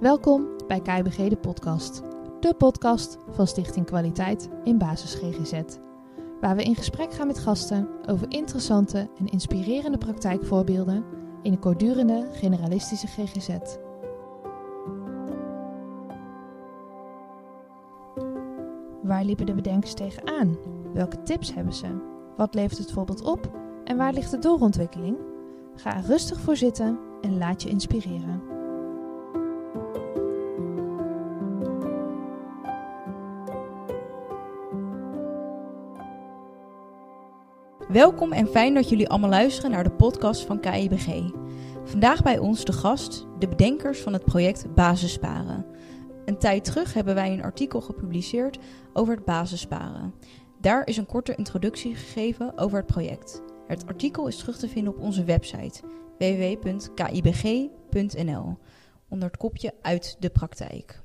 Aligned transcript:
Welkom 0.00 0.46
bij 0.66 0.80
KIBG 0.80 1.28
de 1.28 1.36
podcast. 1.36 2.02
De 2.40 2.54
podcast 2.54 3.16
van 3.30 3.46
Stichting 3.46 3.86
Kwaliteit 3.86 4.48
in 4.64 4.78
Basis 4.78 5.14
GGZ. 5.14 5.62
Waar 6.40 6.56
we 6.56 6.62
in 6.62 6.74
gesprek 6.74 7.12
gaan 7.12 7.26
met 7.26 7.38
gasten 7.38 7.88
over 8.08 8.26
interessante 8.30 9.10
en 9.18 9.26
inspirerende 9.26 9.98
praktijkvoorbeelden 9.98 11.04
in 11.42 11.52
een 11.52 11.58
kortdurende 11.58 12.28
generalistische 12.32 13.06
GGZ. 13.06 13.48
Waar 19.02 19.24
liepen 19.24 19.46
de 19.46 19.54
bedenkers 19.54 19.94
tegenaan? 19.94 20.56
Welke 20.92 21.22
tips 21.22 21.54
hebben 21.54 21.74
ze? 21.74 21.86
Wat 22.36 22.54
levert 22.54 22.78
het 22.78 22.92
voorbeeld 22.92 23.22
op? 23.22 23.50
En 23.84 23.96
waar 23.96 24.12
ligt 24.12 24.30
de 24.30 24.38
doorontwikkeling? 24.38 25.16
Ga 25.74 25.96
er 25.96 26.04
rustig 26.06 26.40
voor 26.40 26.56
zitten 26.56 26.98
en 27.20 27.38
laat 27.38 27.62
je 27.62 27.68
inspireren. 27.68 28.55
Welkom 37.96 38.32
en 38.32 38.46
fijn 38.46 38.74
dat 38.74 38.88
jullie 38.88 39.08
allemaal 39.08 39.30
luisteren 39.30 39.70
naar 39.70 39.84
de 39.84 39.90
podcast 39.90 40.44
van 40.44 40.60
KIBG. 40.60 41.30
Vandaag 41.84 42.22
bij 42.22 42.38
ons 42.38 42.64
de 42.64 42.72
gast, 42.72 43.26
de 43.38 43.48
bedenkers 43.48 44.00
van 44.00 44.12
het 44.12 44.24
project 44.24 44.74
Basissparen. 44.74 45.66
Een 46.24 46.38
tijd 46.38 46.64
terug 46.64 46.94
hebben 46.94 47.14
wij 47.14 47.32
een 47.32 47.42
artikel 47.42 47.80
gepubliceerd 47.80 48.58
over 48.92 49.14
het 49.14 49.24
basissparen. 49.24 50.14
Daar 50.60 50.86
is 50.86 50.96
een 50.96 51.06
korte 51.06 51.34
introductie 51.34 51.94
gegeven 51.94 52.58
over 52.58 52.78
het 52.78 52.86
project. 52.86 53.42
Het 53.66 53.86
artikel 53.86 54.26
is 54.26 54.36
terug 54.36 54.56
te 54.56 54.68
vinden 54.68 54.92
op 54.92 55.00
onze 55.00 55.24
website 55.24 55.80
www.kibg.nl 56.18 57.38
onder 59.08 59.28
het 59.28 59.36
kopje 59.36 59.74
Uit 59.82 60.16
de 60.18 60.30
praktijk. 60.30 61.02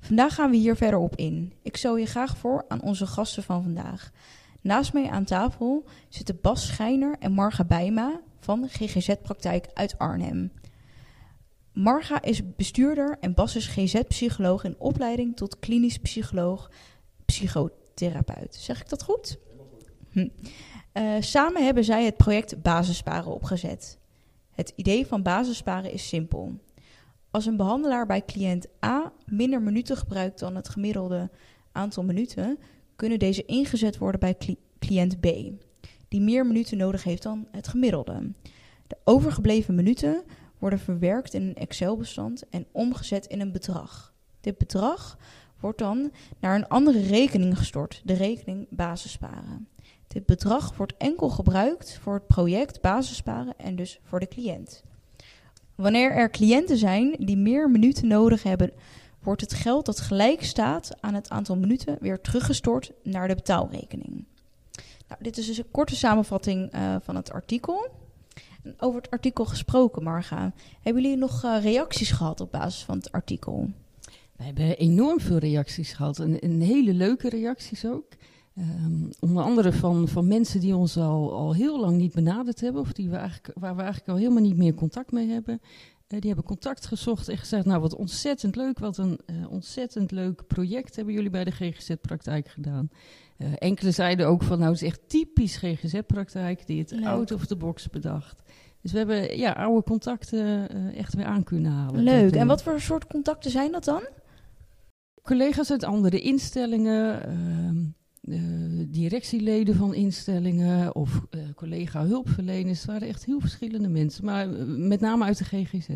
Vandaag 0.00 0.34
gaan 0.34 0.50
we 0.50 0.56
hier 0.56 0.76
verder 0.76 0.98
op 0.98 1.16
in. 1.16 1.52
Ik 1.62 1.76
stel 1.76 1.96
je 1.96 2.06
graag 2.06 2.36
voor 2.36 2.64
aan 2.68 2.82
onze 2.82 3.06
gasten 3.06 3.42
van 3.42 3.62
vandaag. 3.62 4.12
Naast 4.60 4.92
mij 4.92 5.08
aan 5.10 5.24
tafel 5.24 5.84
zitten 6.08 6.38
Bas 6.40 6.66
Schijner 6.66 7.16
en 7.18 7.32
Marga 7.32 7.64
Bijma 7.64 8.20
van 8.40 8.68
GGZ 8.68 9.14
Praktijk 9.22 9.66
uit 9.74 9.98
Arnhem. 9.98 10.52
Marga 11.72 12.22
is 12.22 12.54
bestuurder 12.56 13.16
en 13.20 13.34
Bas 13.34 13.56
is 13.56 13.66
GZ-psycholoog 13.66 14.64
in 14.64 14.74
opleiding 14.78 15.36
tot 15.36 15.58
klinisch 15.58 15.98
psycholoog, 15.98 16.70
psychotherapeut. 17.24 18.54
Zeg 18.54 18.80
ik 18.80 18.88
dat 18.88 19.02
goed? 19.02 19.38
Hm. 20.10 20.28
Uh, 20.92 21.14
samen 21.20 21.64
hebben 21.64 21.84
zij 21.84 22.04
het 22.04 22.16
project 22.16 22.62
Basissparen 22.62 23.32
opgezet. 23.32 23.98
Het 24.52 24.72
idee 24.76 25.06
van 25.06 25.22
basissparen 25.22 25.92
is 25.92 26.08
simpel. 26.08 26.60
Als 27.30 27.46
een 27.46 27.56
behandelaar 27.56 28.06
bij 28.06 28.24
cliënt 28.24 28.66
A 28.84 29.12
minder 29.26 29.62
minuten 29.62 29.96
gebruikt 29.96 30.38
dan 30.38 30.56
het 30.56 30.68
gemiddelde 30.68 31.30
aantal 31.72 32.04
minuten, 32.04 32.58
kunnen 32.98 33.18
deze 33.18 33.44
ingezet 33.44 33.98
worden 33.98 34.20
bij 34.20 34.36
cli 34.36 34.56
cliënt 34.78 35.20
B, 35.20 35.26
die 36.08 36.20
meer 36.20 36.46
minuten 36.46 36.78
nodig 36.78 37.04
heeft 37.04 37.22
dan 37.22 37.46
het 37.50 37.68
gemiddelde. 37.68 38.32
De 38.86 38.96
overgebleven 39.04 39.74
minuten 39.74 40.22
worden 40.58 40.78
verwerkt 40.78 41.34
in 41.34 41.42
een 41.42 41.54
Excel-bestand 41.54 42.48
en 42.48 42.66
omgezet 42.72 43.26
in 43.26 43.40
een 43.40 43.52
bedrag. 43.52 44.14
Dit 44.40 44.58
bedrag 44.58 45.18
wordt 45.60 45.78
dan 45.78 46.10
naar 46.40 46.54
een 46.54 46.68
andere 46.68 47.00
rekening 47.00 47.58
gestort, 47.58 48.02
de 48.04 48.14
rekening 48.14 48.66
basissparen. 48.70 49.68
Dit 50.06 50.26
bedrag 50.26 50.76
wordt 50.76 50.96
enkel 50.96 51.28
gebruikt 51.28 51.98
voor 52.02 52.14
het 52.14 52.26
project 52.26 52.80
basissparen 52.80 53.54
en 53.56 53.76
dus 53.76 54.00
voor 54.02 54.20
de 54.20 54.28
cliënt. 54.28 54.82
Wanneer 55.74 56.10
er 56.10 56.30
cliënten 56.30 56.76
zijn 56.76 57.16
die 57.18 57.36
meer 57.36 57.70
minuten 57.70 58.06
nodig 58.06 58.42
hebben, 58.42 58.72
wordt 59.28 59.42
het 59.42 59.54
geld 59.54 59.86
dat 59.86 60.00
gelijk 60.00 60.44
staat 60.44 60.96
aan 61.00 61.14
het 61.14 61.28
aantal 61.28 61.56
minuten 61.56 61.96
weer 62.00 62.20
teruggestort 62.20 62.92
naar 63.02 63.28
de 63.28 63.34
betaalrekening. 63.34 64.24
Nou, 65.08 65.22
dit 65.22 65.38
is 65.38 65.46
dus 65.46 65.58
een 65.58 65.70
korte 65.70 65.96
samenvatting 65.96 66.74
uh, 66.74 66.96
van 67.02 67.16
het 67.16 67.32
artikel. 67.32 67.88
Over 68.78 69.00
het 69.00 69.10
artikel 69.10 69.44
gesproken, 69.44 70.02
Marga. 70.02 70.52
Hebben 70.82 71.02
jullie 71.02 71.18
nog 71.18 71.44
uh, 71.44 71.62
reacties 71.62 72.10
gehad 72.10 72.40
op 72.40 72.52
basis 72.52 72.84
van 72.84 72.96
het 72.96 73.12
artikel? 73.12 73.70
We 74.36 74.44
hebben 74.44 74.76
enorm 74.76 75.20
veel 75.20 75.38
reacties 75.38 75.92
gehad. 75.92 76.18
En, 76.18 76.60
hele 76.60 76.92
leuke 76.92 77.28
reacties 77.28 77.86
ook. 77.86 78.06
Um, 78.58 79.10
onder 79.20 79.42
andere 79.42 79.72
van, 79.72 80.08
van 80.08 80.26
mensen 80.26 80.60
die 80.60 80.76
ons 80.76 80.96
al, 80.96 81.32
al 81.32 81.54
heel 81.54 81.80
lang 81.80 81.96
niet 81.96 82.12
benaderd 82.12 82.60
hebben, 82.60 82.80
of 82.80 82.92
die 82.92 83.10
we 83.10 83.16
eigenlijk, 83.16 83.58
waar 83.58 83.76
we 83.76 83.82
eigenlijk 83.82 84.10
al 84.10 84.16
helemaal 84.16 84.42
niet 84.42 84.56
meer 84.56 84.74
contact 84.74 85.12
mee 85.12 85.28
hebben. 85.28 85.60
Uh, 86.08 86.20
die 86.20 86.28
hebben 86.28 86.46
contact 86.46 86.86
gezocht 86.86 87.28
en 87.28 87.38
gezegd: 87.38 87.64
Nou, 87.64 87.80
wat 87.80 87.94
ontzettend 87.94 88.56
leuk, 88.56 88.78
wat 88.78 88.98
een 88.98 89.20
uh, 89.26 89.50
ontzettend 89.50 90.10
leuk 90.10 90.46
project 90.46 90.96
hebben 90.96 91.14
jullie 91.14 91.30
bij 91.30 91.44
de 91.44 91.50
GGZ-praktijk 91.50 92.48
gedaan. 92.48 92.90
Uh, 93.38 93.48
enkele 93.58 93.90
zeiden 93.90 94.26
ook 94.26 94.42
van: 94.42 94.58
Nou, 94.58 94.72
het 94.72 94.82
is 94.82 94.88
echt 94.88 95.08
typisch 95.08 95.56
GGZ-praktijk, 95.56 96.66
die 96.66 96.78
het 96.78 96.90
leuk. 96.90 97.04
out 97.04 97.32
of 97.32 97.46
the 97.46 97.56
box 97.56 97.88
bedacht. 97.90 98.42
Dus 98.82 98.92
we 98.92 98.98
hebben 98.98 99.38
ja, 99.38 99.52
oude 99.52 99.82
contacten 99.82 100.68
echt 100.94 101.14
weer 101.14 101.24
aan 101.24 101.44
kunnen 101.44 101.72
halen. 101.72 102.02
Leuk. 102.02 102.34
En 102.34 102.46
wat 102.46 102.62
voor 102.62 102.80
soort 102.80 103.06
contacten 103.06 103.50
zijn 103.50 103.72
dat 103.72 103.84
dan? 103.84 104.02
Collega's 105.22 105.70
uit 105.70 105.84
andere 105.84 106.20
instellingen. 106.20 107.22
Ehm, 108.30 108.78
uh, 108.78 108.86
directieleden 108.88 109.74
van 109.74 109.94
instellingen 109.94 110.94
of 110.94 111.26
uh, 111.30 111.42
collega 111.54 112.06
hulpverleners. 112.06 112.78
Het 112.78 112.90
waren 112.90 113.08
echt 113.08 113.24
heel 113.24 113.40
verschillende 113.40 113.88
mensen, 113.88 114.24
maar 114.24 114.48
uh, 114.48 114.62
met 114.66 115.00
name 115.00 115.24
uit 115.24 115.38
de 115.38 115.44
GGZ. 115.44 115.88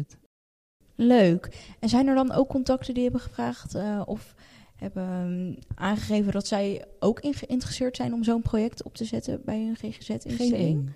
Leuk. 0.94 1.74
En 1.80 1.88
zijn 1.88 2.06
er 2.06 2.14
dan 2.14 2.32
ook 2.32 2.48
contacten 2.48 2.94
die 2.94 3.02
hebben 3.02 3.20
gevraagd 3.20 3.76
of 4.04 4.34
hebben 4.76 5.08
um, 5.08 5.58
aangegeven 5.74 6.32
dat 6.32 6.46
zij 6.46 6.84
ook 6.98 7.20
in 7.20 7.34
geïnteresseerd 7.34 7.96
zijn 7.96 8.14
om 8.14 8.24
zo'n 8.24 8.42
project 8.42 8.82
op 8.82 8.94
te 8.94 9.04
zetten 9.04 9.40
bij 9.44 9.60
een 9.60 9.76
GGZ-instelling? 9.76 10.90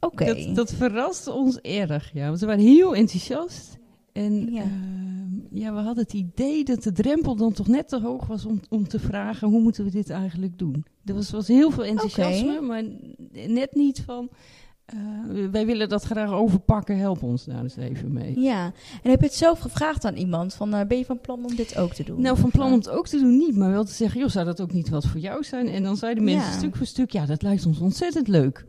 Oké. 0.00 0.22
Okay. 0.22 0.46
Dat, 0.46 0.54
dat 0.56 0.72
verraste 0.72 1.32
ons 1.32 1.60
erg, 1.60 2.12
ja. 2.12 2.26
Want 2.26 2.38
ze 2.38 2.46
waren 2.46 2.64
heel 2.64 2.94
enthousiast. 2.94 3.78
En 4.12 4.52
ja. 4.52 4.62
Uh, 4.62 5.11
ja, 5.50 5.74
we 5.74 5.80
hadden 5.80 6.04
het 6.04 6.12
idee 6.12 6.64
dat 6.64 6.82
de 6.82 6.92
drempel 6.92 7.36
dan 7.36 7.52
toch 7.52 7.66
net 7.66 7.88
te 7.88 8.00
hoog 8.00 8.26
was 8.26 8.44
om, 8.44 8.60
om 8.68 8.88
te 8.88 8.98
vragen 8.98 9.48
hoe 9.48 9.60
moeten 9.60 9.84
we 9.84 9.90
dit 9.90 10.10
eigenlijk 10.10 10.58
doen. 10.58 10.84
Er 11.04 11.14
was, 11.14 11.30
was 11.30 11.48
heel 11.48 11.70
veel 11.70 11.84
enthousiasme, 11.84 12.52
okay. 12.52 12.66
maar 12.66 12.82
net 13.48 13.74
niet 13.74 14.00
van 14.00 14.30
uh, 14.94 15.50
wij 15.50 15.66
willen 15.66 15.88
dat 15.88 16.02
graag 16.02 16.30
overpakken, 16.30 16.98
help 16.98 17.22
ons 17.22 17.44
daar 17.44 17.62
eens 17.62 17.76
even 17.76 18.12
mee. 18.12 18.40
Ja, 18.40 18.72
en 19.02 19.10
heb 19.10 19.20
je 19.20 19.26
het 19.26 19.34
zelf 19.34 19.58
gevraagd 19.58 20.04
aan 20.04 20.16
iemand 20.16 20.54
van 20.54 20.74
uh, 20.74 20.80
ben 20.84 20.98
je 20.98 21.04
van 21.04 21.20
plan 21.20 21.44
om 21.44 21.54
dit 21.56 21.76
ook 21.76 21.92
te 21.92 22.04
doen? 22.04 22.20
Nou, 22.20 22.38
van 22.38 22.50
plan 22.50 22.72
om 22.72 22.78
het 22.78 22.88
ook 22.88 23.08
te 23.08 23.18
doen 23.18 23.36
niet, 23.36 23.56
maar 23.56 23.70
wel 23.70 23.84
te 23.84 23.92
zeggen, 23.92 24.20
joh, 24.20 24.28
zou 24.28 24.44
dat 24.44 24.60
ook 24.60 24.72
niet 24.72 24.88
wat 24.88 25.06
voor 25.06 25.20
jou 25.20 25.44
zijn? 25.44 25.68
En 25.68 25.82
dan 25.82 25.96
zeiden 25.96 26.24
mensen 26.24 26.50
ja. 26.50 26.58
stuk 26.58 26.76
voor 26.76 26.86
stuk, 26.86 27.10
ja, 27.10 27.26
dat 27.26 27.42
lijkt 27.42 27.66
ons 27.66 27.80
ontzettend 27.80 28.28
leuk. 28.28 28.66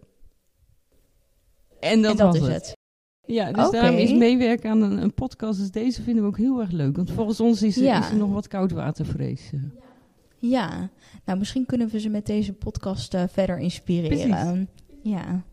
En 1.80 2.02
dat, 2.02 2.12
en 2.12 2.18
dat 2.18 2.28
was 2.28 2.48
is 2.48 2.54
het. 2.54 2.66
het. 2.66 2.82
Ja, 3.26 3.52
dus 3.52 3.68
okay. 3.68 3.82
daarom 3.82 4.00
is 4.00 4.14
meewerken 4.14 4.70
aan 4.70 4.82
een, 4.82 5.02
een, 5.02 5.14
podcast 5.14 5.60
als 5.60 5.72
deze 5.72 6.02
vinden 6.02 6.24
we 6.24 6.30
ook 6.30 6.38
heel 6.38 6.62
erg 6.62 6.72
leuk. 6.72 6.96
Want 6.96 7.12
volgens 7.12 7.40
ons 7.40 7.64
is, 7.64 7.76
ja. 7.76 8.00
is 8.00 8.10
er 8.10 8.18
nog 8.18 8.32
wat 8.32 8.48
koudwatervrees. 8.48 9.52
Ja, 10.38 10.90
nou 11.26 11.40
misschien 11.40 11.66
kunnen 11.66 11.90
we 11.90 12.00
ze 12.00 12.10
met 12.10 12.26
deze 12.26 12.54
podcast 12.54 13.14
uh, 13.14 13.24
verder 13.28 13.58
inspireren. 13.60 14.30
Precies. 14.30 14.68
Ja. 15.04 15.44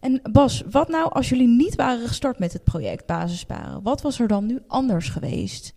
En 0.00 0.20
Bas, 0.32 0.62
wat 0.70 0.88
nou 0.88 1.12
als 1.12 1.28
jullie 1.28 1.48
niet 1.48 1.74
waren 1.74 2.08
gestart 2.08 2.38
met 2.38 2.52
het 2.52 2.64
project 2.64 3.06
Basissparen? 3.06 3.82
Wat 3.82 4.02
was 4.02 4.20
er 4.20 4.28
dan 4.28 4.46
nu 4.46 4.58
anders 4.66 5.08
geweest? 5.08 5.74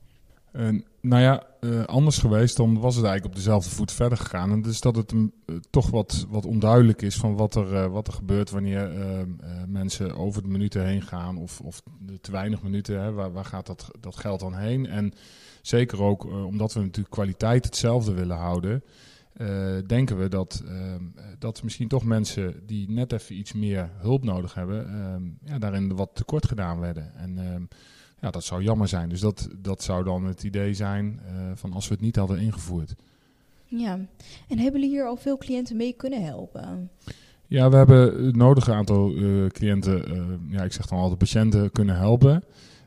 Uh, 0.58 0.82
nou 1.02 1.22
ja, 1.22 1.44
uh, 1.62 1.84
anders 1.84 2.18
geweest, 2.18 2.58
dan 2.58 2.80
was 2.80 2.96
het 2.96 3.06
eigenlijk 3.06 3.36
op 3.36 3.44
dezelfde 3.44 3.70
voet 3.70 3.92
verder 3.92 4.18
gegaan. 4.18 4.52
En 4.52 4.62
dus 4.62 4.82
dat 4.82 4.96
het 4.96 5.12
uh, 5.12 5.28
toch 5.70 5.90
wat, 5.90 6.26
wat 6.30 6.46
onduidelijk 6.46 7.02
is 7.02 7.16
van 7.16 7.36
wat 7.36 7.56
er, 7.56 7.74
uh, 7.74 7.86
wat 7.88 8.08
er 8.08 8.14
gebeurt 8.14 8.50
wanneer 8.50 8.92
mensen 9.68 10.16
over 10.16 10.42
de 10.42 10.48
minuten 10.48 10.86
heen 10.86 11.02
gaan. 11.02 11.38
Of, 11.38 11.62
of 11.62 11.82
te 12.22 12.32
weinig 12.32 12.62
minuten, 12.62 13.02
hè, 13.02 13.12
waar, 13.12 13.32
waar 13.32 13.46
gaat 13.46 13.66
dat, 13.66 13.92
dat 14.00 14.16
geld 14.16 14.40
dan 14.40 14.56
heen? 14.56 14.86
En 14.86 15.14
zeker 15.62 16.02
ook 16.02 16.26
omdat 16.26 16.74
we 16.74 16.80
natuurlijk 16.80 17.16
kwaliteit 17.16 17.66
hetzelfde 17.66 18.14
willen 18.14 18.38
houden. 18.38 18.84
denken 19.88 20.18
we 20.18 20.28
dat, 20.28 20.64
dat 21.40 21.64
misschien 21.64 21.88
toch 21.88 22.04
mensen 22.04 22.62
die 22.66 22.92
net 22.92 23.12
even 23.12 23.38
iets 23.38 23.54
meer 23.54 23.90
hulp 23.98 24.24
nodig 24.24 24.54
hebben, 24.54 25.38
ja, 25.44 25.60
daarin 25.60 25.96
wat 25.96 26.10
tekort 26.14 26.48
gedaan 26.48 26.80
werden. 26.80 27.16
En 27.16 27.70
ja, 28.22 28.30
dat 28.30 28.44
zou 28.44 28.64
jammer 28.64 28.88
zijn. 28.88 29.10
Dus 29.10 29.20
dat, 29.20 29.48
dat 29.62 29.84
zou 29.84 30.04
dan 30.04 30.26
het 30.26 30.44
idee 30.44 30.74
zijn 30.74 31.20
uh, 31.26 31.32
van 31.54 31.74
als 31.74 31.88
we 31.88 31.94
het 31.94 32.04
niet 32.04 32.16
hadden 32.16 32.40
ingevoerd. 32.40 32.96
Ja, 33.66 33.94
en 34.48 34.60
hebben 34.60 34.82
jullie 34.82 34.90
hier 34.90 35.06
al 35.06 35.16
veel 35.16 35.38
cliënten 35.38 35.76
mee 35.78 35.94
kunnen 35.94 36.24
helpen? 36.24 36.90
Ja, 37.48 37.70
we 37.70 37.76
hebben 37.76 38.26
het 38.26 38.36
nodige 38.36 38.74
aantal 38.74 39.12
uh, 39.12 39.50
cliënten, 39.50 40.12
uh, 40.12 40.24
ja, 40.50 40.64
ik 40.64 40.74
zeg 40.74 40.86
dan 40.86 41.00
altijd 41.00 41.18
patiënten, 41.18 41.72
kunnen 41.72 41.96
helpen. 41.96 42.44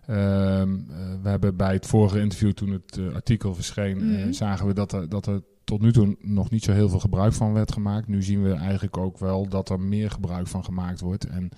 we 0.07 1.29
hebben 1.29 1.57
bij 1.57 1.73
het 1.73 1.87
vorige 1.87 2.21
interview, 2.21 2.53
toen 2.53 2.71
het 2.71 3.01
artikel 3.15 3.55
verscheen, 3.55 4.05
mm 4.05 4.15
-hmm. 4.15 4.33
zagen 4.33 4.67
we 4.67 4.73
dat 4.73 4.93
er, 4.93 5.09
dat 5.09 5.27
er 5.27 5.43
tot 5.65 5.81
nu 5.81 5.93
toe 5.93 6.17
nog 6.21 6.51
niet 6.51 6.65
zo 6.65 6.73
heel 6.73 6.89
veel 6.89 6.99
gebruik 6.99 7.33
van 7.33 7.53
werd 7.53 7.73
gemaakt. 7.73 8.09
Nu 8.09 8.23
zien 8.23 8.43
we 8.43 8.53
eigenlijk 8.53 8.97
ook 8.97 9.19
wel 9.19 9.49
dat 9.49 9.69
er 9.69 9.81
meer 9.81 10.11
gebruik 10.11 10.47
van 10.47 10.65
gemaakt 10.65 11.01
wordt. 11.01 11.27
En 11.27 11.51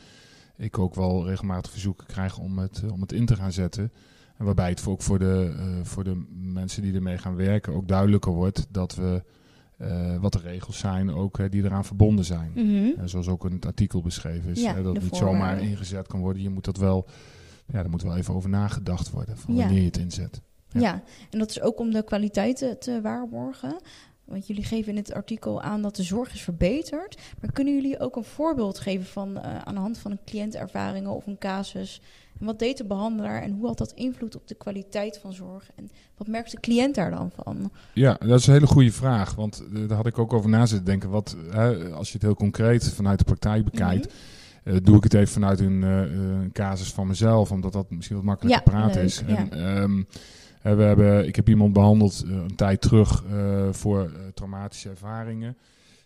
ik 0.62 0.79
ook 0.79 0.94
wel 0.94 1.26
regelmatig 1.26 1.70
verzoeken 1.70 2.06
krijg 2.06 2.38
om 2.38 2.59
het, 2.59 2.82
om 2.93 3.00
het 3.00 3.12
in 3.12 3.26
te 3.26 3.37
gaan 3.37 3.53
zetten. 3.53 3.93
En 4.37 4.44
waarbij 4.44 4.69
het 4.69 4.87
ook 4.87 5.03
voor 5.03 5.19
de, 5.19 5.55
eh, 5.59 5.64
voor 5.82 6.05
de 6.05 6.25
mensen 6.32 6.82
die 6.82 6.94
ermee 6.94 7.19
gaan 7.19 7.37
werken 7.37 7.73
ook 7.73 7.88
duidelijker 7.88 8.32
wordt 8.32 8.67
dat 8.70 8.94
we 8.94 9.23
eh, 9.76 10.17
wat 10.17 10.32
de 10.32 10.38
regels 10.38 10.79
zijn 10.79 11.11
ook 11.11 11.38
eh, 11.38 11.50
die 11.50 11.64
eraan 11.64 11.85
verbonden 11.85 12.25
zijn. 12.25 12.56
En 12.99 13.09
zoals 13.09 13.29
ook 13.29 13.44
in 13.44 13.53
het 13.53 13.67
artikel 13.67 14.03
beschreven 14.03 14.50
is, 14.50 14.61
Ja, 14.61 14.75
hè, 14.75 14.82
dat 14.82 14.94
het 14.94 15.03
niet 15.05 15.17
zomaar 15.17 15.61
ingezet 15.61 16.06
kan 16.06 16.20
worden. 16.20 16.43
Je 16.43 16.49
moet 16.50 16.64
dat 16.64 16.76
wel, 16.76 17.06
ja, 17.67 17.81
daar 17.81 17.91
moet 17.91 18.03
wel 18.03 18.17
even 18.17 18.35
over 18.35 18.50
nagedacht 18.50 19.11
worden 19.11 19.37
van 19.38 19.55
Ja. 19.55 19.61
wanneer 19.61 19.79
je 19.81 19.87
het 19.87 19.97
inzet. 19.97 20.41
Ja. 20.69 20.81
Ja. 20.81 21.03
en 21.31 21.38
dat 21.38 21.50
is 21.50 21.61
ook 21.61 21.79
om 21.79 21.91
de 21.91 22.05
kwaliteiten 22.05 22.79
te 22.79 23.00
waarborgen. 23.00 23.81
Want 24.32 24.46
jullie 24.46 24.64
geven 24.64 24.93
in 24.93 24.96
het 24.99 25.12
artikel 25.14 25.62
aan 25.62 25.82
dat 25.82 25.96
de 25.96 26.02
zorg 26.02 26.34
is 26.34 26.40
verbeterd. 26.40 27.17
Maar 27.40 27.52
kunnen 27.52 27.75
jullie 27.75 28.00
ook 28.00 28.17
een 28.17 28.25
voorbeeld 28.25 28.79
geven 28.79 29.06
van 29.06 29.38
eh, 29.38 29.58
aan 29.58 29.75
de 29.75 29.81
hand 29.81 29.99
van 29.99 30.11
een 30.11 30.19
cliëntervaringen 30.26 31.11
of 31.11 31.26
een 31.26 31.38
casus? 31.38 32.00
En 32.40 32.46
wat 32.46 32.58
deed 32.58 32.76
de 32.76 32.84
behandelaar 32.84 33.43
en 33.43 33.52
hoe 33.52 33.67
had 33.67 33.79
dat 33.79 33.93
invloed 33.93 34.37
op 34.37 34.49
de 34.49 34.55
kwaliteit 34.55 35.19
van 35.19 35.32
zorg? 35.32 35.70
En 35.75 35.90
wat 36.17 36.26
merkt 36.26 36.50
de 36.50 36.61
cliënt 36.61 36.94
daar 36.94 37.11
dan 37.11 37.31
van? 37.43 37.70
Ja, 37.94 38.17
dat 38.20 38.38
is 38.38 38.46
een 38.46 38.52
hele 38.52 38.67
goede 38.67 38.93
vraag. 38.93 39.34
Want 39.34 39.62
eh, 39.75 39.88
daar 39.88 39.96
had 39.96 40.06
ik 40.06 40.19
ook 40.19 40.32
over 40.32 40.50
na 40.50 40.67
zitten 40.67 40.87
denken. 40.87 41.11
Wat, 41.11 41.37
hè, 41.50 41.90
als 41.90 42.06
je 42.08 42.14
het 42.14 42.23
heel 42.23 42.35
concreet 42.35 42.93
vanuit 42.93 43.19
de 43.19 43.25
praktijk 43.25 43.64
bekijkt, 43.64 44.06
Mhm. 44.64 44.75
eh, 44.76 44.82
doe 44.85 44.96
ik 44.96 45.02
het 45.02 45.14
even 45.14 45.32
vanuit 45.32 45.61
een, 45.61 46.50
casus 46.52 46.93
van 46.93 47.06
mezelf, 47.06 47.50
omdat 47.50 47.73
dat 47.73 47.90
misschien 47.90 48.17
wat 48.17 48.25
makkelijker 48.25 48.64
Ja, 48.64 48.70
praten 48.78 49.02
is. 49.02 49.23
ja. 49.26 49.37
En, 49.37 49.52
ehm, 49.52 50.02
hè, 50.62 50.75
we 50.75 50.82
hebben, 50.82 51.26
ik 51.26 51.37
heb 51.37 51.49
iemand 51.49 51.73
behandeld 51.73 52.25
eh, 52.26 52.31
een 52.32 52.56
tijd 52.56 52.81
terug 52.81 53.25
eh, 53.25 53.73
voor 53.73 54.00
eh, 54.03 54.26
traumatische 54.35 54.88
ervaringen. 54.88 55.56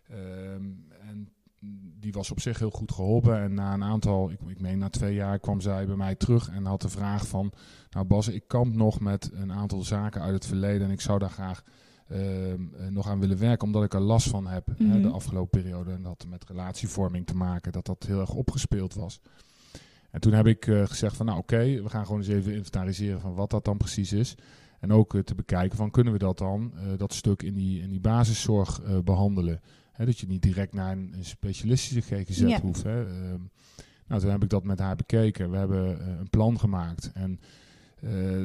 Ehm, 0.08 0.64
en 1.08 1.28
die 2.00 2.12
was 2.12 2.30
op 2.30 2.40
zich 2.40 2.58
heel 2.58 2.70
goed 2.70 2.92
geholpen. 2.92 3.40
En 3.40 3.54
na 3.54 3.74
een 3.74 3.84
aantal, 3.84 4.30
ik, 4.30 4.38
ik 4.46 4.60
meen 4.60 4.78
na 4.78 4.88
twee 4.88 5.14
jaar, 5.14 5.38
kwam 5.38 5.60
zij 5.60 5.86
bij 5.86 5.96
mij 5.96 6.14
terug 6.14 6.48
en 6.50 6.64
had 6.64 6.80
de 6.80 6.88
vraag 6.88 7.26
van... 7.28 7.52
Nou 7.90 8.06
Bas, 8.06 8.28
ik 8.28 8.44
kamp 8.46 8.74
nog 8.74 9.00
met 9.00 9.30
een 9.34 9.52
aantal 9.52 9.82
zaken 9.82 10.20
uit 10.22 10.34
het 10.34 10.46
verleden 10.46 10.86
en 10.86 10.92
ik 10.92 11.00
zou 11.00 11.18
daar 11.18 11.30
graag 11.30 11.62
ehm, 12.08 12.20
eh, 12.78 12.86
nog 12.88 13.08
aan 13.08 13.20
willen 13.20 13.38
werken, 13.38 13.66
omdat 13.66 13.84
ik 13.84 13.94
er 13.94 14.00
last 14.00 14.28
van 14.28 14.46
heb 14.46 14.66
hè, 14.66 14.84
Mhm. 14.84 15.02
de 15.02 15.08
afgelopen 15.08 15.60
periode. 15.62 15.90
En 15.90 16.02
dat 16.02 16.16
had 16.18 16.30
met 16.30 16.44
relatievorming 16.48 17.26
te 17.26 17.36
maken, 17.36 17.72
dat 17.72 17.86
dat 17.86 18.04
heel 18.06 18.20
erg 18.20 18.34
opgespeeld 18.34 18.94
was. 18.94 19.20
En 20.16 20.22
toen 20.22 20.32
heb 20.32 20.46
ik 20.46 20.66
eh, 20.66 20.86
gezegd 20.86 21.16
van 21.16 21.26
nou 21.26 21.38
oké, 21.38 21.82
we 21.82 21.88
gaan 21.88 22.04
gewoon 22.06 22.20
eens 22.20 22.28
even 22.28 22.54
inventariseren 22.54 23.20
van 23.20 23.34
wat 23.34 23.50
dat 23.50 23.64
dan 23.64 23.76
precies 23.76 24.12
is. 24.12 24.34
En 24.80 24.92
ook 24.92 25.14
eh, 25.14 25.20
te 25.20 25.34
bekijken 25.34 25.76
van 25.76 25.90
kunnen 25.90 26.12
we 26.12 26.18
dat 26.18 26.38
dan, 26.38 26.72
eh, 26.76 26.82
dat 26.96 27.12
stuk 27.12 27.42
in 27.42 27.54
die, 27.54 27.80
in 27.82 27.88
die 27.90 28.00
basiszorg 28.00 28.80
eh, 28.82 28.98
behandelen. 29.04 29.60
Hè, 29.92 30.04
dat 30.04 30.18
je 30.18 30.26
niet 30.26 30.42
direct 30.42 30.72
naar 30.72 30.92
een, 30.92 31.12
een 31.16 31.24
specialistische 31.24 32.14
GGZ 32.16 32.38
Ja. 32.40 32.60
hoeft. 32.60 32.82
Hè. 32.82 33.06
Ehm, 33.06 33.40
nou, 34.06 34.20
toen 34.20 34.30
heb 34.30 34.42
ik 34.42 34.48
dat 34.48 34.64
met 34.64 34.78
haar 34.78 34.96
bekeken. 34.96 35.50
We 35.50 35.56
hebben 35.56 36.08
een 36.18 36.30
plan 36.30 36.58
gemaakt. 36.58 37.10
En 37.14 37.40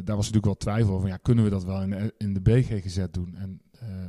daar 0.04 0.16
was 0.16 0.32
natuurlijk 0.32 0.46
wel 0.46 0.56
twijfel 0.58 0.94
over. 0.94 1.08
Ja, 1.08 1.18
kunnen 1.18 1.44
we 1.44 1.50
dat 1.50 1.64
wel 1.64 1.82
in 1.82 1.90
de, 1.90 2.14
in 2.18 2.34
de 2.34 2.42
BGGZ 2.42 3.06
doen? 3.12 3.36
En 3.36 3.62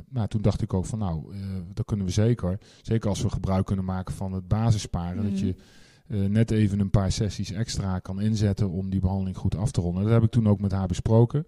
nou, 0.09 0.27
toen 0.27 0.41
dacht 0.41 0.61
ik 0.61 0.73
ook 0.73 0.85
van 0.85 0.99
nou, 0.99 1.35
dat 1.73 1.85
kunnen 1.85 2.05
we 2.05 2.11
zeker. 2.11 2.59
Zeker 2.81 3.09
als 3.09 3.21
we 3.21 3.29
gebruik 3.29 3.65
kunnen 3.65 3.85
maken 3.85 4.13
van 4.13 4.33
het 4.33 4.47
basissparen. 4.47 5.23
Dat 5.23 5.31
Mhm. 5.31 5.45
je 5.45 5.55
eh, 6.13 6.19
net 6.19 6.51
even 6.51 6.79
een 6.79 6.89
paar 6.89 7.11
sessies 7.11 7.51
extra 7.51 7.99
kan 7.99 8.21
inzetten 8.21 8.69
om 8.69 8.89
die 8.89 8.99
behandeling 8.99 9.37
goed 9.37 9.55
af 9.55 9.71
te 9.71 9.81
ronden. 9.81 10.03
Dat 10.03 10.11
heb 10.11 10.23
ik 10.23 10.31
toen 10.31 10.47
ook 10.47 10.59
met 10.59 10.71
haar 10.71 10.87
besproken. 10.87 11.45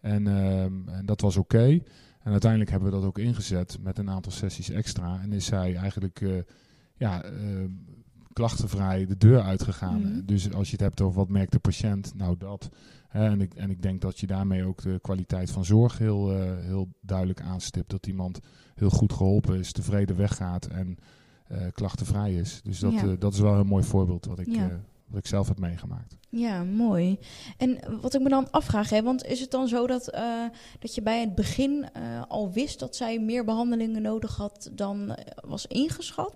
En, 0.00 0.26
ehm, 0.26 0.88
en 0.88 1.06
dat 1.06 1.20
was 1.20 1.36
oké. 1.36 1.80
En 2.22 2.32
uiteindelijk 2.32 2.70
hebben 2.70 2.90
we 2.90 2.96
dat 2.96 3.04
ook 3.04 3.18
ingezet 3.18 3.78
met 3.80 3.98
een 3.98 4.10
aantal 4.10 4.32
sessies 4.32 4.70
extra. 4.70 5.20
En 5.22 5.32
is 5.32 5.44
zij 5.44 5.76
eigenlijk 5.76 6.20
eh, 6.20 6.30
ja, 6.96 7.22
ehm, 7.22 7.70
klachtenvrij 8.32 9.06
de 9.06 9.16
deur 9.16 9.42
uitgegaan. 9.42 10.00
Mhm. 10.00 10.24
Dus 10.24 10.52
als 10.52 10.66
je 10.66 10.72
het 10.72 10.84
hebt 10.84 11.00
over 11.00 11.18
wat 11.18 11.28
merkt 11.28 11.52
de 11.52 11.58
patiënt, 11.58 12.14
nou 12.14 12.36
dat. 12.38 12.70
En, 13.08 13.40
ik, 13.40 13.54
en 13.54 13.70
ik 13.70 13.82
denk 13.82 14.00
dat 14.00 14.20
je 14.20 14.26
daarmee 14.26 14.64
ook 14.64 14.82
de 14.82 14.98
kwaliteit 15.02 15.50
van 15.50 15.64
zorg 15.64 15.98
heel, 15.98 16.32
eh, 16.32 16.64
heel 16.64 16.88
duidelijk 17.00 17.40
aanstipt. 17.40 17.90
Dat 17.90 18.06
iemand 18.06 18.40
heel 18.74 18.90
goed 18.90 19.12
geholpen 19.12 19.58
is, 19.58 19.72
tevreden 19.72 20.16
weggaat 20.16 20.66
en 20.66 20.98
klachtenvrij 21.74 22.34
is. 22.34 22.60
Dus 22.64 22.78
dat, 22.78 22.92
Ja. 22.92 23.02
eh, 23.02 23.08
dat 23.18 23.32
is 23.32 23.40
wel 23.40 23.54
een 23.54 23.66
mooi 23.66 23.84
voorbeeld 23.84 24.24
wat 24.26 24.38
ik, 24.38 24.46
Ja. 24.54 24.68
eh, 24.68 24.74
wat 25.06 25.18
ik 25.18 25.26
zelf 25.26 25.48
heb 25.48 25.58
meegemaakt. 25.58 26.16
Ja, 26.28 26.62
mooi. 26.64 27.18
En 27.56 27.78
wat 28.00 28.14
ik 28.14 28.20
me 28.20 28.28
dan 28.28 28.50
afvraag, 28.50 28.90
hè, 28.90 29.02
want 29.02 29.24
is 29.24 29.40
het 29.40 29.50
dan 29.50 29.68
zo 29.68 29.86
dat, 29.86 30.08
eh, 30.08 30.22
dat 30.78 30.94
je 30.94 31.02
bij 31.02 31.20
het 31.20 31.34
begin 31.34 31.88
eh, 31.92 32.22
al 32.28 32.52
wist 32.52 32.78
dat 32.78 32.96
zij 32.96 33.18
meer 33.20 33.44
behandelingen 33.44 34.02
nodig 34.02 34.36
had 34.36 34.70
dan 34.72 35.10
eh, 35.14 35.24
was 35.48 35.66
ingeschat? 35.66 36.34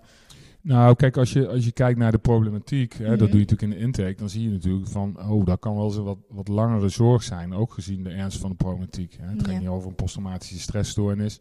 Nou, 0.61 0.95
kijk, 0.95 1.17
als 1.17 1.33
je, 1.33 1.47
als 1.47 1.65
je 1.65 1.71
kijkt 1.71 1.99
naar 1.99 2.11
de 2.11 2.17
problematiek, 2.17 2.93
hè, 2.93 3.07
dat 3.09 3.17
doe 3.19 3.27
je 3.27 3.33
natuurlijk 3.45 3.61
in 3.61 3.69
de 3.69 3.77
intake, 3.77 4.15
dan 4.15 4.29
zie 4.29 4.43
je 4.43 4.49
natuurlijk 4.49 4.87
van, 4.87 5.29
oh, 5.29 5.45
dat 5.45 5.59
kan 5.59 5.75
wel 5.75 5.85
eens 5.85 5.95
een 5.95 6.03
wat, 6.03 6.17
wat 6.29 6.47
langere 6.47 6.89
zorg 6.89 7.23
zijn, 7.23 7.53
ook 7.53 7.73
gezien 7.73 8.03
de 8.03 8.09
ernst 8.09 8.37
van 8.37 8.49
de 8.49 8.55
problematiek. 8.55 9.17
Hè. 9.19 9.27
Het 9.27 9.41
Ja. 9.45 9.51
gaat 9.51 9.59
niet 9.59 9.69
over 9.69 9.89
een 9.89 9.95
posttraumatische 9.95 10.59
stressstoornis. 10.59 11.39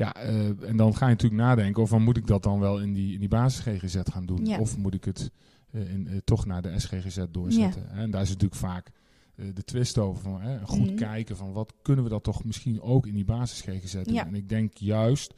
Ja, 0.00 0.14
eh, 0.14 0.68
en 0.68 0.76
dan 0.76 0.96
ga 0.96 1.04
je 1.06 1.12
natuurlijk 1.12 1.40
nadenken, 1.42 1.82
of 1.82 1.88
van 1.88 2.02
moet 2.02 2.16
ik 2.16 2.26
dat 2.26 2.42
dan 2.42 2.60
wel 2.60 2.80
in 2.80 2.92
die, 2.92 3.12
in 3.12 3.18
die 3.20 3.28
basis 3.28 3.60
GGZ 3.60 3.96
gaan 4.12 4.26
doen, 4.26 4.46
Ja. 4.46 4.58
of 4.58 4.76
moet 4.76 4.94
ik 4.94 5.04
het 5.04 5.30
eh, 5.70 5.92
in, 5.92 6.08
eh, 6.08 6.16
toch 6.24 6.46
naar 6.46 6.62
de 6.62 6.78
SGGZ 6.78 7.24
doorzetten. 7.30 7.90
En 7.90 8.10
daar 8.10 8.22
is 8.22 8.28
natuurlijk 8.28 8.60
vaak 8.60 8.90
de 9.54 9.64
twist 9.64 9.98
over, 9.98 10.22
van, 10.22 10.40
hè, 10.40 10.66
goed 10.66 10.86
Mhm. 10.86 10.94
kijken 10.94 11.36
van 11.36 11.52
wat 11.52 11.74
kunnen 11.82 12.04
we 12.04 12.10
dat 12.10 12.22
toch 12.22 12.44
misschien 12.44 12.80
ook 12.80 13.06
in 13.06 13.14
die 13.14 13.24
basis 13.24 13.60
GGZ 13.60 13.92
doen. 13.92 14.14
Ja. 14.14 14.26
En 14.26 14.34
ik 14.34 14.48
denk 14.48 14.74
juist 14.74 15.34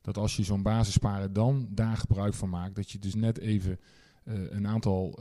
dat 0.00 0.16
als 0.18 0.36
je 0.36 0.42
zo'n 0.42 0.62
basisparen 0.62 1.32
dan 1.32 1.68
daar 1.70 1.96
gebruik 1.96 2.34
van 2.34 2.48
maakt, 2.48 2.74
dat 2.74 2.90
je 2.90 2.98
dus 2.98 3.14
net 3.14 3.38
even 3.38 3.78
een 4.24 4.66
aantal 4.66 5.18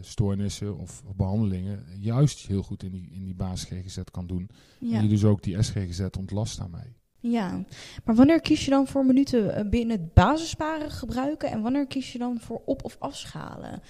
stoornissen 0.00 0.78
of 0.78 1.02
behandelingen 1.16 1.84
juist 1.98 2.46
heel 2.46 2.62
goed 2.62 2.82
in 2.82 2.90
die, 2.90 3.08
in 3.10 3.24
die 3.24 3.34
basis 3.34 3.68
GGZ 3.68 3.98
kan 4.10 4.26
doen. 4.26 4.48
En 4.80 5.02
je 5.02 5.08
dus 5.08 5.24
ook 5.24 5.42
die 5.42 5.62
SGGZ 5.62 6.00
ontlast 6.18 6.58
daarmee. 6.58 6.96
Ja, 7.20 7.64
maar 8.04 8.14
wanneer 8.14 8.40
kies 8.40 8.64
je 8.64 8.70
dan 8.70 8.86
voor 8.86 9.06
minuten 9.06 9.54
eh, 9.54 9.68
binnen 9.68 9.96
het 10.00 10.14
basisparen 10.14 10.90
gebruiken 10.90 11.50
en 11.50 11.62
wanneer 11.62 11.86
kies 11.86 12.12
je 12.12 12.18
dan 12.18 12.40
voor 12.40 12.62
op- 12.64 12.84
of 12.84 12.96
afschalen? 12.98 13.82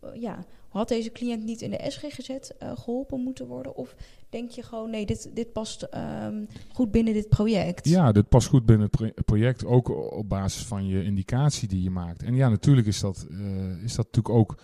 Eh, 0.00 0.20
Ja, 0.20 0.44
had 0.68 0.88
deze 0.88 1.12
cliënt 1.12 1.44
niet 1.44 1.60
in 1.60 1.70
de 1.70 1.84
SGGZ 1.88 2.28
eh, 2.30 2.70
geholpen 2.74 3.20
moeten 3.20 3.46
worden? 3.46 3.76
Of 3.76 3.94
denk 4.28 4.50
je 4.50 4.62
gewoon, 4.62 4.90
nee, 4.90 5.06
dit, 5.06 5.30
dit 5.34 5.52
past 5.52 5.82
ehm, 5.82 6.44
goed 6.72 6.90
binnen 6.90 7.12
dit 7.12 7.28
project? 7.28 7.88
Ja, 7.88 8.12
dit 8.12 8.28
past 8.28 8.48
goed 8.48 8.66
binnen 8.66 8.86
het 8.86 8.96
pro- 8.96 9.22
project, 9.24 9.64
ook 9.64 10.12
op 10.12 10.28
basis 10.28 10.62
van 10.64 10.86
je 10.86 11.02
indicatie 11.04 11.68
die 11.68 11.82
je 11.82 11.90
maakt. 11.90 12.22
En 12.22 12.34
ja, 12.34 12.48
natuurlijk 12.48 12.86
is 12.86 13.00
dat, 13.00 13.26
is 13.84 13.94
dat 13.94 14.06
natuurlijk 14.06 14.34
ook 14.34 14.58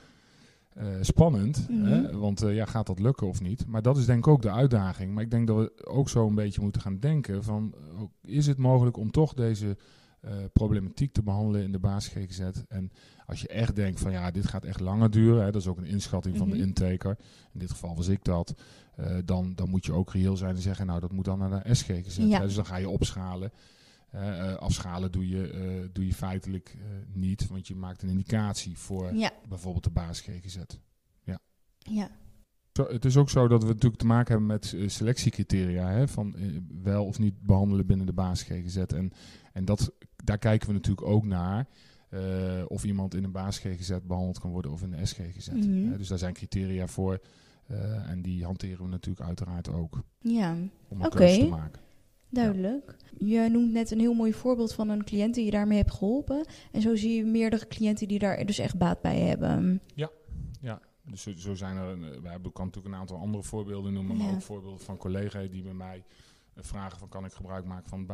eh, 0.74 0.86
spannend, 1.00 1.66
Mhm. 1.69 1.84
hè? 1.84 2.19
want 2.19 2.42
eh, 2.42 2.54
ja, 2.54 2.64
gaat 2.64 2.86
dat 2.86 2.98
lukken 2.98 3.26
of 3.26 3.40
niet? 3.40 3.66
Maar 3.66 3.82
dat 3.82 3.96
is 3.96 4.06
denk 4.06 4.19
ik 4.19 4.32
ook 4.32 4.42
de 4.42 4.50
uitdaging. 4.50 5.14
Maar 5.14 5.23
ik 5.23 5.30
denk 5.30 5.47
dat 5.47 5.56
we 5.56 5.87
ook 5.87 6.08
zo 6.08 6.26
een 6.26 6.35
beetje 6.35 6.61
moeten 6.62 6.80
gaan 6.80 6.99
denken 6.99 7.44
van, 7.44 7.75
ook, 8.00 8.11
is 8.23 8.47
het 8.47 8.58
mogelijk 8.58 8.97
om 8.97 9.11
toch 9.11 9.35
deze 9.35 9.76
eh, 10.20 10.32
problematiek 10.52 11.12
te 11.12 11.23
behandelen 11.23 11.62
in 11.62 11.73
de 11.73 11.78
basis 11.78 12.12
GGZ? 12.12 12.40
En 12.68 12.90
als 13.26 13.40
je 13.40 13.49
echt 13.49 13.76
denkt 13.76 14.00
van, 14.00 14.12
ja, 14.12 14.30
dit 14.30 14.47
gaat 14.47 14.64
echt 14.64 14.80
langer 14.80 15.11
duren, 15.11 15.44
hè? 15.44 15.50
dat 15.50 15.61
is 15.61 15.66
ook 15.68 15.78
een 15.78 15.85
inschatting 15.85 16.37
van 16.37 16.49
Mhm. 16.49 16.56
de 16.56 16.62
intaker. 16.62 17.16
In 17.52 17.58
dit 17.58 17.70
geval 17.70 17.97
was 17.97 18.08
ik 18.08 18.25
dat. 18.25 18.54
dan, 19.25 19.52
dan 19.54 19.68
moet 19.70 19.87
je 19.87 19.92
ook 19.92 20.12
reëel 20.12 20.37
zijn 20.37 20.54
en 20.54 20.62
zeggen, 20.62 20.87
nou, 20.87 21.00
dat 21.00 21.12
moet 21.12 21.25
dan 21.25 21.38
naar 21.38 21.62
de 21.62 21.75
SGGZ. 21.75 22.16
Ja. 22.16 22.38
hè? 22.38 22.44
Dus 22.47 22.54
dan 22.54 22.66
ga 22.66 22.76
je 22.76 22.88
opschalen. 22.88 23.52
Eh, 24.12 24.54
afschalen 24.54 25.12
doe 25.12 25.28
je, 25.28 25.50
eh, 25.50 25.88
doe 25.92 26.07
je 26.07 26.14
feitelijk 26.14 26.76
eh, 26.78 26.85
niet, 27.12 27.47
want 27.49 27.69
je 27.69 27.75
maakt 27.75 28.02
een 28.02 28.09
indicatie 28.09 28.78
voor 28.78 29.14
Ja, 29.14 29.31
bijvoorbeeld 29.49 29.85
de 29.85 29.90
basis 29.90 30.21
GGZ. 30.21 30.59
ja. 31.78 32.11
Zo, 32.73 32.87
het 32.87 33.04
is 33.04 33.16
ook 33.16 33.31
zo 33.31 33.49
dat 33.49 33.62
we 33.62 33.69
natuurlijk 33.69 34.00
te 34.00 34.07
maken 34.07 34.31
hebben 34.31 34.47
met 34.47 34.76
selectiecriteria, 34.87 35.88
hè, 35.88 36.09
van 36.09 36.35
wel 36.83 37.07
of 37.07 37.19
niet 37.19 37.40
behandelen 37.40 37.87
binnen 37.87 38.07
de 38.07 38.12
basis 38.12 38.49
GGZ. 38.49 38.76
En, 38.76 39.12
en 39.52 39.64
dat, 39.64 39.92
daar 40.25 40.38
kijken 40.38 40.69
we 40.69 40.75
natuurlijk 40.75 41.07
ook 41.07 41.25
naar. 41.25 41.66
of 42.66 42.85
iemand 42.85 43.14
in 43.14 43.25
een 43.25 43.33
basis 43.33 43.62
GGZ 43.62 43.97
behandeld 44.07 44.38
kan 44.38 44.50
worden 44.50 44.71
of 44.71 44.83
in 44.83 44.90
de 44.90 45.07
SGGZ. 45.07 45.47
Hè, 45.47 45.97
dus 45.97 46.09
daar 46.09 46.19
zijn 46.19 46.35
criteria 46.35 46.87
voor. 46.87 47.21
en 48.07 48.23
die 48.23 48.45
hanteren 48.45 48.85
we 48.85 48.90
natuurlijk 48.90 49.26
uiteraard 49.26 49.69
ook 49.69 50.02
ja. 50.19 50.57
om 50.88 51.00
een 51.02 51.11
keuze 51.11 51.38
te 51.38 51.49
maken. 51.49 51.81
Duidelijk. 52.32 52.96
Je 53.18 53.48
noemt 53.50 53.72
net 53.72 53.90
een 53.90 53.98
heel 54.00 54.14
mooi 54.14 54.32
voorbeeld 54.32 54.74
van 54.74 54.88
een 54.88 55.04
cliënt 55.04 55.34
die 55.34 55.44
je 55.44 55.50
daarmee 55.50 55.78
hebt 55.78 55.92
geholpen. 55.94 56.46
En 56.72 56.80
zo 56.80 56.96
zie 56.96 57.14
je 57.16 57.24
meerdere 57.24 57.66
cliënten 57.66 58.08
die 58.08 58.18
daar 58.18 58.46
dus 58.46 58.58
echt 58.58 58.78
baat 58.78 59.00
bij 59.00 59.18
hebben. 59.18 59.80
Dus 61.04 61.22
zo, 61.22 61.32
zo 61.36 61.54
zijn 61.54 61.76
er, 61.76 62.00
we 62.22 62.28
hebben 62.28 62.52
kan 62.52 62.64
natuurlijk 62.66 62.94
een 62.94 63.00
aantal 63.00 63.16
andere 63.18 63.42
voorbeelden 63.42 63.92
noemen, 63.92 64.16
maar 64.16 64.26
Ja. 64.26 64.32
ook 64.32 64.42
voorbeelden 64.42 64.80
van 64.80 64.96
collega's 64.96 65.50
die 65.50 65.62
bij 65.62 65.72
mij 65.72 66.04
vragen 66.56 66.99
van 66.99 67.09
kan 67.09 67.25
ik 67.25 67.32
gebruik 67.32 67.64
maken 67.64 67.88
van 67.88 67.99
het 67.99 68.06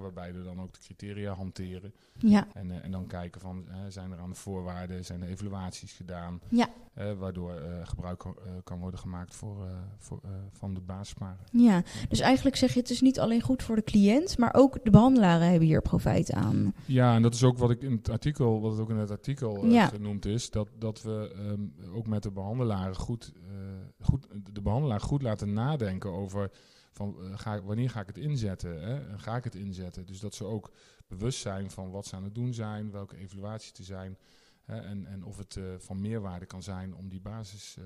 waarbij 0.00 0.32
we 0.34 0.42
dan 0.42 0.60
ook 0.60 0.72
de 0.72 0.78
criteria 0.80 1.32
hanteren. 1.34 1.94
Ja, 2.18 2.46
En, 2.54 2.70
eh, 2.70 2.84
en 2.84 2.90
dan 2.90 3.06
kijken 3.06 3.40
van, 3.40 3.64
eh, 3.68 3.76
zijn 3.88 4.12
er 4.12 4.18
aan 4.18 4.30
de 4.30 4.34
voorwaarden, 4.36 5.04
zijn 5.04 5.22
er 5.22 5.28
evaluaties 5.28 5.92
gedaan, 5.92 6.40
Ja. 6.48 6.68
eh, 6.94 7.12
waardoor 7.12 7.54
eh, 7.54 7.86
gebruik 7.86 8.18
kan- 8.18 8.36
eh, 8.44 8.52
kan 8.64 8.78
worden 8.78 9.00
gemaakt 9.00 9.34
voor, 9.34 9.64
eh, 9.64 9.70
voor, 9.98 10.20
eh, 10.24 10.30
van 10.52 10.74
de 10.74 10.80
basisparen. 10.80 11.38
ja. 11.52 11.82
Dus 12.08 12.20
eigenlijk 12.20 12.56
zeg 12.56 12.74
je 12.74 12.80
het 12.80 12.90
is 12.90 13.00
niet 13.00 13.20
alleen 13.20 13.42
goed 13.42 13.62
voor 13.62 13.76
de 13.76 13.82
cliënt, 13.84 14.38
maar 14.38 14.54
ook 14.54 14.84
de 14.84 14.90
behandelaren 14.90 15.48
hebben 15.50 15.68
hier 15.68 15.82
profijt 15.82 16.32
aan. 16.32 16.74
Ja, 16.86 17.14
en 17.14 17.22
dat 17.22 17.34
is 17.34 17.44
ook 17.44 17.58
wat 17.58 17.70
ik 17.70 17.82
in 17.82 17.92
het 17.92 18.08
artikel, 18.10 18.60
wat 18.60 18.72
het 18.72 18.80
ook 18.80 18.90
in 18.90 18.96
het 18.96 19.10
artikel 19.10 19.62
eh, 19.64 19.70
Ja. 19.72 19.86
genoemd 19.86 20.24
is, 20.26 20.50
dat, 20.50 20.68
dat 20.78 21.02
we 21.02 21.32
ehm, 21.36 21.94
ook 21.94 22.06
met 22.06 22.22
de 22.22 22.30
behandelaren 22.30 22.96
goed 22.96 23.32
eh, 23.36 24.06
goed, 24.06 24.26
de 24.52 24.62
behandelaar 24.62 25.00
goed 25.00 25.22
laten 25.22 25.52
nadenken 25.52 26.10
over 26.12 26.50
van, 26.92 27.16
eh, 27.20 27.38
ga, 27.38 27.62
wanneer 27.62 27.90
ga 27.90 28.00
ik 28.00 28.06
het 28.06 28.18
inzetten? 28.18 28.82
Hè? 28.82 29.18
Ga 29.18 29.36
ik 29.36 29.44
het 29.44 29.54
inzetten? 29.54 30.06
Dus 30.06 30.20
dat 30.20 30.34
ze 30.34 30.44
ook 30.44 30.72
bewust 31.06 31.40
zijn 31.40 31.70
van 31.70 31.90
wat 31.90 32.06
ze 32.06 32.16
aan 32.16 32.24
het 32.24 32.34
doen 32.34 32.54
zijn, 32.54 32.90
welke 32.90 33.16
evaluatie 33.16 33.72
te 33.72 33.82
zijn. 33.82 34.16
Hè? 34.64 34.80
En, 34.80 35.06
en 35.06 35.24
of 35.24 35.36
het 35.36 35.58
van 35.78 36.00
meerwaarde 36.00 36.46
kan 36.46 36.62
zijn 36.62 36.94
om 36.94 37.08
die 37.08 37.20
basis 37.20 37.76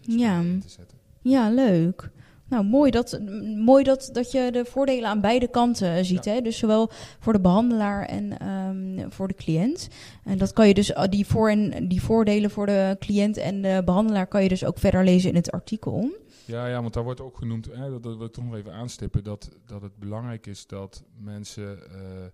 ja. 0.00 0.40
in 0.40 0.60
te 0.60 0.68
zetten. 0.68 0.98
Ja, 1.22 1.50
leuk. 1.50 2.10
Nou, 2.48 2.64
mooi 2.64 2.90
dat, 2.90 3.20
mooi 3.56 3.84
dat, 3.84 4.10
dat 4.12 4.30
je 4.32 4.48
de 4.52 4.64
voordelen 4.64 5.08
aan 5.08 5.20
beide 5.20 5.48
kanten 5.48 6.04
ziet. 6.04 6.24
Hè? 6.24 6.40
Dus 6.40 6.58
zowel 6.58 6.90
voor 7.18 7.32
de 7.32 7.40
behandelaar 7.40 8.04
en 8.04 8.38
ehm, 8.38 9.10
voor 9.10 9.28
de 9.28 9.34
cliënt. 9.34 9.88
En 10.24 10.38
dat 10.38 10.52
kan 10.52 10.68
je 10.68 10.74
dus, 10.74 10.92
die, 11.10 11.26
voor 11.26 11.50
en, 11.50 11.88
die 11.88 12.02
voordelen 12.02 12.50
voor 12.50 12.66
de 12.66 12.96
cliënt 12.98 13.36
en 13.36 13.62
de 13.62 13.82
behandelaar 13.84 14.26
kan 14.26 14.42
je 14.42 14.48
dus 14.48 14.64
ook 14.64 14.78
verder 14.78 15.04
lezen 15.04 15.30
in 15.30 15.36
het 15.36 15.50
artikel. 15.50 16.10
Ja, 16.46 16.66
ja 16.66 16.80
want 16.82 16.94
daar 16.94 17.04
wordt 17.04 17.20
ook 17.20 17.36
genoemd, 17.36 17.66
hè, 17.66 17.90
dat, 17.90 18.02
dat 18.02 18.16
wil 18.16 18.26
ik 18.26 18.32
toch 18.32 18.44
nog 18.44 18.54
even 18.54 18.72
aanstippen, 18.72 19.24
dat, 19.24 19.50
dat 19.64 19.82
het 19.82 19.96
belangrijk 19.96 20.46
is 20.46 20.66
dat 20.66 21.04
mensen 21.16 21.78
uh, 21.92 22.24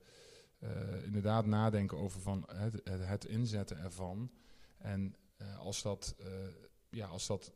uh, 0.63 1.05
inderdaad 1.05 1.47
nadenken 1.47 1.99
over 1.99 2.21
van 2.21 2.49
het, 2.55 2.81
het, 2.85 3.25
inzetten 3.25 3.79
ervan. 3.79 4.31
En 4.79 5.15
uh, 5.39 5.59
als 5.59 5.83
dat, 5.83 6.17
ja, 6.91 7.07
als 7.07 7.27
dat 7.27 7.53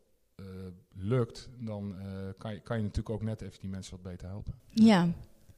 lukt, 0.93 1.49
dan 1.59 1.95
kan, 2.37 2.53
je, 2.53 2.59
kan 2.59 2.77
je 2.77 2.83
natuurlijk 2.83 3.09
ook 3.09 3.23
net 3.23 3.41
even 3.41 3.59
die 3.59 3.69
mensen 3.69 3.91
wat 3.91 4.11
beter 4.11 4.27
helpen. 4.27 4.53
Ja, 4.69 5.07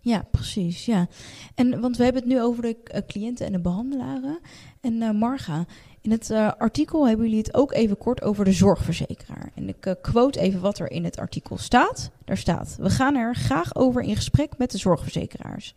ja, 0.01 0.27
precies. 0.31 0.85
Ja. 0.85 1.07
En 1.55 1.81
want 1.81 1.97
we 1.97 2.03
hebben 2.03 2.21
het 2.21 2.31
nu 2.31 2.41
over 2.41 2.61
de 2.61 3.03
cliënten 3.07 3.45
en 3.45 3.51
de 3.51 3.59
behandelaren. 3.59 4.39
En 4.81 5.15
Marga, 5.15 5.65
in 6.01 6.11
het 6.11 6.31
artikel 6.57 7.07
hebben 7.07 7.25
jullie 7.25 7.41
het 7.41 7.53
ook 7.53 7.73
even 7.73 7.97
kort 7.97 8.21
over 8.21 8.45
de 8.45 8.51
zorgverzekeraar. 8.51 9.51
En 9.55 9.67
ik 9.67 9.95
quote 10.01 10.39
even 10.39 10.61
wat 10.61 10.79
er 10.79 10.91
in 10.91 11.03
het 11.03 11.17
artikel 11.17 11.57
staat. 11.57 12.11
Daar 12.25 12.37
staat: 12.37 12.75
We 12.79 12.89
gaan 12.89 13.15
er 13.15 13.35
graag 13.35 13.75
over 13.75 14.01
in 14.01 14.15
gesprek 14.15 14.57
met 14.57 14.71
de 14.71 14.77
zorgverzekeraars. 14.77 15.75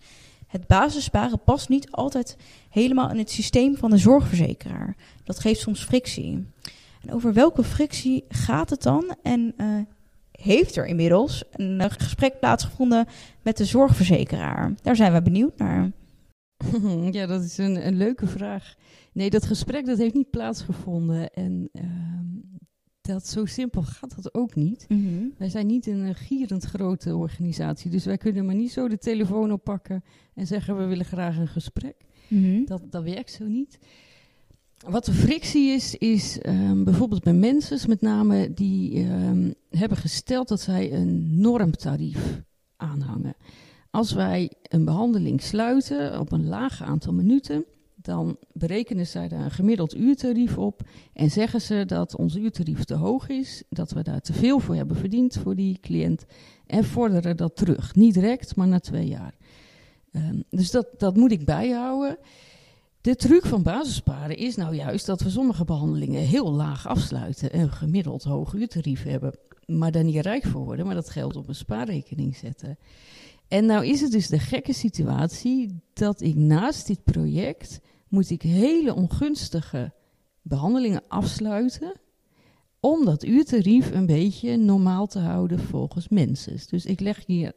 Het 0.53 0.67
basissparen 0.67 1.43
past 1.45 1.69
niet 1.69 1.91
altijd 1.91 2.37
helemaal 2.71 3.11
in 3.11 3.19
het 3.19 3.31
systeem 3.31 3.77
van 3.77 3.91
de 3.91 3.97
zorgverzekeraar. 3.97 4.97
Dat 5.25 5.39
geeft 5.39 5.61
soms 5.61 5.85
frictie. 5.85 6.47
En 7.03 7.13
over 7.13 7.33
welke 7.33 7.65
frictie 7.65 8.25
gaat 8.29 8.71
het 8.71 8.83
dan? 8.83 9.17
En 9.23 9.55
uh, 9.57 9.67
heeft 10.31 10.77
er 10.77 10.87
inmiddels 10.87 11.45
een 11.53 11.91
gesprek 11.91 12.39
plaatsgevonden 12.41 13.07
met 13.43 13.57
de 13.57 13.65
zorgverzekeraar? 13.65 14.75
Daar 14.83 14.97
zijn 14.97 15.13
we 15.13 15.23
benieuwd 15.23 15.59
naar. 15.59 15.91
Ja, 17.11 17.27
dat 17.27 17.43
is 17.43 17.59
een, 17.59 17.87
een 17.87 17.97
leuke 17.97 18.27
vraag. 18.27 18.75
Nee, 19.13 19.31
dat 19.31 19.45
gesprek 19.45 19.87
dat 19.87 19.99
heeft 19.99 20.15
niet 20.15 20.31
plaatsgevonden. 20.31 21.31
En 21.31 21.69
uh, 21.73 21.83
dat 23.01 23.27
zo 23.27 23.45
simpel 23.45 23.83
gaat 23.83 24.15
dat 24.15 24.35
ook 24.35 24.55
niet. 24.55 24.85
Mm 24.89 25.07
-hmm. 25.07 25.35
Wij 25.39 25.49
zijn 25.49 25.67
niet 25.67 25.87
een 25.87 26.15
gierend 26.15 26.65
grote 26.65 27.17
organisatie. 27.17 27.91
Dus 27.91 28.05
wij 28.05 28.17
kunnen 28.17 28.47
maar 28.47 28.55
niet 28.55 28.73
zo 28.73 28.89
de 28.89 28.99
telefoon 28.99 29.53
oppakken 29.53 30.05
en 30.35 30.47
zeggen 30.47 30.79
we 30.79 30.85
willen 30.85 31.05
graag 31.05 31.37
een 31.37 31.49
gesprek. 31.49 31.97
Mm 32.29 32.43
-hmm. 32.43 32.67
dat, 32.67 32.83
dat 32.91 33.03
werkt 33.03 33.33
zo 33.33 33.45
niet. 33.45 33.79
Wat 34.89 35.05
de 35.05 35.13
frictie 35.13 35.71
is, 35.71 35.95
is 35.95 36.39
um, 36.47 36.85
bijvoorbeeld 36.85 37.23
bij 37.23 37.33
mensen, 37.33 37.89
met 37.89 38.01
name 38.01 38.55
die 38.55 39.05
um, 39.05 39.55
hebben 39.71 39.99
gesteld 39.99 40.49
dat 40.49 40.61
zij 40.61 40.93
een 40.93 41.41
normtarief 41.41 42.43
aanhangen. 42.77 43.35
Als 43.93 44.13
wij 44.13 44.53
een 44.63 44.85
behandeling 44.85 45.43
sluiten 45.43 46.21
op 46.21 46.33
een 46.33 46.49
laag 46.49 46.83
aantal 46.83 47.13
minuten, 47.13 47.65
dan 47.95 48.37
berekenen 48.53 49.07
zij 49.07 49.29
daar 49.29 49.45
een 49.45 49.51
gemiddeld 49.51 49.95
uurtarief 49.95 50.59
op 50.59 50.83
en 51.13 51.31
zeggen 51.31 51.61
ze 51.61 51.85
dat 51.87 52.17
ons 52.17 52.37
uurtarief 52.37 52.85
te 52.85 52.95
hoog 52.95 53.29
is, 53.29 53.63
dat 53.69 53.91
we 53.91 54.03
daar 54.03 54.21
te 54.21 54.33
veel 54.33 54.59
voor 54.59 54.75
hebben 54.75 54.97
verdiend 54.97 55.37
voor 55.37 55.55
die 55.55 55.79
cliënt 55.81 56.25
en 56.67 56.85
vorderen 56.85 57.37
dat 57.37 57.57
terug. 57.57 57.95
Niet 57.95 58.15
direct, 58.15 58.57
maar 58.57 58.69
na 58.69 58.81
twee 58.81 59.07
jaar. 59.07 59.35
Um, 60.13 60.45
dus 60.51 60.71
dat, 60.71 60.87
dat 60.99 61.17
moet 61.17 61.33
ik 61.33 61.45
bijhouden. 61.45 62.19
De 63.01 63.17
truc 63.17 63.47
van 63.47 63.63
basisparen 63.63 64.37
is 64.37 64.57
nou 64.57 64.75
juist 64.75 65.07
dat 65.07 65.21
we 65.21 65.31
sommige 65.31 65.65
behandelingen 65.65 66.23
heel 66.23 66.53
laag 66.53 66.87
afsluiten 66.87 67.53
en 67.53 67.61
een 67.61 67.73
gemiddeld 67.73 68.23
hoog 68.23 68.55
uurtarief 68.55 69.03
hebben, 69.03 69.35
maar 69.67 69.93
daar 69.93 70.05
niet 70.05 70.17
rijk 70.17 70.45
voor 70.45 70.65
worden, 70.65 70.87
maar 70.87 70.95
dat 70.95 71.11
geld 71.11 71.37
op 71.37 71.49
een 71.49 71.55
spaarrekening 71.55 72.37
zetten. 72.37 72.79
En 73.53 73.67
nou 73.67 73.87
is 73.87 74.01
het 74.01 74.11
dus 74.11 74.29
de 74.29 74.39
gekke 74.39 74.73
situatie 74.73 75.83
dat 75.93 76.21
ik 76.21 76.35
naast 76.35 76.87
dit 76.87 77.05
project 77.05 77.81
moet 78.09 78.31
ik 78.31 78.43
hele 78.43 78.95
ongunstige 78.95 79.93
behandelingen 80.43 81.03
afsluiten 81.09 82.01
om 82.81 83.05
dat 83.05 83.25
uurtarief 83.25 83.91
een 83.91 84.07
beetje 84.07 84.57
normaal 84.57 85.07
te 85.07 85.19
houden 85.19 85.59
volgens 85.59 86.09
mensen. 86.09 86.59
Dus 86.67 86.87
ik 86.87 87.01
leg 87.01 87.27
hier 87.27 87.53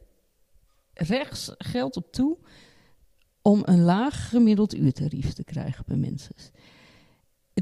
rechts 0.92 1.54
geld 1.58 1.96
op 1.96 2.12
toe 2.12 2.38
om 3.42 3.62
een 3.64 3.82
laag 3.82 4.28
gemiddeld 4.28 4.74
uurtarief 4.74 5.32
te 5.32 5.44
krijgen 5.44 5.84
bij 5.86 5.96
mensen. 5.96 6.34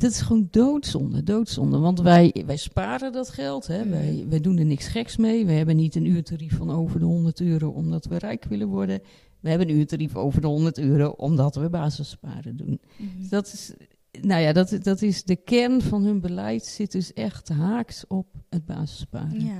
Dat 0.00 0.10
is 0.10 0.20
gewoon 0.20 0.48
doodzonde, 0.50 1.22
doodzonde. 1.22 1.78
Want 1.78 2.00
wij, 2.00 2.42
wij 2.46 2.56
sparen 2.56 3.12
dat 3.12 3.30
geld, 3.30 3.66
hè. 3.66 3.88
Wij, 3.88 4.26
wij 4.28 4.40
doen 4.40 4.58
er 4.58 4.64
niks 4.64 4.86
geks 4.86 5.16
mee. 5.16 5.46
We 5.46 5.52
hebben 5.52 5.76
niet 5.76 5.94
een 5.94 6.06
uurtarief 6.06 6.56
van 6.56 6.70
over 6.70 6.98
de 6.98 7.04
100 7.04 7.40
euro 7.40 7.68
omdat 7.68 8.04
we 8.04 8.18
rijk 8.18 8.44
willen 8.44 8.68
worden. 8.68 9.00
We 9.40 9.48
hebben 9.48 9.68
een 9.68 9.76
uurtarief 9.76 10.16
over 10.16 10.40
de 10.40 10.46
100 10.46 10.78
euro 10.78 11.08
omdat 11.08 11.54
we 11.54 11.70
basissparen 11.70 12.56
doen. 12.56 12.80
Mm 12.96 13.28
Dat 13.28 13.46
is, 13.46 13.72
nou 14.20 14.40
ja, 14.40 14.52
dat, 14.52 14.78
dat 14.82 15.02
is 15.02 15.24
de 15.24 15.36
kern 15.36 15.82
van 15.82 16.04
hun 16.04 16.20
beleid, 16.20 16.64
zit 16.66 16.92
dus 16.92 17.12
echt 17.12 17.48
haaks 17.48 18.06
op 18.06 18.26
het 18.48 18.64
basissparen. 18.64 19.44
Ja. 19.44 19.58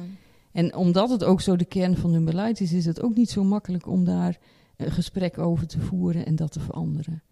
En 0.53 0.75
omdat 0.75 1.11
het 1.11 1.25
ook 1.25 1.41
zo 1.41 1.57
de 1.57 1.65
kern 1.65 1.97
van 1.97 2.13
hun 2.13 2.25
beleid 2.25 2.61
is, 2.61 2.73
is 2.73 2.85
het 2.85 3.03
ook 3.03 3.17
niet 3.17 3.31
zo 3.31 3.45
makkelijk 3.45 3.87
om 3.87 4.05
daar 4.05 4.39
een 4.77 4.91
gesprek 4.93 5.39
over 5.39 5.67
te 5.67 5.81
voeren 5.81 6.27
en 6.27 6.37
dat 6.37 6.53
te 6.53 6.61
veranderen. 6.61 7.23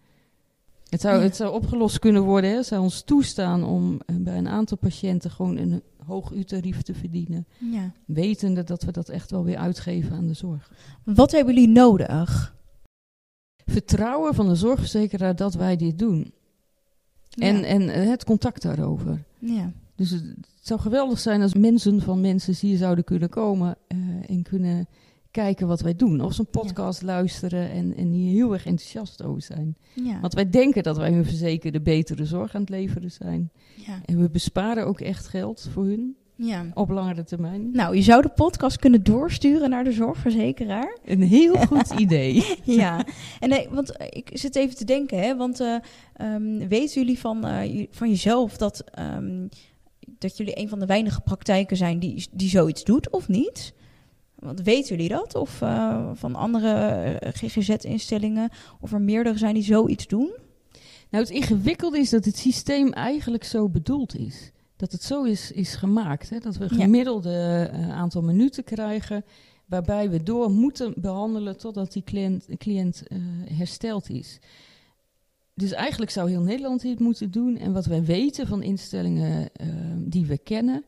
Het 0.93 1.01
zou, 1.01 1.21
het 1.21 1.35
zou 1.35 1.53
opgelost 1.53 1.99
kunnen 1.99 2.23
worden. 2.23 2.49
Hè? 2.49 2.55
Het 2.55 2.65
zou 2.65 2.81
ons 2.81 3.01
toestaan 3.01 3.63
om 3.63 4.01
uh, 4.05 4.15
bij 4.17 4.37
een 4.37 4.47
aantal 4.47 4.77
patiënten 4.77 5.31
gewoon 5.31 5.57
een 5.57 5.83
hoog 6.05 6.31
uurtarief 6.31 6.81
te 6.81 6.93
verdienen. 6.93 7.47
Ja. 7.57 7.91
Wetende 8.05 8.63
dat 8.63 8.83
we 8.83 8.91
dat 8.91 9.09
echt 9.09 9.31
wel 9.31 9.43
weer 9.43 9.57
uitgeven 9.57 10.15
aan 10.15 10.27
de 10.27 10.33
zorg. 10.33 10.71
Wat 11.03 11.31
hebben 11.31 11.53
jullie 11.53 11.69
nodig? 11.69 12.55
Vertrouwen 13.65 14.35
van 14.35 14.47
de 14.47 14.55
zorgverzekeraar 14.55 15.35
dat 15.35 15.53
wij 15.53 15.75
dit 15.75 15.99
doen. 15.99 16.33
Ja. 17.29 17.47
En, 17.47 17.63
en 17.63 17.81
uh, 17.81 18.09
het 18.09 18.23
contact 18.23 18.61
daarover. 18.61 19.23
Ja. 19.39 19.71
Dus 19.95 20.09
het, 20.09 20.23
het, 20.23 20.47
zou 20.61 20.79
geweldig 20.79 21.19
zijn 21.19 21.41
als 21.41 21.53
mensen 21.53 22.01
van 22.01 22.21
mensen 22.21 22.55
hier 22.59 22.77
zouden 22.77 23.03
kunnen 23.03 23.29
komen 23.29 23.77
uh, 23.87 24.29
en 24.29 24.43
kunnen 24.43 24.87
kijken 25.33 25.67
wat 25.67 25.81
wij 25.81 25.95
doen. 25.95 26.21
Of 26.21 26.33
zo'n 26.33 26.47
podcast 26.51 27.01
luisteren 27.01 27.71
en, 27.71 27.95
en 27.95 28.11
hier 28.11 28.31
heel 28.31 28.53
erg 28.53 28.65
enthousiast 28.65 29.23
over 29.23 29.41
zijn. 29.41 29.77
Ja. 29.93 30.19
Want 30.19 30.33
wij 30.33 30.49
denken 30.49 30.83
dat 30.83 30.97
wij 30.97 31.11
hun 31.11 31.25
verzekerde 31.25 31.81
betere 31.81 32.25
zorg 32.25 32.55
aan 32.55 32.61
het 32.61 32.69
leveren 32.69 33.11
zijn. 33.11 33.51
Ja. 33.75 34.01
En 34.05 34.19
we 34.21 34.29
besparen 34.29 34.85
ook 34.85 34.99
echt 34.99 35.27
geld 35.27 35.69
voor 35.71 35.85
hun. 35.85 36.15
Ja. 36.35 36.65
Op 36.73 36.89
langere 36.89 37.23
termijn. 37.23 37.69
Nou, 37.71 37.95
je 37.95 38.01
zou 38.01 38.21
de 38.21 38.29
podcast 38.29 38.77
kunnen 38.77 39.03
doorsturen 39.03 39.69
naar 39.69 39.83
de 39.83 39.91
zorgverzekeraar. 39.91 40.97
Een 41.05 41.21
heel 41.21 41.55
goed 41.67 41.91
idee. 41.99 42.45
ja, 42.63 43.05
en 43.39 43.49
nee, 43.49 43.67
want 43.69 43.93
ik 44.09 44.29
zit 44.33 44.55
even 44.55 44.75
te 44.75 44.85
denken, 44.85 45.19
hè, 45.19 45.35
want 45.35 45.61
uh, 45.61 45.75
um, 46.21 46.67
weten 46.67 47.01
jullie 47.01 47.19
van, 47.19 47.47
uh, 47.47 47.85
van 47.91 48.09
jezelf 48.09 48.57
dat, 48.57 48.83
um, 48.99 49.49
dat 50.17 50.37
jullie 50.37 50.59
een 50.59 50.69
van 50.69 50.79
de 50.79 50.85
weinige 50.85 51.21
praktijken 51.21 51.77
zijn 51.77 51.99
die, 51.99 52.27
die 52.31 52.49
zoiets 52.49 52.83
doet 52.83 53.09
of 53.09 53.27
niet? 53.27 53.73
Want 54.43 54.61
weten 54.61 54.95
jullie 54.95 55.09
dat? 55.09 55.35
Of 55.35 55.61
uh, 55.61 56.09
van 56.13 56.35
andere 56.35 57.03
uh, 57.23 57.29
GGZ-instellingen? 57.33 58.49
Of 58.79 58.93
er 58.93 59.01
meerdere 59.01 59.37
zijn 59.37 59.53
die 59.53 59.63
zoiets 59.63 60.07
doen? 60.07 60.31
Nou, 61.09 61.23
het 61.23 61.33
ingewikkelde 61.33 61.97
is 61.99 62.09
dat 62.09 62.25
het 62.25 62.37
systeem 62.37 62.91
eigenlijk 62.91 63.43
zo 63.43 63.69
bedoeld 63.69 64.15
is. 64.15 64.51
Dat 64.75 64.91
het 64.91 65.03
zo 65.03 65.23
is, 65.23 65.51
is 65.51 65.75
gemaakt. 65.75 66.29
Hè? 66.29 66.39
Dat 66.39 66.57
we 66.57 66.69
gemiddelde 66.69 67.69
uh, 67.73 67.89
aantal 67.89 68.21
minuten 68.21 68.63
krijgen. 68.63 69.25
Waarbij 69.65 70.09
we 70.09 70.23
door 70.23 70.51
moeten 70.51 70.93
behandelen 70.97 71.57
totdat 71.57 71.91
die 71.93 72.03
cliënt, 72.03 72.45
cliënt 72.57 73.03
hersteld 73.45 74.09
is. 74.09 74.39
Dus 75.53 75.71
eigenlijk 75.71 76.11
zou 76.11 76.29
heel 76.29 76.41
Nederland 76.41 76.81
dit 76.81 76.99
moeten 76.99 77.31
doen. 77.31 77.57
En 77.57 77.73
wat 77.73 77.85
wij 77.85 78.03
weten 78.03 78.47
van 78.47 78.63
instellingen 78.63 79.49
die 80.09 80.25
we 80.25 80.37
kennen 80.37 80.83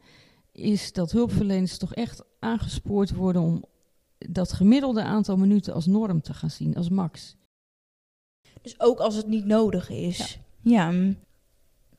is 0.55 0.93
dat 0.93 1.11
hulpverleners 1.11 1.77
toch 1.77 1.93
echt 1.93 2.23
aangespoord 2.39 3.13
worden 3.15 3.41
om 3.41 3.63
dat 4.17 4.53
gemiddelde 4.53 5.03
aantal 5.03 5.37
minuten 5.37 5.73
als 5.73 5.85
norm 5.85 6.21
te 6.21 6.33
gaan 6.33 6.49
zien, 6.49 6.75
als 6.75 6.89
max. 6.89 7.35
Dus 8.61 8.79
ook 8.79 8.99
als 8.99 9.15
het 9.15 9.27
niet 9.27 9.45
nodig 9.45 9.89
is. 9.89 10.39
Ja. 10.61 10.91
ja. 10.91 11.13